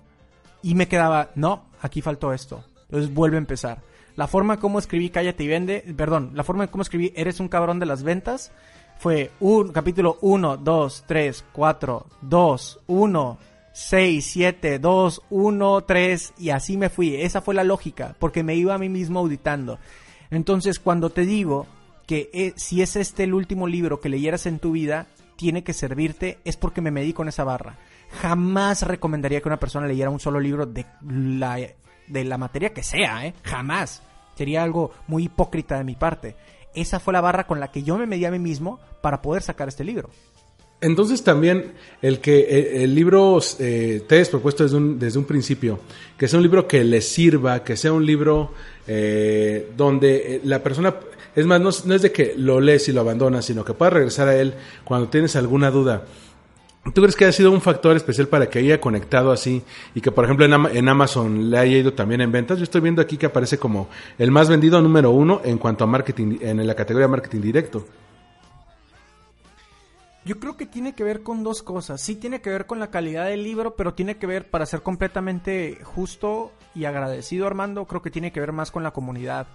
Y 0.61 0.75
me 0.75 0.87
quedaba, 0.87 1.31
no, 1.35 1.65
aquí 1.81 2.01
faltó 2.01 2.31
esto. 2.31 2.63
Entonces 2.83 3.13
vuelve 3.13 3.35
a 3.37 3.39
empezar. 3.39 3.81
La 4.15 4.27
forma 4.27 4.59
como 4.59 4.79
escribí 4.79 5.09
Cállate 5.09 5.43
y 5.43 5.47
Vende, 5.47 5.93
perdón, 5.97 6.31
la 6.35 6.43
forma 6.43 6.67
como 6.67 6.83
escribí 6.83 7.11
Eres 7.15 7.39
un 7.39 7.49
cabrón 7.49 7.79
de 7.79 7.87
las 7.87 8.03
ventas 8.03 8.51
fue 8.97 9.31
un 9.39 9.71
capítulo 9.71 10.17
1, 10.21 10.57
2, 10.57 11.03
3, 11.07 11.45
4, 11.51 12.05
2, 12.21 12.79
1, 12.87 13.37
6, 13.73 14.25
7, 14.25 14.79
2, 14.79 15.21
1, 15.29 15.81
3 15.81 16.33
y 16.37 16.49
así 16.51 16.77
me 16.77 16.89
fui. 16.89 17.15
Esa 17.15 17.41
fue 17.41 17.55
la 17.55 17.63
lógica, 17.63 18.15
porque 18.19 18.43
me 18.43 18.55
iba 18.55 18.75
a 18.75 18.77
mí 18.77 18.89
mismo 18.89 19.19
auditando. 19.19 19.79
Entonces, 20.29 20.79
cuando 20.79 21.09
te 21.09 21.25
digo 21.25 21.67
que 22.07 22.29
eh, 22.33 22.53
si 22.55 22.81
es 22.81 22.95
este 22.95 23.23
el 23.23 23.33
último 23.33 23.67
libro 23.67 23.99
que 23.99 24.09
leyeras 24.09 24.45
en 24.45 24.59
tu 24.59 24.71
vida, 24.71 25.07
tiene 25.35 25.63
que 25.63 25.73
servirte, 25.73 26.39
es 26.45 26.57
porque 26.57 26.81
me 26.81 26.91
medí 26.91 27.13
con 27.13 27.27
esa 27.27 27.43
barra. 27.43 27.77
Jamás 28.21 28.83
recomendaría 28.83 29.41
que 29.41 29.49
una 29.49 29.59
persona 29.59 29.87
leyera 29.87 30.09
un 30.09 30.19
solo 30.19 30.39
libro 30.39 30.65
de 30.65 30.85
la, 31.01 31.57
de 32.07 32.23
la 32.23 32.37
materia 32.37 32.73
que 32.73 32.83
sea, 32.83 33.25
¿eh? 33.25 33.33
Jamás. 33.43 34.03
Sería 34.35 34.63
algo 34.63 34.91
muy 35.07 35.25
hipócrita 35.25 35.77
de 35.77 35.83
mi 35.83 35.95
parte. 35.95 36.35
Esa 36.73 36.99
fue 36.99 37.13
la 37.13 37.21
barra 37.21 37.45
con 37.45 37.59
la 37.59 37.71
que 37.71 37.83
yo 37.83 37.97
me 37.97 38.05
medí 38.05 38.25
a 38.25 38.31
mí 38.31 38.39
mismo 38.39 38.79
para 39.01 39.21
poder 39.21 39.43
sacar 39.43 39.67
este 39.67 39.83
libro. 39.83 40.09
Entonces 40.83 41.23
también 41.23 41.71
el 42.01 42.19
que 42.19 42.39
eh, 42.39 42.83
el, 42.83 42.93
libro 42.93 43.39
eh, 43.59 44.03
te 44.05 44.15
hayas 44.15 44.27
propuesto 44.27 44.63
desde 44.63 44.75
un, 44.75 44.99
desde 44.99 45.17
un 45.17 45.23
principio, 45.23 45.79
que 46.17 46.27
sea 46.27 46.37
un 46.37 46.43
libro 46.43 46.67
que 46.67 46.83
le 46.83 46.99
sirva, 46.99 47.63
que 47.63 47.77
sea 47.77 47.93
un 47.93 48.05
libro 48.05 48.51
eh, 48.85 49.71
donde 49.77 50.35
eh, 50.35 50.41
la 50.43 50.61
persona, 50.61 50.93
es 51.35 51.45
más, 51.45 51.61
no, 51.61 51.69
no, 51.85 51.95
es 51.95 52.01
de 52.01 52.11
que 52.11 52.33
lo 52.35 52.59
lees 52.59 52.89
y 52.89 52.91
lo 52.91 52.99
abandonas, 52.99 53.45
sino 53.45 53.63
que 53.63 53.73
puedas 53.73 53.93
regresar 53.93 54.27
a 54.27 54.35
él 54.35 54.55
cuando 54.83 55.07
tienes 55.07 55.37
alguna 55.37 55.71
duda. 55.71 56.03
¿Tú 56.83 57.01
crees 57.01 57.15
que 57.15 57.25
ha 57.25 57.31
sido 57.31 57.51
un 57.51 57.61
factor 57.61 57.95
especial 57.95 58.27
para 58.27 58.49
que 58.49 58.59
haya 58.59 58.81
conectado 58.81 59.31
así 59.31 59.63
y 59.95 60.01
que, 60.01 60.11
por 60.11 60.25
ejemplo, 60.25 60.45
en, 60.45 60.53
en, 60.75 60.89
Amazon 60.89 61.49
le 61.49 61.57
haya 61.57 61.77
ido 61.77 61.93
también 61.93 62.19
en 62.19 62.31
ventas? 62.31 62.57
Yo 62.57 62.65
estoy 62.65 62.81
viendo 62.81 63.01
aquí 63.01 63.17
que 63.17 63.27
aparece 63.27 63.57
como 63.57 63.87
el 64.17 64.31
más 64.31 64.49
vendido 64.49 64.81
número 64.81 65.11
uno 65.11 65.39
en 65.45 65.57
cuanto 65.57 65.85
a 65.85 65.87
marketing, 65.87 66.39
en 66.41 66.67
la 66.67 66.75
categoría 66.75 67.07
marketing 67.07 67.39
directo. 67.39 67.85
Yo 70.25 70.39
creo 70.39 70.57
que 70.57 70.65
tiene 70.65 70.93
que 70.93 71.03
ver 71.05 71.21
con 71.21 71.43
dos 71.43 71.63
cosas. 71.63 72.01
Sí 72.01 72.15
tiene 72.15 72.41
que 72.41 72.49
ver 72.49 72.65
con 72.65 72.79
la 72.79 72.91
calidad 72.91 73.27
del 73.27 73.43
libro, 73.43 73.75
pero 73.75 73.93
tiene 73.93 74.17
que 74.17 74.27
ver, 74.27 74.49
para 74.49 74.65
ser 74.65 74.81
completamente 74.81 75.79
justo 75.83 76.51
y 76.75 76.85
agradecido, 76.85 77.47
Armando, 77.47 77.85
creo 77.85 78.01
que 78.01 78.11
tiene 78.11 78.31
que 78.31 78.39
ver 78.41 78.51
más 78.51 78.71
con 78.71 78.83
la 78.83 78.91
comunidad 78.91 79.47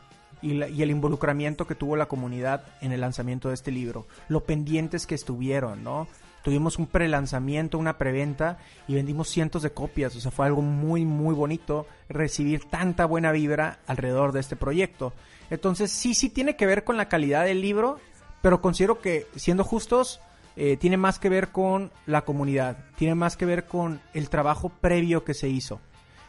y, 0.42 0.54
la, 0.54 0.68
y 0.68 0.82
el 0.82 0.90
involucramiento 0.90 1.66
que 1.66 1.74
tuvo 1.74 1.96
la 1.96 2.06
comunidad 2.06 2.64
en 2.80 2.92
el 2.92 3.00
lanzamiento 3.00 3.48
de 3.48 3.54
este 3.54 3.70
libro. 3.70 4.06
Lo 4.28 4.44
pendientes 4.44 5.06
que 5.06 5.14
estuvieron, 5.14 5.84
¿no? 5.84 6.06
Tuvimos 6.42 6.79
un 6.79 6.87
prelanzamiento, 6.87 7.79
una 7.79 7.98
preventa 7.98 8.59
y 8.87 8.94
vendimos 8.94 9.29
cientos 9.29 9.62
de 9.62 9.70
copias. 9.70 10.14
O 10.16 10.20
sea, 10.20 10.31
fue 10.31 10.46
algo 10.46 10.62
muy, 10.62 11.05
muy 11.05 11.35
bonito 11.35 11.87
recibir 12.09 12.64
tanta 12.64 13.07
buena 13.07 13.33
vibra 13.33 13.81
alrededor 13.87 14.33
de 14.33 14.40
este 14.40 14.57
proyecto. 14.57 15.12
Entonces, 15.51 15.90
sí, 15.90 16.14
sí 16.14 16.29
tiene 16.29 16.57
que 16.57 16.66
ver 16.66 16.85
con 16.85 16.96
la 16.96 17.09
calidad 17.09 17.44
del 17.44 17.61
libro, 17.61 17.98
pero 18.42 18.61
considero 18.61 19.01
que, 19.01 19.27
siendo 19.37 19.64
justos, 19.64 20.20
eh, 20.61 20.77
tiene 20.77 20.96
más 20.96 21.18
que 21.18 21.29
ver 21.29 21.51
con 21.51 21.92
la 22.07 22.22
comunidad, 22.22 22.79
tiene 22.96 23.14
más 23.14 23.37
que 23.37 23.46
ver 23.46 23.66
con 23.66 24.01
el 24.12 24.29
trabajo 24.29 24.70
previo 24.70 25.22
que 25.22 25.33
se 25.33 25.48
hizo, 25.48 25.81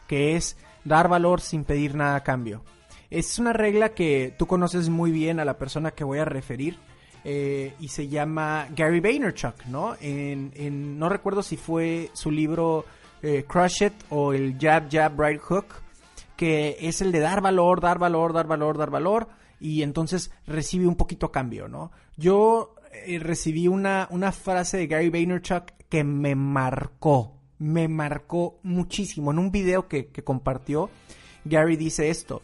que 0.06 0.36
es 0.36 0.56
dar 0.84 1.08
valor 1.08 1.40
sin 1.40 1.64
pedir 1.64 1.96
nada 1.96 2.16
a 2.16 2.22
cambio. 2.22 2.62
Es 3.10 3.40
una 3.40 3.52
regla 3.52 3.88
que 3.88 4.32
tú 4.38 4.46
conoces 4.46 4.88
muy 4.88 5.10
bien 5.10 5.40
a 5.40 5.44
la 5.44 5.58
persona 5.58 5.90
que 5.90 6.04
voy 6.04 6.20
a 6.20 6.24
referir. 6.24 6.78
Eh, 7.24 7.74
y 7.80 7.88
se 7.88 8.08
llama 8.08 8.68
Gary 8.74 9.00
Vaynerchuk, 9.00 9.66
¿no? 9.66 9.94
En, 10.00 10.98
no 10.98 11.08
recuerdo 11.08 11.42
si 11.42 11.56
fue 11.56 12.10
su 12.14 12.30
libro 12.30 12.86
eh, 13.22 13.44
Crush 13.46 13.82
It 13.82 13.92
o 14.08 14.32
el 14.32 14.56
Jab 14.58 14.90
Jab 14.90 15.20
Right 15.20 15.40
Hook, 15.40 15.66
que 16.36 16.78
es 16.80 17.02
el 17.02 17.12
de 17.12 17.20
dar 17.20 17.42
valor, 17.42 17.80
dar 17.80 17.98
valor, 17.98 18.32
dar 18.32 18.46
valor, 18.46 18.78
dar 18.78 18.90
valor, 18.90 19.28
y 19.60 19.82
entonces 19.82 20.30
recibe 20.46 20.86
un 20.86 20.96
poquito 20.96 21.26
a 21.26 21.32
cambio, 21.32 21.68
¿no? 21.68 21.92
Yo 22.16 22.74
eh, 22.92 23.18
recibí 23.18 23.68
una, 23.68 24.08
una 24.10 24.32
frase 24.32 24.78
de 24.78 24.86
Gary 24.86 25.10
Vaynerchuk 25.10 25.72
que 25.90 26.04
me 26.04 26.34
marcó, 26.34 27.36
me 27.58 27.86
marcó 27.88 28.58
muchísimo. 28.62 29.30
En 29.30 29.38
un 29.38 29.52
video 29.52 29.88
que, 29.88 30.06
que 30.06 30.24
compartió, 30.24 30.88
Gary 31.44 31.76
dice 31.76 32.08
esto, 32.08 32.40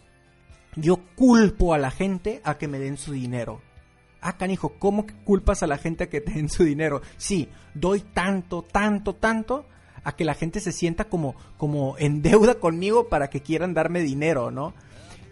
yo 0.74 0.98
culpo 1.14 1.72
a 1.72 1.78
la 1.78 1.90
gente 1.90 2.42
a 2.44 2.58
que 2.58 2.68
me 2.68 2.78
den 2.78 2.98
su 2.98 3.12
dinero. 3.12 3.62
Ah, 4.28 4.36
canijo, 4.36 4.72
¿cómo 4.80 5.06
que 5.06 5.14
culpas 5.14 5.62
a 5.62 5.68
la 5.68 5.78
gente 5.78 6.02
a 6.02 6.08
que 6.08 6.20
te 6.20 6.32
den 6.32 6.48
su 6.48 6.64
dinero? 6.64 7.00
Sí, 7.16 7.48
doy 7.74 8.00
tanto, 8.00 8.62
tanto, 8.62 9.14
tanto 9.14 9.66
a 10.02 10.16
que 10.16 10.24
la 10.24 10.34
gente 10.34 10.58
se 10.58 10.72
sienta 10.72 11.04
como, 11.04 11.36
como 11.56 11.94
en 11.96 12.22
deuda 12.22 12.56
conmigo 12.56 13.08
para 13.08 13.30
que 13.30 13.40
quieran 13.40 13.72
darme 13.72 14.00
dinero, 14.00 14.50
¿no? 14.50 14.74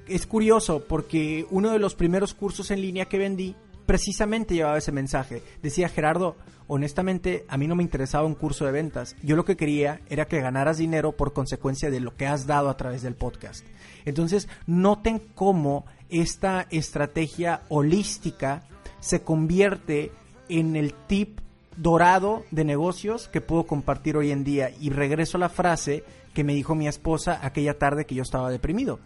Es 0.07 0.29
curioso 0.29 0.85
porque 0.87 1.45
uno 1.51 1.73
de 1.73 1.81
los 1.81 1.97
primeros 1.97 2.35
cursos 2.35 2.71
en 2.71 2.83
línea 2.83 3.07
que 3.07 3.19
vendí 3.19 3.57
precisamente 3.85 4.55
llevaba 4.55 4.79
ese 4.79 4.93
mensaje. 4.93 5.43
Decía 5.61 5.89
Gerardo, 5.89 6.37
honestamente 6.69 7.47
a 7.49 7.57
mí 7.57 7.67
no 7.67 7.75
me 7.75 7.83
interesaba 7.83 8.29
un 8.29 8.37
curso 8.37 8.65
de 8.65 8.71
ventas. 8.71 9.17
Yo 9.25 9.35
lo 9.35 9.45
que 9.45 9.57
quería 9.57 10.03
era 10.09 10.29
que 10.29 10.41
ganaras 10.41 10.79
dinero 10.79 11.17
por 11.17 11.33
consecuencia 11.33 11.91
de 11.91 11.99
lo 11.99 12.15
que 12.15 12.29
has 12.29 12.47
dado 12.47 12.69
a 12.69 12.77
través 12.77 13.03
del 13.03 13.17
podcast. 13.17 13.67
Entonces, 14.05 14.49
noten 14.69 15.19
cómo 15.35 15.85
esta 16.11 16.69
estrategia 16.71 17.63
holística 17.69 18.63
se 19.05 19.21
convierte 19.21 20.13
en 20.49 20.77
el 20.77 20.95
tip 20.95 21.39
dorado 21.77 22.43
de 22.51 22.65
negocios 22.65 23.29
que 23.29 23.43
puedo 23.43 23.65
compartir 23.65 24.17
hoy 24.17 24.31
en 24.31 24.45
día. 24.45 24.71
Y 24.81 24.89
regreso 24.89 25.37
a 25.37 25.41
la 25.41 25.51
frase 25.51 26.05
que 26.33 26.43
me 26.43 26.55
dijo 26.55 26.75
mi 26.75 26.89
esposa 26.89 27.39
aquella 27.43 27.79
tarde 27.79 28.07
que 28.07 28.15
yo 28.15 28.23
estaba 28.23 28.51
deprimido. 28.51 28.99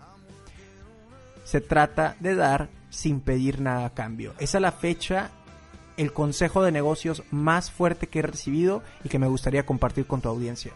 Se 1.42 1.60
trata 1.60 2.14
de 2.20 2.36
dar 2.36 2.68
sin 2.90 3.20
pedir 3.20 3.60
nada 3.60 3.86
a 3.86 3.94
cambio. 3.94 4.34
Esa 4.38 4.58
es 4.58 4.62
la 4.62 4.70
fecha, 4.70 5.30
el 5.96 6.12
consejo 6.12 6.62
de 6.62 6.70
negocios 6.70 7.24
más 7.32 7.72
fuerte 7.72 8.06
que 8.06 8.20
he 8.20 8.22
recibido 8.22 8.84
y 9.02 9.08
que 9.08 9.18
me 9.18 9.26
gustaría 9.26 9.66
compartir 9.66 10.06
con 10.06 10.20
tu 10.20 10.28
audiencia. 10.28 10.70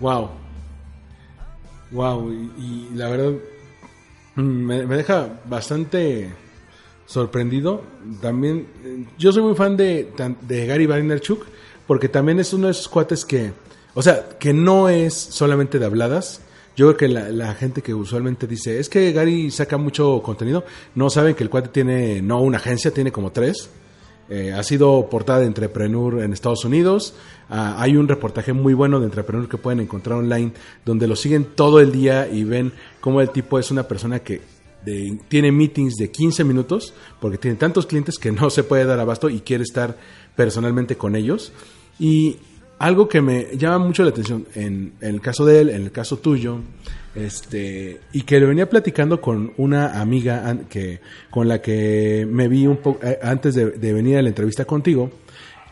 Wow. 0.00 0.30
Wow. 1.92 2.32
Y, 2.58 2.88
la 2.92 3.08
verdad 3.08 3.34
me, 4.34 4.84
me, 4.84 4.96
deja 4.96 5.28
bastante 5.44 6.32
sorprendido. 7.06 7.82
También, 8.20 8.66
yo 9.18 9.32
soy 9.32 9.42
muy 9.42 9.54
fan 9.54 9.76
de, 9.76 10.12
de 10.42 10.66
Gary 10.66 10.86
Vaynerchuk 10.86 11.46
porque 11.86 12.08
también 12.08 12.40
es 12.40 12.52
uno 12.52 12.66
de 12.66 12.72
esos 12.72 12.88
cuates 12.88 13.24
que, 13.24 13.52
o 13.94 14.02
sea, 14.02 14.28
que 14.38 14.52
no 14.52 14.88
es 14.88 15.14
solamente 15.14 15.78
de 15.78 15.86
habladas, 15.86 16.40
yo 16.76 16.86
creo 16.88 16.96
que 16.96 17.08
la, 17.08 17.30
la, 17.30 17.54
gente 17.54 17.80
que 17.80 17.94
usualmente 17.94 18.46
dice, 18.46 18.78
es 18.78 18.90
que 18.90 19.12
Gary 19.12 19.50
saca 19.50 19.78
mucho 19.78 20.20
contenido, 20.22 20.64
no 20.94 21.08
saben 21.08 21.34
que 21.34 21.42
el 21.42 21.48
cuate 21.48 21.68
tiene, 21.68 22.20
no 22.20 22.40
una 22.42 22.58
agencia, 22.58 22.90
tiene 22.90 23.12
como 23.12 23.32
tres. 23.32 23.70
Eh, 24.28 24.52
ha 24.52 24.62
sido 24.64 25.08
portada 25.08 25.38
de 25.40 25.46
Entrepreneur 25.46 26.20
en 26.20 26.32
Estados 26.32 26.64
Unidos. 26.64 27.14
Ah, 27.48 27.76
hay 27.78 27.96
un 27.96 28.08
reportaje 28.08 28.52
muy 28.52 28.74
bueno 28.74 28.98
de 28.98 29.06
Entrepreneur 29.06 29.48
que 29.48 29.56
pueden 29.56 29.80
encontrar 29.80 30.18
online, 30.18 30.52
donde 30.84 31.06
lo 31.06 31.14
siguen 31.14 31.44
todo 31.44 31.80
el 31.80 31.92
día 31.92 32.28
y 32.28 32.42
ven 32.42 32.72
cómo 33.00 33.20
el 33.20 33.30
tipo 33.30 33.58
es 33.58 33.70
una 33.70 33.84
persona 33.84 34.18
que 34.18 34.42
de, 34.86 35.18
tiene 35.28 35.52
meetings 35.52 35.96
de 35.96 36.10
15 36.10 36.44
minutos, 36.44 36.94
porque 37.20 37.36
tiene 37.36 37.58
tantos 37.58 37.86
clientes 37.86 38.18
que 38.18 38.32
no 38.32 38.48
se 38.48 38.62
puede 38.62 38.86
dar 38.86 38.98
abasto 38.98 39.28
y 39.28 39.40
quiere 39.40 39.64
estar 39.64 39.98
personalmente 40.34 40.96
con 40.96 41.14
ellos. 41.14 41.52
Y 41.98 42.36
algo 42.78 43.08
que 43.08 43.20
me 43.20 43.56
llama 43.56 43.78
mucho 43.78 44.02
la 44.02 44.10
atención 44.10 44.46
en, 44.54 44.94
el 45.00 45.20
caso 45.20 45.44
de 45.44 45.60
él, 45.60 45.70
en 45.70 45.82
el 45.82 45.92
caso 45.92 46.18
tuyo, 46.18 46.60
este, 47.14 48.00
y 48.12 48.22
que 48.22 48.38
le 48.38 48.46
venía 48.46 48.68
platicando 48.68 49.20
con 49.20 49.52
una 49.56 50.00
amiga 50.00 50.56
que, 50.68 51.00
con 51.30 51.48
la 51.48 51.60
que 51.60 52.26
me 52.30 52.48
vi 52.48 52.66
un 52.66 52.76
poco 52.78 53.04
eh, 53.04 53.18
antes 53.22 53.54
de, 53.54 53.70
de, 53.72 53.92
venir 53.92 54.18
a 54.18 54.22
la 54.22 54.28
entrevista 54.28 54.66
contigo, 54.66 55.10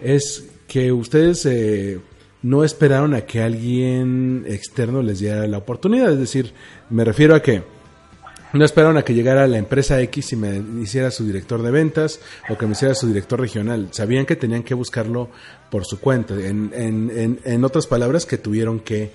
es 0.01 0.49
que 0.67 0.91
ustedes 0.93 1.45
eh, 1.47 2.01
no 2.43 2.65
esperaron 2.65 3.15
a 3.15 3.23
que 3.23 3.43
alguien 3.43 4.45
externo 4.49 5.03
les 5.03 5.19
diera 5.19 5.47
la 5.47 5.59
oportunidad. 5.59 6.11
Es 6.13 6.19
decir, 6.19 6.53
me 6.91 7.05
refiero 7.05 7.35
a 7.35 7.43
que 7.43 7.63
no 8.55 8.65
esperaron 8.65 8.97
a 8.97 9.03
que 9.03 9.15
llegara 9.15 9.47
la 9.47 9.59
empresa 9.59 10.01
X 10.01 10.33
y 10.33 10.37
me 10.37 10.63
hiciera 10.83 11.11
su 11.11 11.27
director 11.27 11.63
de 11.63 11.71
ventas 11.71 12.21
o 12.49 12.57
que 12.57 12.67
me 12.67 12.73
hiciera 12.73 12.95
su 12.95 13.09
director 13.09 13.41
regional. 13.41 13.89
Sabían 13.91 14.27
que 14.27 14.37
tenían 14.37 14.63
que 14.63 14.75
buscarlo 14.75 15.29
por 15.71 15.85
su 15.85 16.01
cuenta. 16.01 16.35
En, 16.35 16.71
en, 16.75 17.41
en 17.45 17.65
otras 17.65 17.87
palabras, 17.87 18.27
que 18.27 18.39
tuvieron 18.39 18.81
que, 18.81 19.11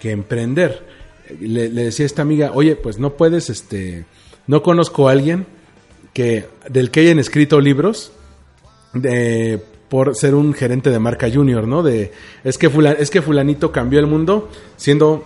que 0.00 0.10
emprender. 0.10 0.86
Le, 1.40 1.68
le, 1.68 1.84
decía 1.84 2.04
a 2.04 2.06
esta 2.06 2.22
amiga, 2.22 2.52
oye, 2.54 2.76
pues 2.76 2.98
no 2.98 3.14
puedes, 3.14 3.50
este, 3.50 4.06
no 4.46 4.62
conozco 4.62 5.08
a 5.08 5.12
alguien 5.12 5.46
que 6.14 6.46
del 6.68 6.90
que 6.90 7.00
hayan 7.00 7.18
escrito 7.18 7.60
libros 7.60 8.12
de, 8.94 9.62
por 9.88 10.16
ser 10.16 10.34
un 10.34 10.54
gerente 10.54 10.90
de 10.90 10.98
marca 10.98 11.30
junior, 11.30 11.66
¿no? 11.66 11.82
De 11.82 12.12
es 12.44 12.58
que 12.58 12.70
es 12.98 13.10
que 13.10 13.22
fulanito 13.22 13.72
cambió 13.72 14.00
el 14.00 14.06
mundo 14.06 14.48
siendo 14.76 15.24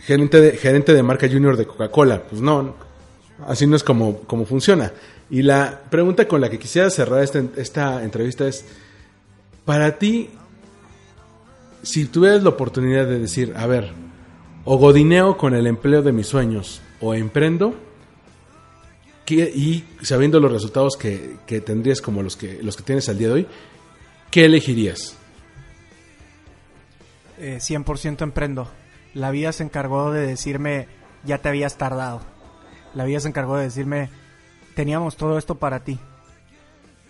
gerente 0.00 0.40
de, 0.40 0.56
gerente 0.56 0.94
de 0.94 1.02
marca 1.02 1.28
junior 1.28 1.56
de 1.56 1.66
Coca-Cola. 1.66 2.22
Pues 2.28 2.40
no, 2.40 2.74
así 3.46 3.66
no 3.66 3.76
es 3.76 3.84
como, 3.84 4.20
como 4.20 4.44
funciona. 4.44 4.92
Y 5.30 5.42
la 5.42 5.82
pregunta 5.90 6.26
con 6.26 6.40
la 6.40 6.48
que 6.48 6.58
quisiera 6.58 6.90
cerrar 6.90 7.22
esta, 7.22 7.42
esta 7.56 8.02
entrevista 8.02 8.46
es, 8.46 8.64
para 9.64 9.98
ti, 9.98 10.30
si 11.82 12.06
tuvieras 12.06 12.42
la 12.42 12.50
oportunidad 12.50 13.06
de 13.06 13.18
decir, 13.18 13.52
a 13.56 13.66
ver, 13.66 13.92
o 14.64 14.76
godineo 14.78 15.36
con 15.36 15.54
el 15.54 15.66
empleo 15.66 16.02
de 16.02 16.12
mis 16.12 16.26
sueños, 16.26 16.80
o 17.00 17.14
emprendo, 17.14 17.74
y 19.30 19.84
sabiendo 20.00 20.40
los 20.40 20.50
resultados 20.50 20.96
que, 20.96 21.36
que, 21.46 21.60
tendrías 21.60 22.00
como 22.00 22.22
los 22.22 22.36
que, 22.36 22.62
los 22.62 22.76
que 22.76 22.82
tienes 22.82 23.08
al 23.10 23.18
día 23.18 23.28
de 23.28 23.34
hoy, 23.34 23.46
¿qué 24.30 24.46
elegirías? 24.46 25.16
Eh, 27.38 27.58
100% 27.60 28.22
emprendo. 28.22 28.68
La 29.14 29.30
vida 29.30 29.52
se 29.52 29.64
encargó 29.64 30.12
de 30.12 30.26
decirme, 30.26 30.88
ya 31.24 31.38
te 31.38 31.48
habías 31.48 31.76
tardado. 31.76 32.20
La 32.94 33.04
vida 33.04 33.20
se 33.20 33.28
encargó 33.28 33.56
de 33.56 33.64
decirme, 33.64 34.10
teníamos 34.74 35.16
todo 35.16 35.38
esto 35.38 35.56
para 35.56 35.84
ti, 35.84 35.98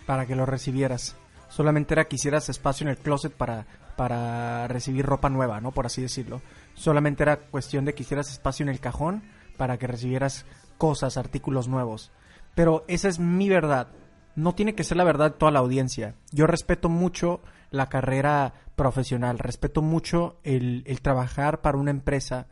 para 0.05 0.25
que 0.25 0.35
lo 0.35 0.45
recibieras. 0.45 1.15
Solamente 1.49 1.93
era 1.93 2.05
que 2.05 2.15
hicieras 2.15 2.49
espacio 2.49 2.85
en 2.85 2.89
el 2.89 2.97
closet 2.97 3.33
para, 3.33 3.65
para 3.95 4.67
recibir 4.67 5.05
ropa 5.05 5.29
nueva, 5.29 5.61
¿no? 5.61 5.71
Por 5.71 5.85
así 5.85 6.01
decirlo. 6.01 6.41
Solamente 6.73 7.23
era 7.23 7.37
cuestión 7.37 7.85
de 7.85 7.93
que 7.93 8.03
hicieras 8.03 8.31
espacio 8.31 8.63
en 8.63 8.69
el 8.69 8.79
cajón 8.79 9.23
para 9.57 9.77
que 9.77 9.87
recibieras 9.87 10.45
cosas, 10.77 11.17
artículos 11.17 11.67
nuevos. 11.67 12.11
Pero 12.55 12.85
esa 12.87 13.07
es 13.07 13.19
mi 13.19 13.49
verdad. 13.49 13.89
No 14.35 14.55
tiene 14.55 14.75
que 14.75 14.83
ser 14.83 14.97
la 14.97 15.03
verdad 15.03 15.31
de 15.31 15.37
toda 15.37 15.51
la 15.51 15.59
audiencia. 15.59 16.15
Yo 16.31 16.47
respeto 16.47 16.87
mucho 16.87 17.41
la 17.71 17.89
carrera 17.89 18.53
profesional, 18.75 19.39
respeto 19.39 19.81
mucho 19.81 20.39
el, 20.43 20.83
trabajar 21.01 21.61
para 21.61 21.77
una 21.77 21.91
empresa 21.91 22.47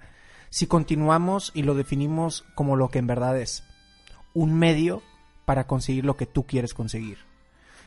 si 0.49 0.67
continuamos 0.67 1.51
y 1.53 1.63
lo 1.63 1.75
definimos 1.75 2.45
como 2.55 2.75
lo 2.75 2.89
que 2.89 2.99
en 2.99 3.07
verdad 3.07 3.37
es, 3.39 3.63
un 4.33 4.53
medio 4.53 5.01
para 5.45 5.67
conseguir 5.67 6.05
lo 6.05 6.15
que 6.15 6.25
tú 6.25 6.45
quieres 6.45 6.73
conseguir. 6.73 7.17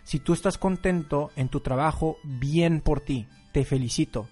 Si 0.04 0.18
tú 0.18 0.32
estás 0.32 0.58
contento 0.58 1.30
en 1.36 1.48
tu 1.48 1.60
trabajo, 1.60 2.16
bien 2.24 2.80
por 2.80 3.00
ti, 3.00 3.28
te 3.52 3.64
felicito, 3.64 4.28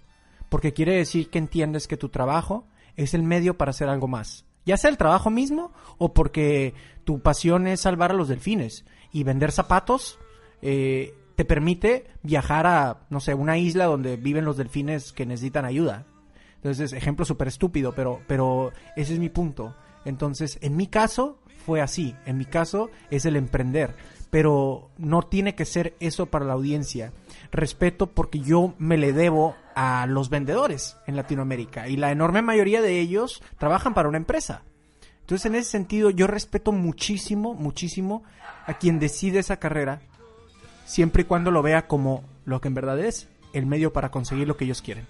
porque 0.49 0.73
quiere 0.73 0.97
decir 0.97 1.31
que 1.31 1.39
entiendes 1.39 1.87
que 1.87 1.97
tu 1.97 2.09
trabajo 2.09 2.67
es 2.97 3.15
el 3.15 3.23
medio 3.23 3.57
para 3.57 3.71
hacer 3.71 3.89
algo 3.89 4.09
más, 4.09 4.45
ya 4.65 4.77
sea 4.77 4.91
el 4.91 4.99
trabajo 4.99 5.31
mismo 5.31 5.73
o 5.97 6.13
porque 6.13 6.75
tu 7.05 7.21
pasión 7.21 7.67
es 7.67 7.81
salvar 7.81 8.11
a 8.11 8.15
los 8.15 8.29
delfines 8.29 8.85
y 9.13 9.25
vender 9.25 9.53
zapatos. 9.53 10.19
Eh, 10.61 11.15
te 11.39 11.45
permite 11.45 12.05
viajar 12.25 12.67
a, 12.67 13.07
no 13.11 13.21
sé, 13.21 13.33
una 13.33 13.59
isla 13.59 13.85
donde 13.85 14.17
viven 14.17 14.45
los 14.45 14.57
delfines 14.57 15.13
que 15.13 15.25
necesitan 15.25 15.65
ayuda. 15.65 16.05
Entonces, 16.57 16.93
ejemplo 16.93 17.25
súper 17.25 17.47
estúpido, 17.47 17.93
pero, 17.95 18.21
pero 18.27 18.73
ese 18.97 19.13
es 19.15 19.21
mi 19.21 19.29
punto. 19.29 19.77
Entonces, 20.05 20.59
en 20.63 20.75
mi 20.75 20.89
caso 20.89 21.39
fue 21.65 21.81
así. 21.81 22.17
En 22.27 22.39
mi 22.39 22.45
caso 22.45 22.91
es 23.13 23.25
el 23.25 23.37
emprender. 23.37 23.95
Pero 24.31 24.91
no 24.99 25.23
tiene 25.23 25.55
que 25.55 25.65
ser 25.65 25.95
eso 26.01 26.27
para 26.27 26.45
la 26.45 26.55
audiencia. 26.55 27.13
Respeto 27.53 28.09
porque 28.09 28.41
yo 28.41 28.75
me 28.79 28.97
le 28.97 29.13
debo 29.13 29.55
a 29.77 30.07
los 30.09 30.31
vendedores 30.31 30.97
en 31.07 31.15
Latinoamérica. 31.15 31.87
Y 31.87 31.99
la 31.99 32.11
enorme 32.11 32.43
mayoría 32.43 32.83
de 32.83 32.99
ellos 32.99 33.45
trabajan 33.59 33.95
para 33.95 34.09
una 34.09 34.19
empresa. 34.19 34.63
Entonces, 35.21 35.47
en 35.47 35.55
ese 35.55 35.71
sentido, 35.71 36.11
yo 36.11 36.27
respeto 36.27 36.73
muchísimo, 36.73 37.55
muchísimo 37.55 38.25
a 38.67 38.75
quien 38.75 38.99
decide 38.99 39.39
esa 39.39 39.59
carrera 39.59 40.01
siempre 40.89 41.23
y 41.23 41.25
cuando 41.27 41.51
lo 41.51 41.63
vea 41.63 41.87
como 41.87 42.25
lo 42.47 42.61
que 42.61 42.69
en 42.69 42.75
verdad 42.75 42.99
es, 42.99 43.29
el 43.53 43.67
medio 43.67 43.93
para 43.93 44.11
conseguir 44.11 44.49
lo 44.49 44.57
que 44.57 44.65
ellos 44.65 44.83
quieren. 44.83 45.05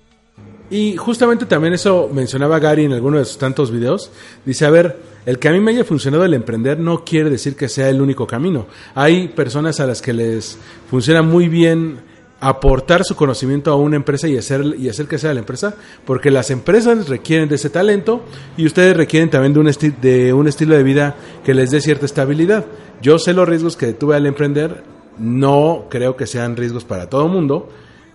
Y 0.71 0.97
justamente 0.97 1.47
también 1.47 1.73
eso 1.73 2.11
mencionaba 2.13 2.59
Gary 2.59 2.85
en 2.85 2.93
alguno 2.93 3.19
de 3.19 3.25
sus 3.25 3.39
tantos 3.39 3.71
videos. 3.71 4.11
Dice, 4.45 4.67
a 4.67 4.71
ver, 4.71 4.97
el 5.25 5.39
que 5.39 5.49
a 5.49 5.53
mí 5.53 5.61
me 5.61 5.71
haya 5.71 5.85
funcionado 5.85 6.25
el 6.25 6.35
emprender 6.35 6.79
no 6.79 7.05
quiere 7.05 7.31
decir 7.31 7.57
que 7.57 7.69
sea 7.69 7.89
el 7.89 8.03
único 8.03 8.27
camino. 8.27 8.67
Hay 8.95 9.29
personas 9.29 9.81
a 9.81 9.87
las 9.87 10.03
que 10.03 10.13
les 10.13 10.59
funciona 10.91 11.23
muy 11.23 11.49
bien 11.49 12.01
aportar 12.41 13.05
su 13.05 13.17
conocimiento 13.17 13.73
a 13.73 13.77
una 13.77 13.97
empresa 13.97 14.29
y 14.29 14.37
hacer, 14.37 14.63
y 14.79 14.89
hacer 14.89 15.07
que 15.07 15.19
sea 15.19 15.33
la 15.33 15.41
empresa, 15.41 15.75
porque 16.05 16.31
las 16.31 16.51
empresas 16.51 17.09
requieren 17.09 17.49
de 17.49 17.55
ese 17.55 17.71
talento 17.71 18.23
y 18.57 18.67
ustedes 18.67 18.97
requieren 18.97 19.31
también 19.31 19.55
de 19.55 19.61
un, 19.61 19.71
de 20.01 20.33
un 20.33 20.47
estilo 20.49 20.77
de 20.77 20.83
vida 20.83 21.17
que 21.45 21.55
les 21.55 21.71
dé 21.71 21.81
cierta 21.81 22.05
estabilidad. 22.05 22.67
Yo 23.01 23.19
sé 23.19 23.33
los 23.33 23.49
riesgos 23.49 23.77
que 23.77 23.93
tuve 23.93 24.17
al 24.17 24.27
emprender, 24.27 24.83
no 25.19 25.87
creo 25.89 26.17
que 26.17 26.27
sean 26.27 26.57
riesgos 26.57 26.85
para 26.85 27.09
todo 27.09 27.27
el 27.27 27.33
mundo, 27.33 27.69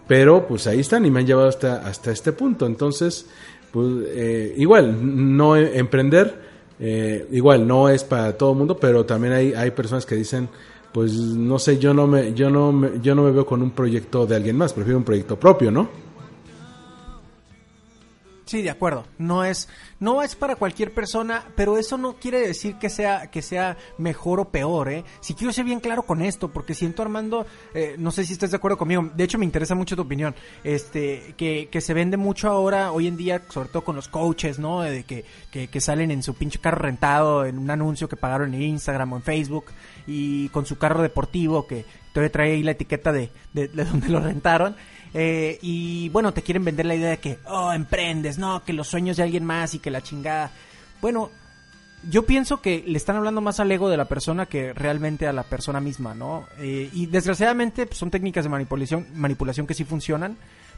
pero 0.08 0.48
pues 0.48 0.68
ahí 0.68 0.80
están 0.80 1.06
y 1.06 1.12
me 1.12 1.22
han 1.22 1.28
llevado 1.28 1.48
hasta, 1.48 1.86
hasta 1.88 2.12
este 2.12 2.32
punto. 2.34 2.66
Entonces, 2.66 3.28
pues 3.72 3.88
eh, 4.08 4.54
igual, 4.58 4.98
no 5.38 5.56
emprender, 5.56 6.42
eh, 6.80 7.28
igual 7.32 7.68
no 7.68 7.90
es 7.90 8.04
para 8.04 8.38
todo 8.38 8.52
el 8.52 8.58
mundo, 8.58 8.78
pero 8.78 9.06
también 9.06 9.34
hay, 9.34 9.54
hay 9.54 9.72
personas 9.72 10.06
que 10.06 10.16
dicen, 10.16 10.50
pues 10.92 11.14
no 11.14 11.58
sé, 11.58 11.80
yo 11.80 11.94
no 11.94 12.06
me, 12.06 12.34
yo 12.34 12.50
no 12.50 12.72
me, 12.72 13.00
yo 13.02 13.16
no 13.16 13.24
me 13.24 13.32
veo 13.32 13.46
con 13.46 13.62
un 13.62 13.72
proyecto 13.72 14.26
de 14.26 14.36
alguien 14.36 14.56
más, 14.56 14.74
prefiero 14.74 14.98
un 14.98 15.04
proyecto 15.04 15.40
propio, 15.40 15.72
¿no? 15.72 16.03
Sí, 18.54 18.62
de 18.62 18.70
acuerdo. 18.70 19.08
No 19.18 19.44
es, 19.44 19.68
no 20.00 20.22
es 20.22 20.36
para 20.36 20.56
cualquier 20.56 20.94
persona, 20.94 21.44
pero 21.56 21.80
eso 21.80 21.98
no 21.98 22.18
quiere 22.18 22.40
decir 22.40 22.76
que 22.76 22.92
sea, 22.92 23.32
que 23.32 23.42
sea 23.42 23.78
mejor 23.98 24.40
o 24.40 24.50
peor, 24.50 24.90
¿eh? 24.90 25.04
Si 25.22 25.34
quiero 25.34 25.52
ser 25.52 25.66
bien 25.66 25.80
claro 25.80 26.04
con 26.04 26.22
esto, 26.22 26.50
porque 26.52 26.76
siento 26.76 27.02
Armando, 27.02 27.48
eh, 27.74 27.96
no 27.98 28.12
sé 28.12 28.24
si 28.24 28.34
estás 28.34 28.52
de 28.52 28.58
acuerdo 28.58 28.78
conmigo. 28.78 29.10
De 29.16 29.24
hecho, 29.24 29.40
me 29.40 29.46
interesa 29.46 29.74
mucho 29.74 29.96
tu 29.96 30.04
opinión. 30.04 30.36
Este, 30.64 31.34
que, 31.36 31.68
que 31.72 31.82
se 31.82 31.96
vende 31.96 32.16
mucho 32.16 32.48
ahora, 32.48 32.92
hoy 32.92 33.08
en 33.08 33.18
día, 33.18 33.42
sobre 33.50 33.70
todo 33.70 33.84
con 33.84 33.96
los 33.96 34.08
coaches, 34.08 34.60
¿no? 34.60 34.82
De 34.82 35.04
que, 35.04 35.26
que, 35.50 35.68
que 35.68 35.82
salen 35.82 36.12
en 36.12 36.22
su 36.22 36.36
pinche 36.36 36.60
carro 36.60 36.78
rentado, 36.78 37.48
en 37.48 37.58
un 37.58 37.72
anuncio 37.72 38.08
que 38.08 38.18
pagaron 38.18 38.54
en 38.54 38.62
Instagram 38.62 39.14
o 39.14 39.16
en 39.16 39.24
Facebook, 39.24 39.66
y 40.06 40.50
con 40.50 40.68
su 40.68 40.78
carro 40.78 41.02
deportivo 41.02 41.66
que 41.66 41.86
todavía 42.14 42.32
trae 42.32 42.52
ahí 42.52 42.62
la 42.62 42.74
etiqueta 42.74 43.12
de, 43.12 43.32
de, 43.54 43.68
de 43.70 43.84
donde 43.84 44.10
lo 44.10 44.20
rentaron 44.20 44.76
eh, 45.14 45.60
y 45.62 46.10
bueno, 46.10 46.34
te 46.34 46.42
quieren 46.42 46.66
vender 46.66 46.86
la 46.86 46.96
idea 46.96 47.10
de 47.10 47.18
que, 47.18 47.40
oh, 47.46 47.72
emprendes, 47.72 48.38
no, 48.38 48.64
que 48.64 48.74
los 48.74 48.88
sueños 48.88 49.18
de 49.18 49.24
alguien 49.24 49.46
más 49.46 49.74
y 49.74 49.80
que 49.80 49.92
la 49.92 50.02
chingada. 50.02 50.52
Bueno, 51.02 51.30
yo 52.10 52.26
pienso 52.26 52.62
que 52.62 52.84
le 52.86 52.98
están 52.98 53.16
hablando 53.16 53.42
más 53.42 53.60
al 53.60 53.72
ego 53.72 53.90
de 53.90 53.98
la 53.98 54.06
persona 54.06 54.46
que 54.46 54.74
realmente 54.74 55.28
a 55.28 55.34
la 55.34 55.44
persona 55.44 55.80
misma, 55.80 56.14
¿no? 56.14 56.46
Eh, 56.60 56.90
y 56.94 57.06
desgraciadamente 57.06 57.86
pues, 57.86 57.98
son 57.98 58.12
técnicas 58.12 58.44
de 58.44 58.50
manipulación, 58.50 59.08
manipulación 59.14 59.68
que 59.68 59.74
sí 59.74 59.86
funcionan, 59.86 60.38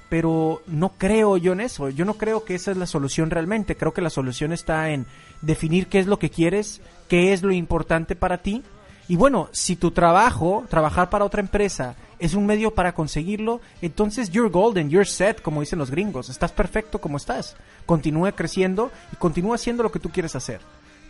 pero 0.10 0.62
no 0.68 0.94
creo 0.98 1.38
yo 1.38 1.54
en 1.54 1.62
eso. 1.62 1.90
Yo 1.90 2.06
no 2.06 2.16
creo 2.16 2.44
que 2.44 2.56
esa 2.56 2.72
es 2.72 2.78
la 2.78 2.86
solución 2.86 3.32
realmente. 3.32 3.76
Creo 3.76 3.94
que 3.94 4.02
la 4.02 4.10
solución 4.10 4.54
está 4.54 4.92
en 4.92 5.08
definir 5.42 5.88
qué 5.88 6.00
es 6.00 6.08
lo 6.08 6.20
que 6.20 6.30
quieres, 6.30 6.82
qué 7.08 7.34
es 7.34 7.42
lo 7.42 7.52
importante 7.52 8.16
para 8.16 8.40
ti. 8.40 8.64
Y 9.08 9.16
bueno, 9.16 9.50
si 9.52 9.76
tu 9.76 9.92
trabajo, 9.92 10.66
trabajar 10.70 11.10
para 11.10 11.26
otra 11.26 11.42
empresa, 11.42 11.96
es 12.18 12.34
un 12.34 12.46
medio 12.46 12.74
para 12.74 12.94
conseguirlo, 12.94 13.62
entonces 13.82 14.32
you're 14.32 14.50
golden, 14.50 14.90
you're 14.90 15.06
set, 15.06 15.42
como 15.42 15.62
dicen 15.62 15.80
los 15.80 15.92
gringos, 15.92 16.30
estás 16.30 16.52
perfecto 16.52 17.00
como 17.00 17.18
estás. 17.18 17.56
Continúa 17.86 18.32
creciendo 18.32 18.92
y 19.14 19.16
continúa 19.18 19.56
haciendo 19.56 19.84
lo 19.84 19.92
que 19.92 20.00
tú 20.00 20.10
quieres 20.10 20.36
hacer. 20.36 20.60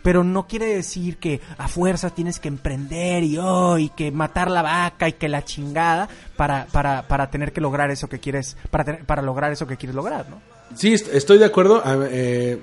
Pero 0.02 0.22
no 0.22 0.46
quiere 0.46 0.66
decir 0.66 1.16
que 1.16 1.40
a 1.58 1.68
fuerza 1.68 2.10
tienes 2.10 2.38
que 2.38 2.48
emprender 2.48 3.24
y, 3.24 3.38
oh, 3.38 3.78
y 3.78 3.88
que 3.88 4.12
matar 4.12 4.50
la 4.50 4.62
vaca 4.62 5.08
y 5.08 5.14
que 5.14 5.28
la 5.28 5.44
chingada 5.44 6.08
para, 6.36 6.66
para, 6.66 7.08
para 7.08 7.30
tener 7.30 7.52
que 7.52 7.60
lograr 7.60 7.90
eso 7.90 8.08
que 8.08 8.20
quieres, 8.20 8.56
para, 8.70 8.98
para 8.98 9.22
lograr 9.22 9.52
eso 9.52 9.66
que 9.66 9.76
quieres 9.76 9.96
lograr, 9.96 10.28
¿no? 10.28 10.40
Sí, 10.74 10.92
estoy 10.92 11.38
de 11.38 11.44
acuerdo. 11.44 11.82
Eh, 12.10 12.60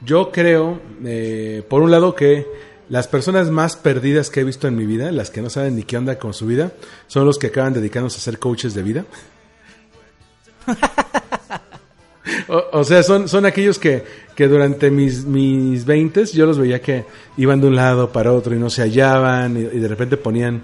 yo 0.00 0.30
creo, 0.30 0.80
eh, 1.04 1.62
por 1.68 1.82
un 1.82 1.90
lado, 1.90 2.14
que 2.14 2.46
las 2.88 3.06
personas 3.06 3.50
más 3.50 3.76
perdidas 3.76 4.30
que 4.30 4.40
he 4.40 4.44
visto 4.44 4.66
en 4.66 4.76
mi 4.76 4.86
vida, 4.86 5.12
las 5.12 5.30
que 5.30 5.42
no 5.42 5.50
saben 5.50 5.76
ni 5.76 5.82
qué 5.82 5.96
onda 5.96 6.18
con 6.18 6.32
su 6.32 6.46
vida, 6.46 6.72
son 7.06 7.26
los 7.26 7.38
que 7.38 7.48
acaban 7.48 7.74
dedicándose 7.74 8.18
a 8.18 8.20
ser 8.20 8.38
coaches 8.38 8.74
de 8.74 8.82
vida. 8.82 9.04
o, 12.72 12.84
sea, 12.84 13.02
son, 13.02 13.28
son 13.28 13.46
aquellos 13.46 13.78
que, 13.78 14.04
que 14.34 14.48
durante 14.48 14.90
mis, 14.90 15.24
mis 15.24 15.84
20 15.84 16.26
yo 16.26 16.46
los 16.46 16.58
veía 16.58 16.80
que 16.80 17.04
iban 17.36 17.60
de 17.60 17.66
un 17.66 17.76
lado 17.76 18.10
para 18.10 18.32
otro 18.32 18.54
y 18.54 18.58
no 18.58 18.70
se 18.70 18.82
hallaban 18.82 19.56
y, 19.56 19.64
de 19.64 19.88
repente 19.88 20.16
ponían 20.16 20.62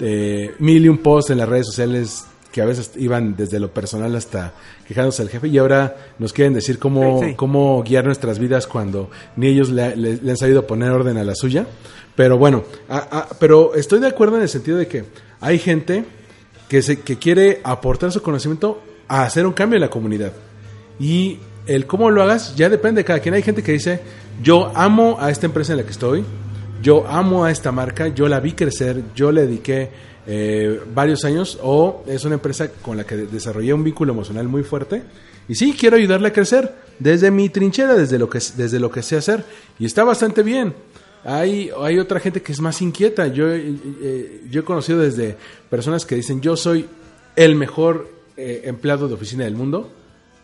eh, 0.00 0.54
mil 0.58 0.84
y 0.84 0.88
un 0.88 0.98
posts 0.98 1.30
en 1.30 1.38
las 1.38 1.48
redes 1.48 1.66
sociales 1.66 2.24
que 2.52 2.60
a 2.60 2.64
veces 2.64 2.92
iban 2.96 3.36
desde 3.36 3.60
lo 3.60 3.72
personal 3.72 4.14
hasta 4.16 4.52
quejándose 4.86 5.22
al 5.22 5.28
jefe 5.28 5.48
y 5.48 5.58
ahora 5.58 5.96
nos 6.18 6.32
quieren 6.32 6.52
decir 6.52 6.78
cómo, 6.78 7.20
cómo 7.36 7.82
guiar 7.82 8.04
nuestras 8.04 8.38
vidas 8.38 8.66
cuando 8.66 9.10
ni 9.36 9.48
ellos 9.48 9.70
le, 9.70 9.84
han 9.84 10.36
sabido 10.36 10.66
poner 10.66 10.90
orden 10.90 11.16
a 11.16 11.24
la 11.24 11.34
suya. 11.34 11.66
Pero 12.16 12.38
bueno, 12.38 12.64
pero 13.38 13.74
estoy 13.74 14.00
de 14.00 14.08
acuerdo 14.08 14.36
en 14.36 14.42
el 14.42 14.48
sentido 14.48 14.78
de 14.78 14.86
que 14.88 15.04
hay 15.40 15.58
gente 15.58 16.04
que, 16.68 16.82
se, 16.82 17.00
que 17.00 17.16
quiere 17.18 17.60
aportar 17.62 18.10
su 18.12 18.20
conocimiento 18.20 18.82
a 19.08 19.22
hacer 19.22 19.46
un 19.46 19.52
cambio 19.52 19.76
en 19.76 19.82
la 19.82 19.90
comunidad. 19.90 20.32
Y 20.98 21.38
el 21.66 21.86
cómo 21.86 22.10
lo 22.10 22.22
hagas 22.22 22.56
ya 22.56 22.68
depende 22.68 23.00
de 23.00 23.04
cada 23.04 23.20
quien. 23.20 23.34
Hay 23.34 23.42
gente 23.42 23.62
que 23.62 23.72
dice, 23.72 24.00
yo 24.42 24.72
amo 24.74 25.16
a 25.20 25.30
esta 25.30 25.46
empresa 25.46 25.72
en 25.72 25.78
la 25.78 25.84
que 25.84 25.92
estoy, 25.92 26.24
yo 26.82 27.06
amo 27.06 27.44
a 27.44 27.50
esta 27.50 27.72
marca, 27.72 28.08
yo 28.08 28.28
la 28.28 28.40
vi 28.40 28.52
crecer, 28.52 29.02
yo 29.14 29.30
le 29.32 29.42
dediqué 29.42 29.90
eh, 30.26 30.80
varios 30.94 31.24
años 31.24 31.58
o 31.62 32.04
es 32.06 32.24
una 32.24 32.34
empresa 32.34 32.68
con 32.82 32.96
la 32.96 33.04
que 33.04 33.16
desarrollé 33.16 33.72
un 33.72 33.84
vínculo 33.84 34.12
emocional 34.12 34.48
muy 34.48 34.62
fuerte 34.62 35.02
y 35.50 35.56
sí, 35.56 35.74
quiero 35.76 35.96
ayudarle 35.96 36.28
a 36.28 36.32
crecer 36.32 36.72
desde 37.00 37.32
mi 37.32 37.48
trinchera, 37.48 37.94
desde 37.94 38.20
lo 38.20 38.30
que, 38.30 38.38
desde 38.56 38.78
lo 38.78 38.88
que 38.88 39.02
sé 39.02 39.16
hacer 39.16 39.44
y 39.80 39.84
está 39.84 40.04
bastante 40.04 40.44
bien. 40.44 40.74
Hay, 41.24 41.72
hay 41.76 41.98
otra 41.98 42.20
gente 42.20 42.40
que 42.40 42.52
es 42.52 42.60
más 42.60 42.80
inquieta. 42.80 43.26
Yo, 43.26 43.50
eh, 43.50 43.74
eh, 44.00 44.44
yo 44.48 44.60
he 44.60 44.64
conocido 44.64 45.00
desde 45.00 45.36
personas 45.68 46.06
que 46.06 46.14
dicen, 46.14 46.40
yo 46.40 46.56
soy 46.56 46.86
el 47.34 47.56
mejor 47.56 48.08
eh, 48.36 48.62
empleado 48.64 49.08
de 49.08 49.14
oficina 49.14 49.42
del 49.42 49.56
mundo. 49.56 49.90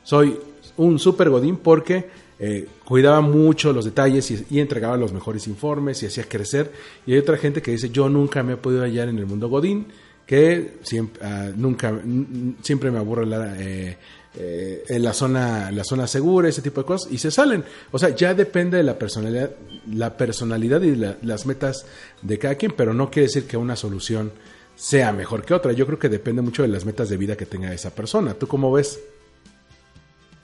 Soy 0.03 0.41
un 0.77 0.99
super 0.99 1.31
godín 1.31 1.57
porque 1.57 2.11
eh, 2.39 2.69
cuidaba 2.85 3.21
mucho 3.21 3.73
los 3.73 3.85
detalles 3.85 4.31
y, 4.51 4.61
entregaba 4.61 4.97
los 4.97 5.13
mejores 5.13 5.47
informes 5.47 6.03
y 6.03 6.07
hacía 6.07 6.25
crecer. 6.25 6.73
Y 7.07 7.13
hay 7.13 7.19
otra 7.19 7.37
gente 7.37 7.63
que 7.63 7.71
dice, 7.71 7.91
yo 7.91 8.09
nunca 8.09 8.43
me 8.43 8.55
he 8.55 8.57
podido 8.57 8.83
hallar 8.83 9.09
en 9.09 9.19
el 9.19 9.27
mundo 9.27 9.49
godín, 9.49 9.87
que 10.27 10.75
siempre, 10.83 11.23
ah, 11.25 11.51
nunca, 11.55 11.99
siempre 12.63 12.91
me 12.91 12.99
aburre 12.99 13.27
la, 13.27 13.55
eh, 13.59 13.97
eh, 14.39 14.85
en 14.89 15.03
la 15.03 15.13
zona, 15.15 15.71
la 15.71 15.85
zona 15.85 16.07
segura, 16.07 16.49
ese 16.49 16.61
tipo 16.61 16.83
de 16.83 16.87
cosas, 16.87 17.11
y 17.11 17.19
se 17.19 17.31
salen. 17.31 17.65
O 17.93 17.99
sea, 17.99 18.11
ya 18.11 18.35
depende 18.35 18.77
de 18.77 18.83
la 18.83 18.99
personalidad, 18.99 19.53
la 19.91 20.17
personalidad 20.17 20.83
y 20.83 20.95
la- 20.97 21.17
las 21.23 21.47
metas 21.47 21.87
de 22.23 22.39
cada 22.39 22.57
quien, 22.57 22.73
pero 22.77 22.93
no 22.93 23.11
quiere 23.11 23.29
decir 23.29 23.47
que 23.47 23.57
una 23.57 23.77
solución 23.77 24.33
sea 24.75 25.11
mejor 25.13 25.43
que 25.43 25.55
otra. 25.55 25.73
Yo 25.73 25.87
creo 25.87 25.99
que 25.99 26.11
depende 26.11 26.43
mucho 26.43 26.61
de 26.61 26.69
las 26.69 26.85
metas 26.85 27.09
de 27.09 27.17
vida 27.17 27.35
que 27.37 27.47
tenga 27.47 27.73
esa 27.73 27.95
persona. 27.95 28.35
¿Tú 28.35 28.47
cómo 28.47 28.71
ves? 28.71 29.01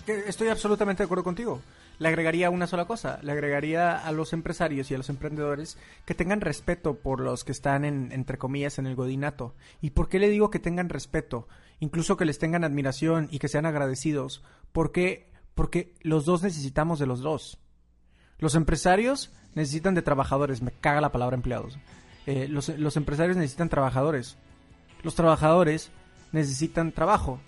Estoy 0.06 0.48
absolutamente 0.48 1.02
de 1.02 1.04
acuerdo 1.04 1.22
contigo. 1.22 1.60
Le 1.98 2.08
agregaría 2.08 2.50
una 2.50 2.66
sola 2.66 2.86
cosa. 2.86 3.18
Le 3.22 3.32
agregaría 3.32 3.96
a 3.96 4.12
los 4.12 4.32
empresarios 4.32 4.90
y 4.90 4.94
a 4.94 4.98
los 4.98 5.08
emprendedores 5.08 5.78
que 6.04 6.14
tengan 6.14 6.40
respeto 6.40 6.94
por 6.94 7.20
los 7.20 7.44
que 7.44 7.52
están 7.52 7.84
en, 7.84 8.10
entre 8.12 8.38
comillas, 8.38 8.78
en 8.78 8.86
el 8.86 8.96
godinato. 8.96 9.54
¿Y 9.80 9.90
por 9.90 10.08
qué 10.08 10.18
le 10.18 10.28
digo 10.28 10.50
que 10.50 10.58
tengan 10.58 10.88
respeto? 10.88 11.48
Incluso 11.80 12.16
que 12.16 12.24
les 12.24 12.38
tengan 12.38 12.64
admiración 12.64 13.28
y 13.30 13.38
que 13.38 13.48
sean 13.48 13.66
agradecidos. 13.66 14.42
Porque, 14.72 15.30
porque 15.54 15.94
los 16.02 16.24
dos 16.24 16.42
necesitamos 16.42 16.98
de 16.98 17.06
los 17.06 17.20
dos. 17.20 17.58
Los 18.38 18.54
empresarios 18.54 19.30
necesitan 19.54 19.94
de 19.94 20.02
trabajadores. 20.02 20.62
Me 20.62 20.72
caga 20.72 21.00
la 21.00 21.12
palabra 21.12 21.36
empleados. 21.36 21.78
Eh, 22.26 22.48
los, 22.48 22.68
los 22.68 22.96
empresarios 22.96 23.36
necesitan 23.36 23.68
trabajadores. 23.68 24.36
Los 25.02 25.14
trabajadores 25.14 25.90
necesitan 26.32 26.92
trabajo. 26.92 27.40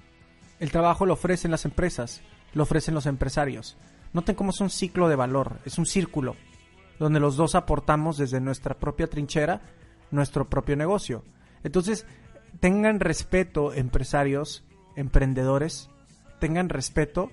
El 0.61 0.71
trabajo 0.71 1.07
lo 1.07 1.15
ofrecen 1.15 1.51
las 1.51 1.65
empresas, 1.65 2.21
lo 2.53 2.63
ofrecen 2.63 2.95
los 2.95 3.07
empresarios. 3.07 3.77
Noten 4.15 4.35
cómo 4.35 4.51
es 4.51 4.61
un 4.61 4.71
ciclo 4.71 5.09
de 5.09 5.17
valor, 5.17 5.59
es 5.67 5.77
un 5.77 5.85
círculo, 5.85 6.37
donde 6.99 7.21
los 7.21 7.37
dos 7.37 7.55
aportamos 7.55 8.17
desde 8.17 8.41
nuestra 8.41 8.79
propia 8.79 9.09
trinchera 9.09 9.61
nuestro 10.13 10.49
propio 10.49 10.77
negocio. 10.77 11.25
Entonces, 11.65 12.07
tengan 12.61 13.01
respeto, 13.01 13.73
empresarios, 13.75 14.65
emprendedores, 14.97 15.91
tengan 16.39 16.69
respeto 16.69 17.31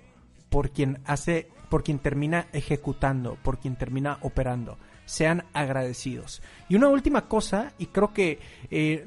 por 0.49 0.71
quien 0.71 0.99
hace, 1.05 1.49
por 1.69 1.83
quien 1.83 1.99
termina 1.99 2.47
ejecutando, 2.51 3.37
por 3.43 3.59
quien 3.59 3.75
termina 3.75 4.17
operando. 4.21 4.77
Sean 5.05 5.45
agradecidos. 5.53 6.41
Y 6.67 6.75
una 6.75 6.87
última 6.87 7.27
cosa, 7.27 7.73
y 7.77 7.87
creo 7.87 8.13
que 8.13 8.39
eh, 8.71 9.05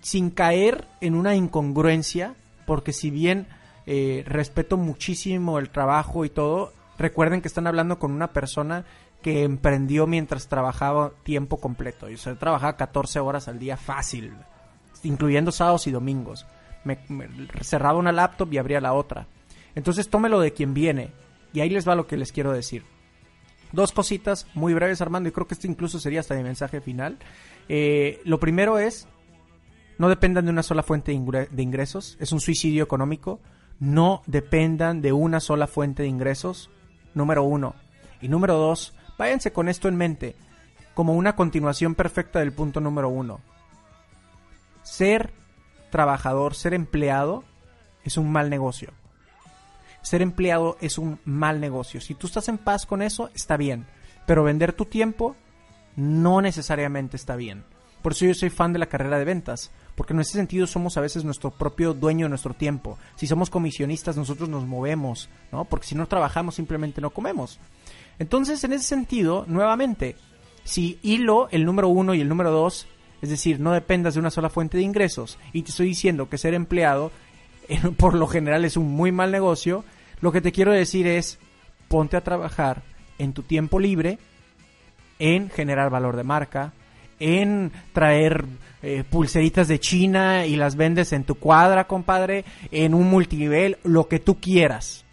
sin 0.00 0.30
caer 0.30 0.86
en 1.00 1.14
una 1.14 1.34
incongruencia, 1.34 2.34
porque 2.66 2.92
si 2.92 3.10
bien 3.10 3.46
eh, 3.86 4.22
respeto 4.26 4.76
muchísimo 4.76 5.58
el 5.58 5.70
trabajo 5.70 6.24
y 6.24 6.30
todo, 6.30 6.72
recuerden 6.98 7.40
que 7.40 7.48
están 7.48 7.66
hablando 7.66 7.98
con 7.98 8.12
una 8.12 8.32
persona 8.32 8.84
que 9.22 9.42
emprendió 9.42 10.06
mientras 10.06 10.48
trabajaba 10.48 11.12
tiempo 11.22 11.58
completo. 11.58 12.08
Yo 12.08 12.36
trabajaba 12.36 12.76
14 12.76 13.20
horas 13.20 13.48
al 13.48 13.58
día 13.58 13.76
fácil, 13.76 14.34
incluyendo 15.02 15.52
sábados 15.52 15.86
y 15.86 15.90
domingos. 15.90 16.46
Me, 16.84 16.98
cerraba 17.62 17.98
una 17.98 18.12
laptop 18.12 18.52
y 18.52 18.58
abría 18.58 18.80
la 18.80 18.92
otra. 18.92 19.26
Entonces 19.74 20.08
tómelo 20.08 20.40
de 20.40 20.52
quien 20.52 20.74
viene. 20.74 21.10
Y 21.52 21.60
ahí 21.60 21.70
les 21.70 21.88
va 21.88 21.94
lo 21.94 22.06
que 22.06 22.16
les 22.16 22.32
quiero 22.32 22.52
decir. 22.52 22.84
Dos 23.72 23.92
cositas 23.92 24.46
muy 24.54 24.74
breves, 24.74 25.00
Armando, 25.00 25.28
y 25.28 25.32
creo 25.32 25.46
que 25.46 25.54
este 25.54 25.66
incluso 25.66 25.98
sería 25.98 26.20
hasta 26.20 26.34
mi 26.34 26.42
mensaje 26.42 26.80
final. 26.80 27.18
Eh, 27.68 28.20
lo 28.24 28.38
primero 28.38 28.78
es, 28.78 29.08
no 29.98 30.08
dependan 30.08 30.44
de 30.44 30.52
una 30.52 30.62
sola 30.62 30.82
fuente 30.82 31.12
de 31.12 31.62
ingresos, 31.62 32.16
es 32.20 32.32
un 32.32 32.40
suicidio 32.40 32.84
económico. 32.84 33.40
No 33.78 34.22
dependan 34.26 35.02
de 35.02 35.12
una 35.12 35.40
sola 35.40 35.66
fuente 35.66 36.02
de 36.02 36.08
ingresos, 36.08 36.70
número 37.16 37.42
uno. 37.42 37.74
Y 38.20 38.28
número 38.28 38.54
dos, 38.54 38.94
váyanse 39.18 39.52
con 39.52 39.68
esto 39.68 39.88
en 39.88 39.96
mente, 39.96 40.36
como 40.94 41.14
una 41.14 41.34
continuación 41.34 41.94
perfecta 41.96 42.38
del 42.38 42.52
punto 42.52 42.80
número 42.80 43.08
uno. 43.08 43.40
Ser 44.82 45.32
trabajador, 45.90 46.54
ser 46.54 46.74
empleado, 46.74 47.42
es 48.04 48.16
un 48.16 48.30
mal 48.30 48.50
negocio. 48.50 48.92
Ser 50.02 50.22
empleado 50.22 50.76
es 50.80 50.98
un 50.98 51.18
mal 51.24 51.60
negocio. 51.60 52.00
Si 52.00 52.14
tú 52.14 52.28
estás 52.28 52.48
en 52.48 52.58
paz 52.58 52.86
con 52.86 53.02
eso, 53.02 53.30
está 53.34 53.56
bien. 53.56 53.86
Pero 54.24 54.44
vender 54.44 54.72
tu 54.72 54.84
tiempo 54.84 55.34
no 55.96 56.40
necesariamente 56.40 57.16
está 57.16 57.34
bien. 57.34 57.64
Por 58.02 58.12
eso 58.12 58.26
yo 58.26 58.34
soy 58.34 58.50
fan 58.50 58.72
de 58.72 58.78
la 58.78 58.86
carrera 58.86 59.18
de 59.18 59.24
ventas. 59.24 59.72
Porque 59.96 60.12
en 60.12 60.20
ese 60.20 60.32
sentido 60.32 60.66
somos 60.66 60.96
a 60.96 61.00
veces 61.00 61.24
nuestro 61.24 61.50
propio 61.50 61.94
dueño 61.94 62.26
de 62.26 62.30
nuestro 62.30 62.54
tiempo. 62.54 62.98
Si 63.16 63.26
somos 63.26 63.50
comisionistas, 63.50 64.16
nosotros 64.16 64.48
nos 64.48 64.66
movemos, 64.66 65.28
¿no? 65.50 65.64
Porque 65.64 65.86
si 65.86 65.94
no 65.94 66.06
trabajamos, 66.06 66.54
simplemente 66.54 67.00
no 67.00 67.10
comemos. 67.10 67.58
Entonces, 68.18 68.62
en 68.62 68.74
ese 68.74 68.84
sentido, 68.84 69.44
nuevamente, 69.48 70.16
si 70.64 70.98
hilo 71.02 71.48
el 71.50 71.64
número 71.64 71.88
uno 71.88 72.14
y 72.14 72.20
el 72.20 72.28
número 72.28 72.50
dos, 72.50 72.86
es 73.22 73.30
decir, 73.30 73.58
no 73.58 73.72
dependas 73.72 74.14
de 74.14 74.20
una 74.20 74.30
sola 74.30 74.50
fuente 74.50 74.76
de 74.76 74.82
ingresos, 74.82 75.38
y 75.52 75.62
te 75.62 75.70
estoy 75.70 75.88
diciendo 75.88 76.28
que 76.28 76.38
ser 76.38 76.54
empleado, 76.54 77.10
por 77.96 78.14
lo 78.14 78.26
general, 78.26 78.64
es 78.64 78.76
un 78.76 78.90
muy 78.90 79.12
mal 79.12 79.32
negocio, 79.32 79.84
lo 80.20 80.30
que 80.30 80.40
te 80.40 80.52
quiero 80.52 80.72
decir 80.72 81.06
es, 81.06 81.38
ponte 81.88 82.16
a 82.16 82.24
trabajar 82.24 82.82
en 83.18 83.32
tu 83.32 83.42
tiempo 83.42 83.80
libre 83.80 84.18
en 85.18 85.50
generar 85.50 85.90
valor 85.90 86.16
de 86.16 86.24
marca, 86.24 86.72
en 87.18 87.72
traer 87.92 88.44
eh, 88.86 89.02
pulseritas 89.02 89.66
de 89.66 89.80
China 89.80 90.46
y 90.46 90.54
las 90.54 90.76
vendes 90.76 91.12
en 91.12 91.24
tu 91.24 91.34
cuadra, 91.34 91.88
compadre, 91.88 92.44
en 92.70 92.94
un 92.94 93.10
multinivel, 93.10 93.78
lo 93.82 94.06
que 94.06 94.20
tú 94.20 94.38
quieras. 94.38 95.04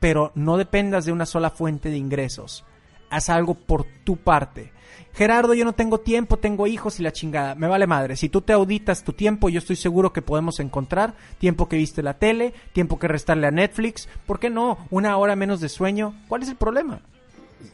Pero 0.00 0.32
no 0.34 0.56
dependas 0.56 1.04
de 1.04 1.12
una 1.12 1.26
sola 1.26 1.50
fuente 1.50 1.90
de 1.90 1.98
ingresos. 1.98 2.64
Haz 3.10 3.28
algo 3.28 3.52
por 3.52 3.84
tu 4.04 4.16
parte. 4.16 4.72
Gerardo, 5.12 5.52
yo 5.52 5.66
no 5.66 5.74
tengo 5.74 6.00
tiempo, 6.00 6.38
tengo 6.38 6.66
hijos 6.66 7.00
y 7.00 7.02
la 7.02 7.12
chingada. 7.12 7.54
Me 7.54 7.68
vale 7.68 7.86
madre. 7.86 8.16
Si 8.16 8.30
tú 8.30 8.40
te 8.40 8.54
auditas 8.54 9.04
tu 9.04 9.12
tiempo, 9.12 9.50
yo 9.50 9.58
estoy 9.58 9.76
seguro 9.76 10.14
que 10.14 10.22
podemos 10.22 10.58
encontrar 10.58 11.14
tiempo 11.36 11.68
que 11.68 11.76
viste 11.76 12.02
la 12.02 12.14
tele, 12.14 12.54
tiempo 12.72 12.98
que 12.98 13.08
restarle 13.08 13.46
a 13.46 13.50
Netflix. 13.50 14.08
¿Por 14.24 14.40
qué 14.40 14.48
no? 14.48 14.78
Una 14.88 15.18
hora 15.18 15.36
menos 15.36 15.60
de 15.60 15.68
sueño. 15.68 16.14
¿Cuál 16.28 16.44
es 16.44 16.48
el 16.48 16.56
problema? 16.56 17.02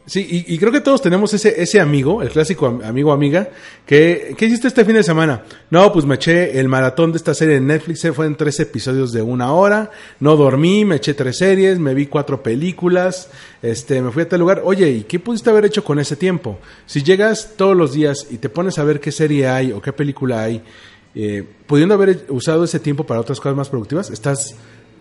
Sí, 0.07 0.27
y, 0.49 0.55
y 0.55 0.59
creo 0.59 0.73
que 0.73 0.81
todos 0.81 1.03
tenemos 1.03 1.35
ese, 1.35 1.61
ese 1.63 1.81
amigo, 1.81 2.23
el 2.23 2.31
clásico 2.31 2.65
am- 2.67 2.81
amigo 2.83 3.13
amiga, 3.13 3.51
que, 3.85 4.35
¿qué 4.39 4.47
hiciste 4.47 4.69
este 4.69 4.85
fin 4.87 4.95
de 4.95 5.03
semana? 5.03 5.43
No, 5.71 5.93
pues 5.93 6.07
me 6.07 6.15
eché 6.15 6.59
el 6.59 6.67
maratón 6.69 7.13
de 7.13 7.19
esta 7.19 7.35
serie 7.35 7.57
en 7.57 7.67
Netflix, 7.67 8.05
eh, 8.07 8.13
fue 8.15 8.25
en 8.25 8.35
tres 8.35 8.59
episodios 8.61 9.13
de 9.13 9.21
una 9.21 9.53
hora, 9.53 9.91
no 10.21 10.35
dormí, 10.37 10.87
me 10.87 10.97
eché 10.97 11.13
tres 11.13 11.37
series, 11.37 11.79
me 11.79 11.93
vi 11.93 12.07
cuatro 12.07 12.43
películas, 12.43 13.29
este, 13.61 14.01
me 14.01 14.11
fui 14.11 14.23
a 14.23 14.29
tal 14.29 14.41
lugar. 14.41 14.63
Oye, 14.65 14.89
¿y 14.91 15.03
qué 15.03 15.19
pudiste 15.19 15.51
haber 15.51 15.67
hecho 15.67 15.85
con 15.85 15.99
ese 15.99 16.17
tiempo? 16.17 16.59
Si 16.87 17.03
llegas 17.03 17.53
todos 17.57 17.77
los 17.77 17.93
días 17.93 18.27
y 18.31 18.39
te 18.39 18.49
pones 18.49 18.79
a 18.79 18.85
ver 18.85 19.01
qué 19.01 19.13
serie 19.13 19.47
hay 19.47 19.73
o 19.73 19.83
qué 19.83 19.93
película 19.93 20.43
hay, 20.43 20.63
eh, 21.15 21.45
pudiendo 21.67 21.95
haber 21.95 22.25
usado 22.31 22.65
ese 22.65 22.81
tiempo 22.81 23.05
para 23.05 23.21
otras 23.21 23.41
cosas 23.41 23.57
más 23.57 23.69
productivas, 23.69 24.09
estás 24.11 24.55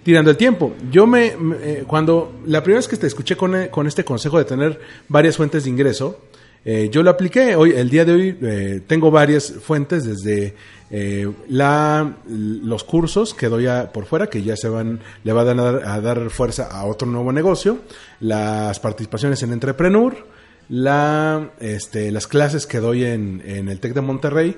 tirando 0.07 0.31
el 0.31 0.37
tiempo. 0.37 0.73
Yo 0.89 1.05
me, 1.05 1.33
eh, 1.61 1.83
cuando 1.85 2.39
la 2.45 2.63
primera 2.63 2.79
vez 2.79 2.87
que 2.87 2.95
te 2.95 3.07
escuché 3.07 3.35
con, 3.35 3.53
eh, 3.53 3.69
con 3.69 3.87
este 3.87 4.05
consejo 4.05 4.37
de 4.37 4.45
tener 4.45 4.79
varias 5.09 5.35
fuentes 5.35 5.65
de 5.65 5.69
ingreso, 5.69 6.21
eh, 6.63 6.87
yo 6.89 7.03
lo 7.03 7.09
apliqué. 7.09 7.57
Hoy, 7.57 7.73
el 7.75 7.89
día 7.89 8.05
de 8.05 8.13
hoy, 8.13 8.37
eh, 8.41 8.81
tengo 8.87 9.11
varias 9.11 9.51
fuentes 9.51 10.05
desde 10.05 10.55
eh, 10.91 11.29
la, 11.49 12.19
los 12.25 12.85
cursos 12.85 13.33
que 13.33 13.49
doy 13.49 13.67
a- 13.67 13.91
por 13.91 14.05
fuera, 14.05 14.27
que 14.27 14.41
ya 14.43 14.55
se 14.55 14.69
van, 14.69 15.01
le 15.25 15.33
va 15.33 15.41
a 15.41 15.43
dar, 15.43 15.81
a 15.85 15.99
dar 15.99 16.29
fuerza 16.29 16.67
a 16.71 16.85
otro 16.85 17.05
nuevo 17.05 17.33
negocio, 17.33 17.79
las 18.21 18.79
participaciones 18.79 19.43
en 19.43 19.51
Entrepreneur, 19.51 20.15
la, 20.69 21.49
este, 21.59 22.13
las 22.13 22.27
clases 22.27 22.65
que 22.65 22.77
doy 22.79 23.03
en, 23.03 23.43
en 23.45 23.67
el 23.67 23.81
TEC 23.81 23.93
de 23.93 23.99
Monterrey, 24.01 24.55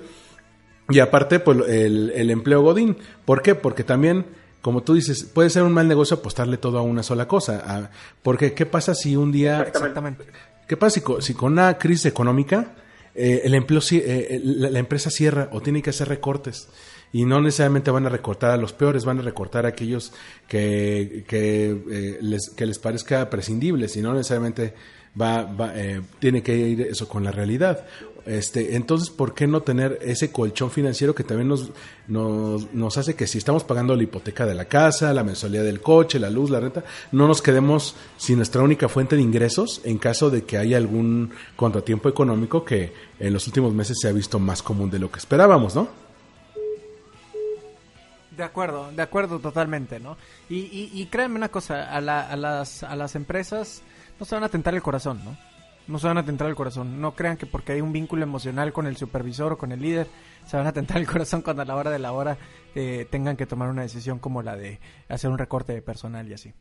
y 0.92 1.00
aparte, 1.00 1.40
pues 1.40 1.58
el, 1.68 2.12
el 2.16 2.30
empleo 2.30 2.62
Godín. 2.62 2.98
¿Por 3.26 3.42
qué? 3.42 3.54
Porque 3.56 3.84
también, 3.84 4.26
como 4.62 4.84
tú 4.84 4.94
dices, 4.94 5.24
puede 5.24 5.50
ser 5.50 5.64
un 5.64 5.72
mal 5.74 5.88
negocio 5.88 6.18
apostarle 6.18 6.58
todo 6.58 6.78
a 6.78 6.82
una 6.82 7.04
sola 7.04 7.28
cosa. 7.28 7.64
a- 7.66 7.90
porque, 8.24 8.54
¿qué 8.54 8.66
pasa 8.66 8.94
si 8.96 9.16
un 9.16 9.32
día. 9.32 9.62
Exactamente. 9.62 10.26
¿Qué 10.68 10.78
pasa 10.78 11.00
si, 11.00 11.06
si 11.22 11.34
con 11.34 11.54
una 11.54 11.78
crisis 11.78 12.06
económica 12.06 12.74
eh, 13.16 13.42
el 13.44 13.56
empleo, 13.56 13.82
eh, 13.92 14.40
la, 14.44 14.70
la 14.70 14.80
empresa 14.80 15.10
cierra 15.10 15.50
o 15.52 15.62
tiene 15.62 15.82
que 15.82 15.90
hacer 15.90 16.08
recortes? 16.10 16.68
Y 17.12 17.26
no 17.26 17.42
necesariamente 17.42 17.90
van 17.90 18.06
a 18.06 18.10
recortar 18.10 18.52
a 18.52 18.58
los 18.58 18.72
peores, 18.72 19.04
van 19.04 19.18
a 19.18 19.22
recortar 19.24 19.66
a 19.66 19.70
aquellos 19.70 20.14
que, 20.48 21.26
que, 21.28 21.72
eh, 21.92 22.18
les, 22.22 22.50
que 22.52 22.66
les 22.68 22.78
parezca 22.78 23.30
prescindible, 23.32 23.88
sino 23.88 24.14
necesariamente 24.14 24.76
va, 25.20 25.42
va, 25.44 25.72
eh, 25.76 26.02
tiene 26.20 26.44
que 26.44 26.56
ir 26.56 26.82
eso 26.82 27.08
con 27.08 27.24
la 27.24 27.32
realidad. 27.32 27.86
Este, 28.30 28.76
entonces, 28.76 29.10
¿por 29.10 29.34
qué 29.34 29.48
no 29.48 29.62
tener 29.64 29.98
ese 30.04 30.32
colchón 30.32 30.70
financiero 30.70 31.16
que 31.16 31.24
también 31.24 31.48
nos, 32.08 32.98
hace 32.98 33.16
que 33.16 33.26
si 33.26 33.40
estamos 33.40 33.64
pagando 33.64 33.96
la 33.96 34.04
hipoteca 34.04 34.46
de 34.46 34.54
la 34.54 34.66
casa, 34.66 35.12
la 35.14 35.24
mensualidad 35.24 35.64
del 35.64 35.82
coche, 35.82 36.20
la 36.20 36.30
luz, 36.30 36.52
la 36.52 36.60
renta, 36.60 36.84
no 37.12 37.28
nos 37.28 37.42
quedemos 37.42 37.96
sin 38.18 38.36
nuestra 38.38 38.62
única 38.62 38.88
fuente 38.88 39.16
de 39.16 39.24
ingresos 39.24 39.82
en 39.84 39.98
caso 39.98 40.30
de 40.30 40.44
que 40.44 40.60
haya 40.60 40.78
algún 40.78 41.32
contratiempo 41.56 42.08
económico 42.08 42.64
que 42.64 42.94
en 43.20 43.34
los 43.34 43.48
últimos 43.48 43.74
meses 43.74 43.98
se 44.00 44.08
ha 44.08 44.12
visto 44.12 44.38
más 44.38 44.62
común 44.62 44.92
de 44.92 45.00
lo 45.00 45.10
que 45.12 45.18
esperábamos, 45.18 45.74
¿no? 45.74 45.88
De 48.38 48.44
acuerdo, 48.44 48.92
de 48.96 49.02
acuerdo 49.02 49.40
totalmente, 49.40 50.00
¿no? 50.00 50.18
Y, 50.50 50.58
y, 50.58 50.92
y 50.94 51.08
créanme 51.08 51.36
una 51.38 51.50
cosa, 51.50 51.92
a, 51.92 52.00
la- 52.00 52.30
a 52.30 52.36
las, 52.38 52.84
a 52.84 52.96
las 52.96 53.16
empresas 53.16 53.82
no 54.20 54.26
se 54.26 54.36
van 54.36 54.44
a 54.44 54.50
tentar 54.50 54.76
el 54.76 54.82
corazón, 54.84 55.20
¿no? 55.26 55.36
No 55.90 56.00
se 56.00 56.08
van 56.08 56.18
a 56.18 56.26
tentar 56.26 56.48
el 56.48 56.56
corazón. 56.56 57.02
No 57.02 57.16
crean 57.16 57.36
que 57.36 57.46
porque 57.46 57.74
hay 57.74 57.82
un 57.82 57.92
vínculo 57.92 58.24
emocional 58.24 58.72
con 58.72 58.86
el 58.88 58.96
supervisor 58.96 59.54
o 59.54 59.58
con 59.58 59.72
el 59.72 59.82
líder, 59.82 60.08
se 60.48 60.56
van 60.56 60.68
a 60.68 60.72
tentar 60.72 60.98
el 60.98 61.08
corazón 61.08 61.42
cuando 61.42 61.64
a 61.64 61.66
la 61.66 61.76
hora 61.76 61.92
de 61.92 62.00
la 62.00 62.12
hora 62.14 62.38
eh, 62.76 63.08
tengan 63.10 63.36
que 63.36 63.46
tomar 63.46 63.70
una 63.70 63.82
decisión 63.82 64.20
como 64.20 64.42
la 64.42 64.56
de 64.56 64.80
hacer 65.10 65.30
un 65.30 65.38
recorte 65.38 65.74
de 65.74 65.82
personal 65.82 66.28
y 66.30 66.34
así. 66.34 66.54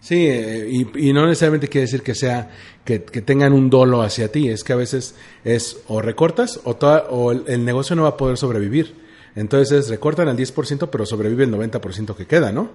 Sí, 0.00 0.26
eh, 0.28 0.68
y, 0.70 1.08
y 1.08 1.12
no 1.12 1.26
necesariamente 1.26 1.68
quiere 1.68 1.86
decir 1.86 2.02
que 2.02 2.14
sea 2.14 2.50
que, 2.84 3.02
que 3.04 3.22
tengan 3.22 3.52
un 3.52 3.70
dolo 3.70 4.02
hacia 4.02 4.30
ti, 4.30 4.48
es 4.48 4.62
que 4.62 4.72
a 4.72 4.76
veces 4.76 5.14
es 5.42 5.82
o 5.88 6.00
recortas 6.00 6.60
o, 6.64 6.76
toda- 6.76 7.06
o 7.10 7.32
el, 7.32 7.44
el 7.46 7.64
negocio 7.64 7.96
no 7.96 8.02
va 8.02 8.10
a 8.10 8.16
poder 8.16 8.36
sobrevivir. 8.36 8.94
Entonces 9.34 9.88
recortan 9.88 10.28
al 10.28 10.36
10%, 10.36 10.88
pero 10.90 11.04
sobrevive 11.06 11.44
el 11.44 11.52
90% 11.52 12.14
que 12.14 12.26
queda, 12.26 12.52
¿no? 12.52 12.70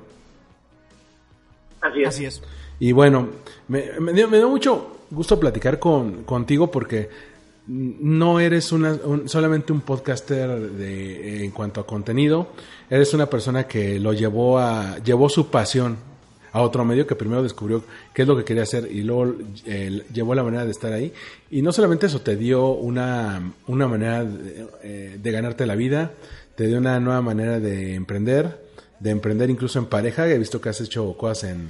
Así 1.81 2.01
es. 2.01 2.07
Así 2.07 2.25
es. 2.25 2.41
Y 2.81 2.93
bueno, 2.93 3.29
me, 3.67 3.91
me 3.99 4.11
dio, 4.11 4.27
me 4.27 4.37
dio 4.37 4.49
mucho 4.49 5.01
gusto 5.11 5.39
platicar 5.39 5.77
con, 5.77 6.23
contigo 6.23 6.71
porque 6.71 7.09
no 7.67 8.39
eres 8.39 8.71
una, 8.71 8.93
un- 9.05 9.29
solamente 9.29 9.71
un 9.71 9.81
podcaster 9.81 10.49
de, 10.71 11.45
en 11.45 11.51
cuanto 11.51 11.79
a 11.79 11.85
contenido, 11.85 12.47
eres 12.89 13.13
una 13.13 13.27
persona 13.27 13.67
que 13.67 13.99
lo 13.99 14.13
llevó 14.13 14.57
a 14.57 14.97
llevó 14.97 15.29
su 15.29 15.51
pasión 15.51 15.95
a 16.53 16.61
otro 16.63 16.83
medio 16.83 17.05
que 17.05 17.15
primero 17.15 17.43
descubrió 17.43 17.83
qué 18.15 18.23
es 18.23 18.27
lo 18.27 18.35
que 18.35 18.43
quería 18.43 18.63
hacer 18.63 18.89
y 18.91 19.03
luego 19.03 19.35
eh, 19.67 20.03
llevó 20.11 20.33
la 20.33 20.43
manera 20.43 20.65
de 20.65 20.71
estar 20.71 20.91
ahí. 20.91 21.13
Y 21.51 21.61
no 21.61 21.71
solamente 21.71 22.07
eso, 22.07 22.21
te 22.21 22.35
dio 22.35 22.71
una, 22.71 23.53
una 23.67 23.87
manera 23.87 24.25
de, 24.25 24.67
eh, 24.81 25.19
de 25.21 25.31
ganarte 25.31 25.67
la 25.67 25.75
vida, 25.75 26.13
te 26.55 26.65
dio 26.65 26.79
una 26.79 26.99
nueva 26.99 27.21
manera 27.21 27.59
de 27.59 27.93
emprender, 27.93 28.59
de 28.99 29.11
emprender 29.11 29.51
incluso 29.51 29.77
en 29.77 29.85
pareja. 29.85 30.27
He 30.27 30.37
visto 30.39 30.59
que 30.59 30.69
has 30.69 30.81
hecho 30.81 31.15
cosas 31.15 31.51
en, 31.51 31.69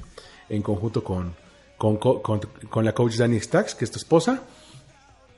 en 0.52 0.62
conjunto 0.62 1.04
con, 1.04 1.34
con, 1.78 1.98
co- 1.98 2.22
con, 2.22 2.40
con 2.70 2.86
la 2.86 2.94
coach 2.94 3.16
Dani 3.18 3.40
Stacks, 3.40 3.74
que 3.76 3.86
es 3.86 3.92
tu 3.92 3.98
esposa. 3.98 4.44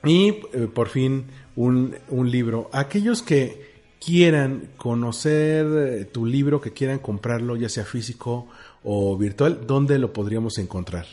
Y 0.05 0.29
eh, 0.53 0.67
por 0.73 0.89
fin 0.89 1.25
un, 1.55 1.95
un 2.09 2.29
libro. 2.29 2.69
Aquellos 2.73 3.21
que 3.21 3.71
quieran 4.05 4.69
conocer 4.75 5.65
eh, 5.65 6.05
tu 6.05 6.25
libro, 6.25 6.59
que 6.59 6.71
quieran 6.73 6.99
comprarlo, 6.99 7.55
ya 7.55 7.69
sea 7.69 7.85
físico 7.85 8.47
o 8.83 9.15
virtual, 9.17 9.65
¿dónde 9.65 9.97
lo 9.99 10.11
podríamos 10.11 10.57
encontrar? 10.57 11.05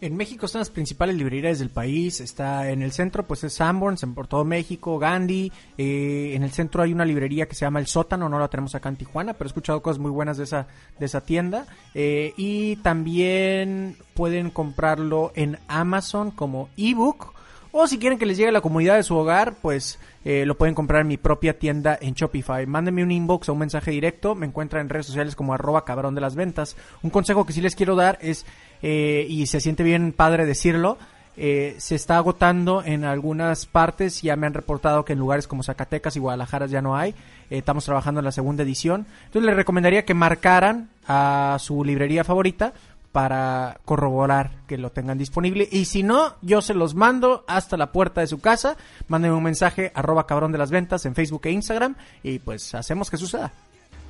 En 0.00 0.16
México 0.16 0.46
están 0.46 0.60
las 0.60 0.70
principales 0.70 1.16
librerías 1.16 1.58
del 1.58 1.70
país. 1.70 2.20
Está 2.20 2.70
en 2.70 2.82
el 2.82 2.92
centro, 2.92 3.24
pues 3.24 3.42
es 3.42 3.54
Sanborns, 3.54 4.04
en 4.04 4.14
por 4.14 4.28
todo 4.28 4.44
México, 4.44 4.96
Gandhi. 4.98 5.50
eh, 5.76 6.32
en 6.34 6.44
el 6.44 6.52
centro 6.52 6.82
hay 6.82 6.92
una 6.92 7.04
librería 7.04 7.48
que 7.48 7.56
se 7.56 7.64
llama 7.64 7.80
El 7.80 7.88
Sótano, 7.88 8.28
no 8.28 8.38
la 8.38 8.46
tenemos 8.46 8.76
acá 8.76 8.88
en 8.88 8.96
Tijuana, 8.96 9.34
pero 9.34 9.46
he 9.46 9.50
escuchado 9.50 9.82
cosas 9.82 9.98
muy 9.98 10.12
buenas 10.12 10.36
de 10.36 10.44
esa, 10.44 10.68
de 11.00 11.06
esa 11.06 11.22
tienda. 11.22 11.66
Eh, 11.94 12.32
y 12.36 12.76
también 12.76 13.96
pueden 14.14 14.50
comprarlo 14.50 15.32
en 15.34 15.58
Amazon 15.66 16.30
como 16.30 16.68
ebook. 16.76 17.34
O 17.72 17.86
si 17.86 17.98
quieren 17.98 18.18
que 18.18 18.26
les 18.26 18.36
llegue 18.36 18.48
a 18.48 18.52
la 18.52 18.60
comunidad 18.60 18.96
de 18.96 19.02
su 19.02 19.14
hogar, 19.16 19.54
pues 19.60 19.98
eh, 20.24 20.46
lo 20.46 20.56
pueden 20.56 20.74
comprar 20.74 21.02
en 21.02 21.08
mi 21.08 21.16
propia 21.16 21.58
tienda 21.58 21.98
en 22.00 22.14
Shopify. 22.14 22.66
Mándenme 22.66 23.02
un 23.02 23.10
inbox 23.10 23.48
o 23.48 23.52
un 23.52 23.58
mensaje 23.58 23.90
directo. 23.90 24.34
Me 24.34 24.46
encuentran 24.46 24.82
en 24.82 24.88
redes 24.88 25.06
sociales 25.06 25.36
como 25.36 25.52
arroba 25.52 25.84
cabrón 25.84 26.14
de 26.14 26.20
las 26.20 26.34
ventas. 26.34 26.76
Un 27.02 27.10
consejo 27.10 27.44
que 27.44 27.52
sí 27.52 27.60
les 27.60 27.76
quiero 27.76 27.94
dar 27.94 28.18
es, 28.22 28.46
eh, 28.82 29.26
y 29.28 29.46
se 29.46 29.60
siente 29.60 29.82
bien 29.82 30.12
padre 30.12 30.46
decirlo, 30.46 30.98
eh, 31.40 31.76
se 31.78 31.94
está 31.94 32.16
agotando 32.16 32.82
en 32.84 33.04
algunas 33.04 33.66
partes. 33.66 34.22
Ya 34.22 34.34
me 34.34 34.46
han 34.46 34.54
reportado 34.54 35.04
que 35.04 35.12
en 35.12 35.20
lugares 35.20 35.46
como 35.46 35.62
Zacatecas 35.62 36.16
y 36.16 36.18
Guadalajara 36.20 36.66
ya 36.66 36.82
no 36.82 36.96
hay. 36.96 37.10
Eh, 37.50 37.58
estamos 37.58 37.84
trabajando 37.84 38.20
en 38.20 38.24
la 38.24 38.32
segunda 38.32 38.64
edición. 38.64 39.06
Entonces 39.26 39.46
les 39.46 39.56
recomendaría 39.56 40.04
que 40.04 40.14
marcaran 40.14 40.88
a 41.06 41.56
su 41.60 41.84
librería 41.84 42.24
favorita 42.24 42.72
para 43.12 43.80
corroborar 43.84 44.50
que 44.66 44.78
lo 44.78 44.90
tengan 44.90 45.18
disponible. 45.18 45.68
Y 45.70 45.86
si 45.86 46.02
no, 46.02 46.34
yo 46.42 46.60
se 46.60 46.74
los 46.74 46.94
mando 46.94 47.44
hasta 47.48 47.76
la 47.76 47.90
puerta 47.92 48.20
de 48.20 48.26
su 48.26 48.40
casa. 48.40 48.76
Mándenme 49.08 49.36
un 49.36 49.42
mensaje 49.42 49.90
arroba 49.94 50.26
cabrón 50.26 50.52
de 50.52 50.58
las 50.58 50.70
ventas 50.70 51.04
en 51.06 51.14
Facebook 51.14 51.42
e 51.44 51.50
Instagram 51.50 51.94
y 52.22 52.38
pues 52.38 52.74
hacemos 52.74 53.10
que 53.10 53.16
suceda. 53.16 53.52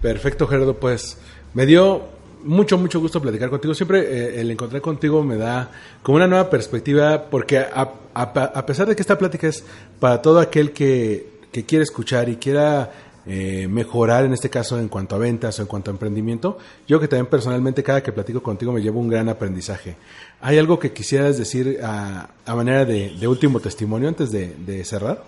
Perfecto, 0.03 0.47
Gerardo, 0.47 0.75
pues 0.79 1.19
me 1.55 1.65
dio 1.67 2.03
mucho, 2.45 2.79
mucho 2.79 3.01
gusto 3.01 3.21
platicar 3.21 3.51
contigo. 3.51 3.75
Siempre 3.75 4.01
eh, 4.01 4.41
el 4.41 4.51
encontrar 4.51 4.81
contigo 4.83 5.23
me 5.25 5.37
da 5.37 5.71
como 6.03 6.17
una 6.17 6.27
nueva 6.27 6.51
perspectiva, 6.51 7.25
porque 7.31 7.59
a, 7.59 7.89
a- 8.15 8.23
a 8.23 8.67
pesar 8.67 8.87
de 8.89 8.95
que 8.97 9.03
esta 9.03 9.19
plática 9.19 9.47
es 9.49 9.65
para 10.01 10.23
todo 10.23 10.39
aquel 10.41 10.73
que, 10.73 11.41
que 11.53 11.65
quiere 11.65 11.83
escuchar 11.85 12.29
y 12.29 12.37
quiera 12.37 12.93
eh, 13.29 13.69
mejorar, 13.69 14.25
en 14.25 14.33
este 14.33 14.49
caso, 14.49 14.79
en 14.81 14.89
cuanto 14.89 15.15
a 15.15 15.19
ventas 15.19 15.59
o 15.59 15.63
en 15.63 15.69
cuanto 15.69 15.91
a 15.91 15.93
emprendimiento, 15.93 16.59
yo 16.87 16.99
que 16.99 17.09
también 17.09 17.27
personalmente 17.27 17.83
cada 17.83 18.03
que 18.03 18.11
platico 18.11 18.43
contigo 18.43 18.73
me 18.73 18.81
llevo 18.81 19.01
un 19.01 19.09
gran 19.09 19.29
aprendizaje. 19.29 19.97
¿Hay 20.41 20.59
algo 20.59 20.79
que 20.79 20.93
quisieras 20.93 21.37
decir 21.37 21.81
a, 21.83 22.31
manera 22.47 22.85
de, 22.85 23.29
último 23.29 23.61
testimonio 23.61 24.09
antes 24.09 24.31
de, 24.31 24.55
de 24.55 24.85
cerrar? 24.85 25.23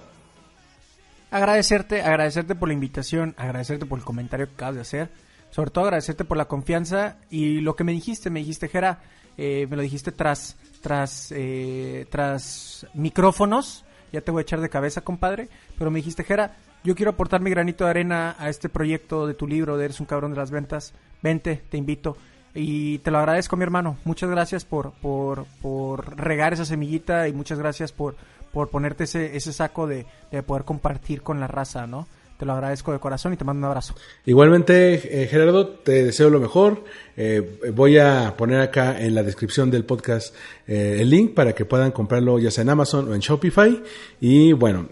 Agradecerte, 1.31 2.03
agradecerte 2.03 2.55
por 2.55 2.69
la 2.69 2.75
invitación, 2.75 3.35
agradecerte 3.37 3.87
por 3.87 3.99
el 3.99 4.05
comentario 4.05 4.47
que 4.47 4.55
acabas 4.55 4.75
de 4.77 4.81
hacer. 4.81 5.11
Sobre 5.51 5.71
todo 5.71 5.85
agradecerte 5.85 6.25
por 6.25 6.37
la 6.37 6.47
confianza 6.47 7.19
y 7.29 7.61
lo 7.61 7.77
que 7.77 7.85
me 7.85 7.93
dijiste, 7.93 8.31
me 8.31 8.41
dijiste, 8.41 8.69
Jera, 8.69 9.01
eh, 9.37 9.67
me 9.69 9.77
lo 9.77 9.83
dijiste 9.83 10.13
tras, 10.13 10.57
tras, 10.81 11.33
eh, 11.37 12.07
tras 12.11 12.87
micrófonos. 12.95 13.85
Ya 14.13 14.23
te 14.23 14.31
voy 14.31 14.41
a 14.41 14.43
echar 14.43 14.61
de 14.61 14.69
cabeza, 14.69 15.03
compadre. 15.03 15.49
Pero 15.79 15.91
me 15.91 15.99
dijiste, 15.99 16.25
Jera, 16.25 16.57
yo 16.83 16.95
quiero 16.95 17.11
aportar 17.11 17.41
mi 17.41 17.51
granito 17.51 17.85
de 17.85 17.91
arena 17.91 18.37
a 18.39 18.49
este 18.49 18.69
proyecto 18.69 19.27
de 19.27 19.35
tu 19.35 19.47
libro, 19.47 19.77
de 19.77 19.87
Eres 19.87 20.01
un 20.01 20.07
cabrón 20.07 20.33
de 20.33 20.39
las 20.39 20.51
ventas. 20.51 20.95
Vente, 21.23 21.63
te 21.69 21.77
invito. 21.77 22.17
Y 22.55 22.99
te 22.99 23.11
lo 23.11 23.19
agradezco, 23.19 23.57
mi 23.57 23.63
hermano. 23.63 23.99
Muchas 24.05 24.31
gracias 24.31 24.65
por, 24.65 24.93
por, 24.93 25.45
por 25.63 26.19
regar 26.19 26.53
esa 26.53 26.65
semillita 26.65 27.29
y 27.29 27.33
muchas 27.33 27.59
gracias 27.59 27.93
por, 27.93 28.17
por 28.53 28.71
ponerte 28.71 29.05
ese, 29.05 29.37
ese 29.37 29.53
saco 29.53 29.87
de, 29.87 30.07
de 30.31 30.43
poder 30.43 30.65
compartir 30.65 31.23
con 31.23 31.39
la 31.39 31.47
raza, 31.47 31.87
¿no? 31.87 32.09
Te 32.41 32.47
lo 32.47 32.55
agradezco 32.55 32.91
de 32.91 32.99
corazón 32.99 33.35
y 33.35 33.37
te 33.37 33.45
mando 33.45 33.59
un 33.59 33.65
abrazo. 33.67 33.95
Igualmente, 34.25 34.95
eh, 35.23 35.27
Gerardo, 35.27 35.69
te 35.69 36.05
deseo 36.05 36.31
lo 36.31 36.41
mejor. 36.41 36.85
Eh, 37.15 37.61
voy 37.75 37.99
a 37.99 38.35
poner 38.35 38.63
acá 38.63 38.99
en 38.99 39.15
la 39.15 39.23
descripción 39.23 39.71
del 39.71 39.85
podcast 39.85 40.35
eh, 40.67 40.97
el 41.01 41.11
link 41.11 41.35
para 41.35 41.55
que 41.55 41.67
puedan 41.67 41.91
comprarlo 41.91 42.39
ya 42.39 42.51
sea 42.51 42.63
en 42.63 42.71
Amazon 42.71 43.11
o 43.11 43.15
en 43.15 43.21
Shopify. 43.21 43.83
Y 44.23 44.55
bueno, 44.55 44.89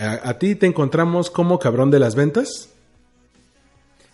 a 0.00 0.38
ti 0.38 0.56
te 0.56 0.66
encontramos 0.66 1.30
como 1.30 1.60
cabrón 1.60 1.92
de 1.92 2.00
las 2.00 2.16
ventas. 2.16 2.68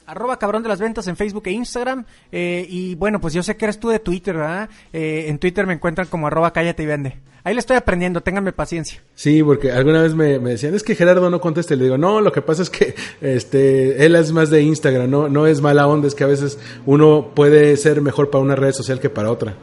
Arroba 0.07 0.39
cabrón 0.39 0.63
de 0.63 0.69
las 0.69 0.81
ventas 0.81 1.07
en 1.09 1.17
Facebook 1.17 1.45
e 1.47 1.53
Instagram. 1.53 2.05
eh, 2.33 2.67
y 2.69 2.95
bueno, 2.95 3.21
pues 3.21 3.35
yo 3.35 3.43
sé 3.43 3.57
que 3.57 3.65
eres 3.65 3.79
tú 3.79 3.89
de 3.89 3.99
Twitter, 3.99 4.37
¿verdad? 4.37 4.69
Eh, 4.93 5.27
en 5.29 5.39
Twitter 5.39 5.67
me 5.67 5.75
encuentran 5.75 6.07
como 6.09 6.27
arroba 6.27 6.53
cállate 6.53 6.83
y 6.83 6.87
vende. 6.87 7.19
Ahí 7.47 7.53
le 7.53 7.61
estoy 7.61 7.77
aprendiendo, 7.77 8.23
ténganme 8.23 8.53
paciencia. 8.53 9.03
Sí, 9.15 9.43
porque 9.43 9.71
alguna 9.71 10.01
vez 10.01 10.15
me, 10.15 10.39
me 10.39 10.51
decían, 10.53 10.75
es 10.75 10.83
que 10.83 10.95
Gerardo 10.95 11.29
no 11.29 11.43
contesta. 11.43 11.77
Le 11.77 11.85
digo, 11.85 11.99
no, 11.99 12.23
lo 12.23 12.33
que 12.33 12.41
pasa 12.41 12.63
es 12.63 12.71
que 12.71 12.95
este, 13.21 14.07
él 14.07 14.17
es 14.17 14.33
más 14.33 14.49
de 14.49 14.63
Instagram, 14.63 15.11
no, 15.11 15.29
no 15.29 15.47
es 15.47 15.61
mala 15.61 15.87
onda, 15.87 16.09
es 16.09 16.15
que 16.15 16.25
a 16.25 16.29
veces 16.29 16.59
uno 16.87 17.33
puede 17.35 17.77
ser 17.77 18.01
mejor 18.01 18.31
para 18.31 18.43
una 18.43 18.57
red 18.57 18.73
social 18.73 18.99
que 18.99 19.11
para 19.11 19.31
otra. 19.31 19.55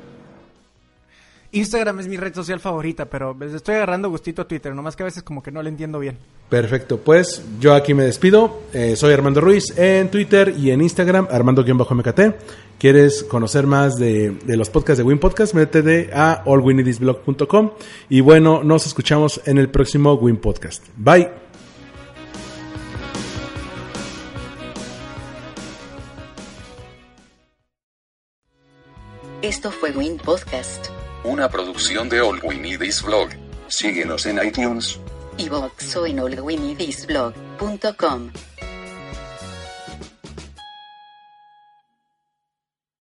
Instagram 1.52 2.00
es 2.00 2.08
mi 2.08 2.18
red 2.18 2.34
social 2.34 2.60
favorita, 2.60 3.06
pero 3.06 3.36
les 3.38 3.54
estoy 3.54 3.76
agarrando 3.76 4.10
gustito 4.10 4.42
a 4.42 4.48
Twitter, 4.48 4.74
nomás 4.74 4.96
que 4.96 5.04
a 5.04 5.06
veces 5.06 5.24
como 5.24 5.44
que 5.44 5.52
no 5.52 5.62
le 5.62 5.70
entiendo 5.70 6.00
bien. 6.00 6.18
Perfecto, 6.50 6.98
pues 6.98 7.44
yo 7.60 7.74
aquí 7.74 7.94
me 7.94 8.04
despido. 8.04 8.62
Eh, 8.74 8.96
soy 8.96 9.14
Armando 9.14 9.42
Ruiz 9.42 9.78
en 9.78 10.10
Twitter 10.10 10.54
y 10.58 10.72
en 10.72 10.82
Instagram, 10.82 11.28
Armando-MKT. 11.30 12.20
¿Quieres 12.80 13.24
conocer 13.24 13.68
más 13.68 13.98
de, 13.98 14.32
de 14.32 14.58
los 14.58 14.70
podcasts 14.70 14.98
de 14.98 15.04
Win 15.04 15.20
Podcast? 15.20 15.54
Métete 15.54 16.10
a 16.14 16.44
allwinidisblog.com. 16.46 17.72
Y 18.10 18.22
bueno, 18.22 18.64
nos 18.64 18.88
escuchamos 18.88 19.42
en 19.46 19.58
el 19.58 19.70
próximo 19.70 20.14
Win 20.16 20.38
Podcast. 20.38 20.88
Bye. 20.98 21.30
Esto 29.42 29.72
fue 29.72 29.90
Win 29.92 30.18
Podcast, 30.18 30.90
Una 31.24 31.50
producción 31.50 32.10
de 32.10 32.20
All 32.20 32.40
We 32.44 32.56
Need 32.56 32.82
Is. 32.82 33.06
Síguenos 33.68 34.26
en 34.26 34.44
iTunes. 34.44 35.00
iVoox 35.38 35.96
o 35.98 36.08
en 36.08 36.20
allwinidisblog.com. 36.20 38.32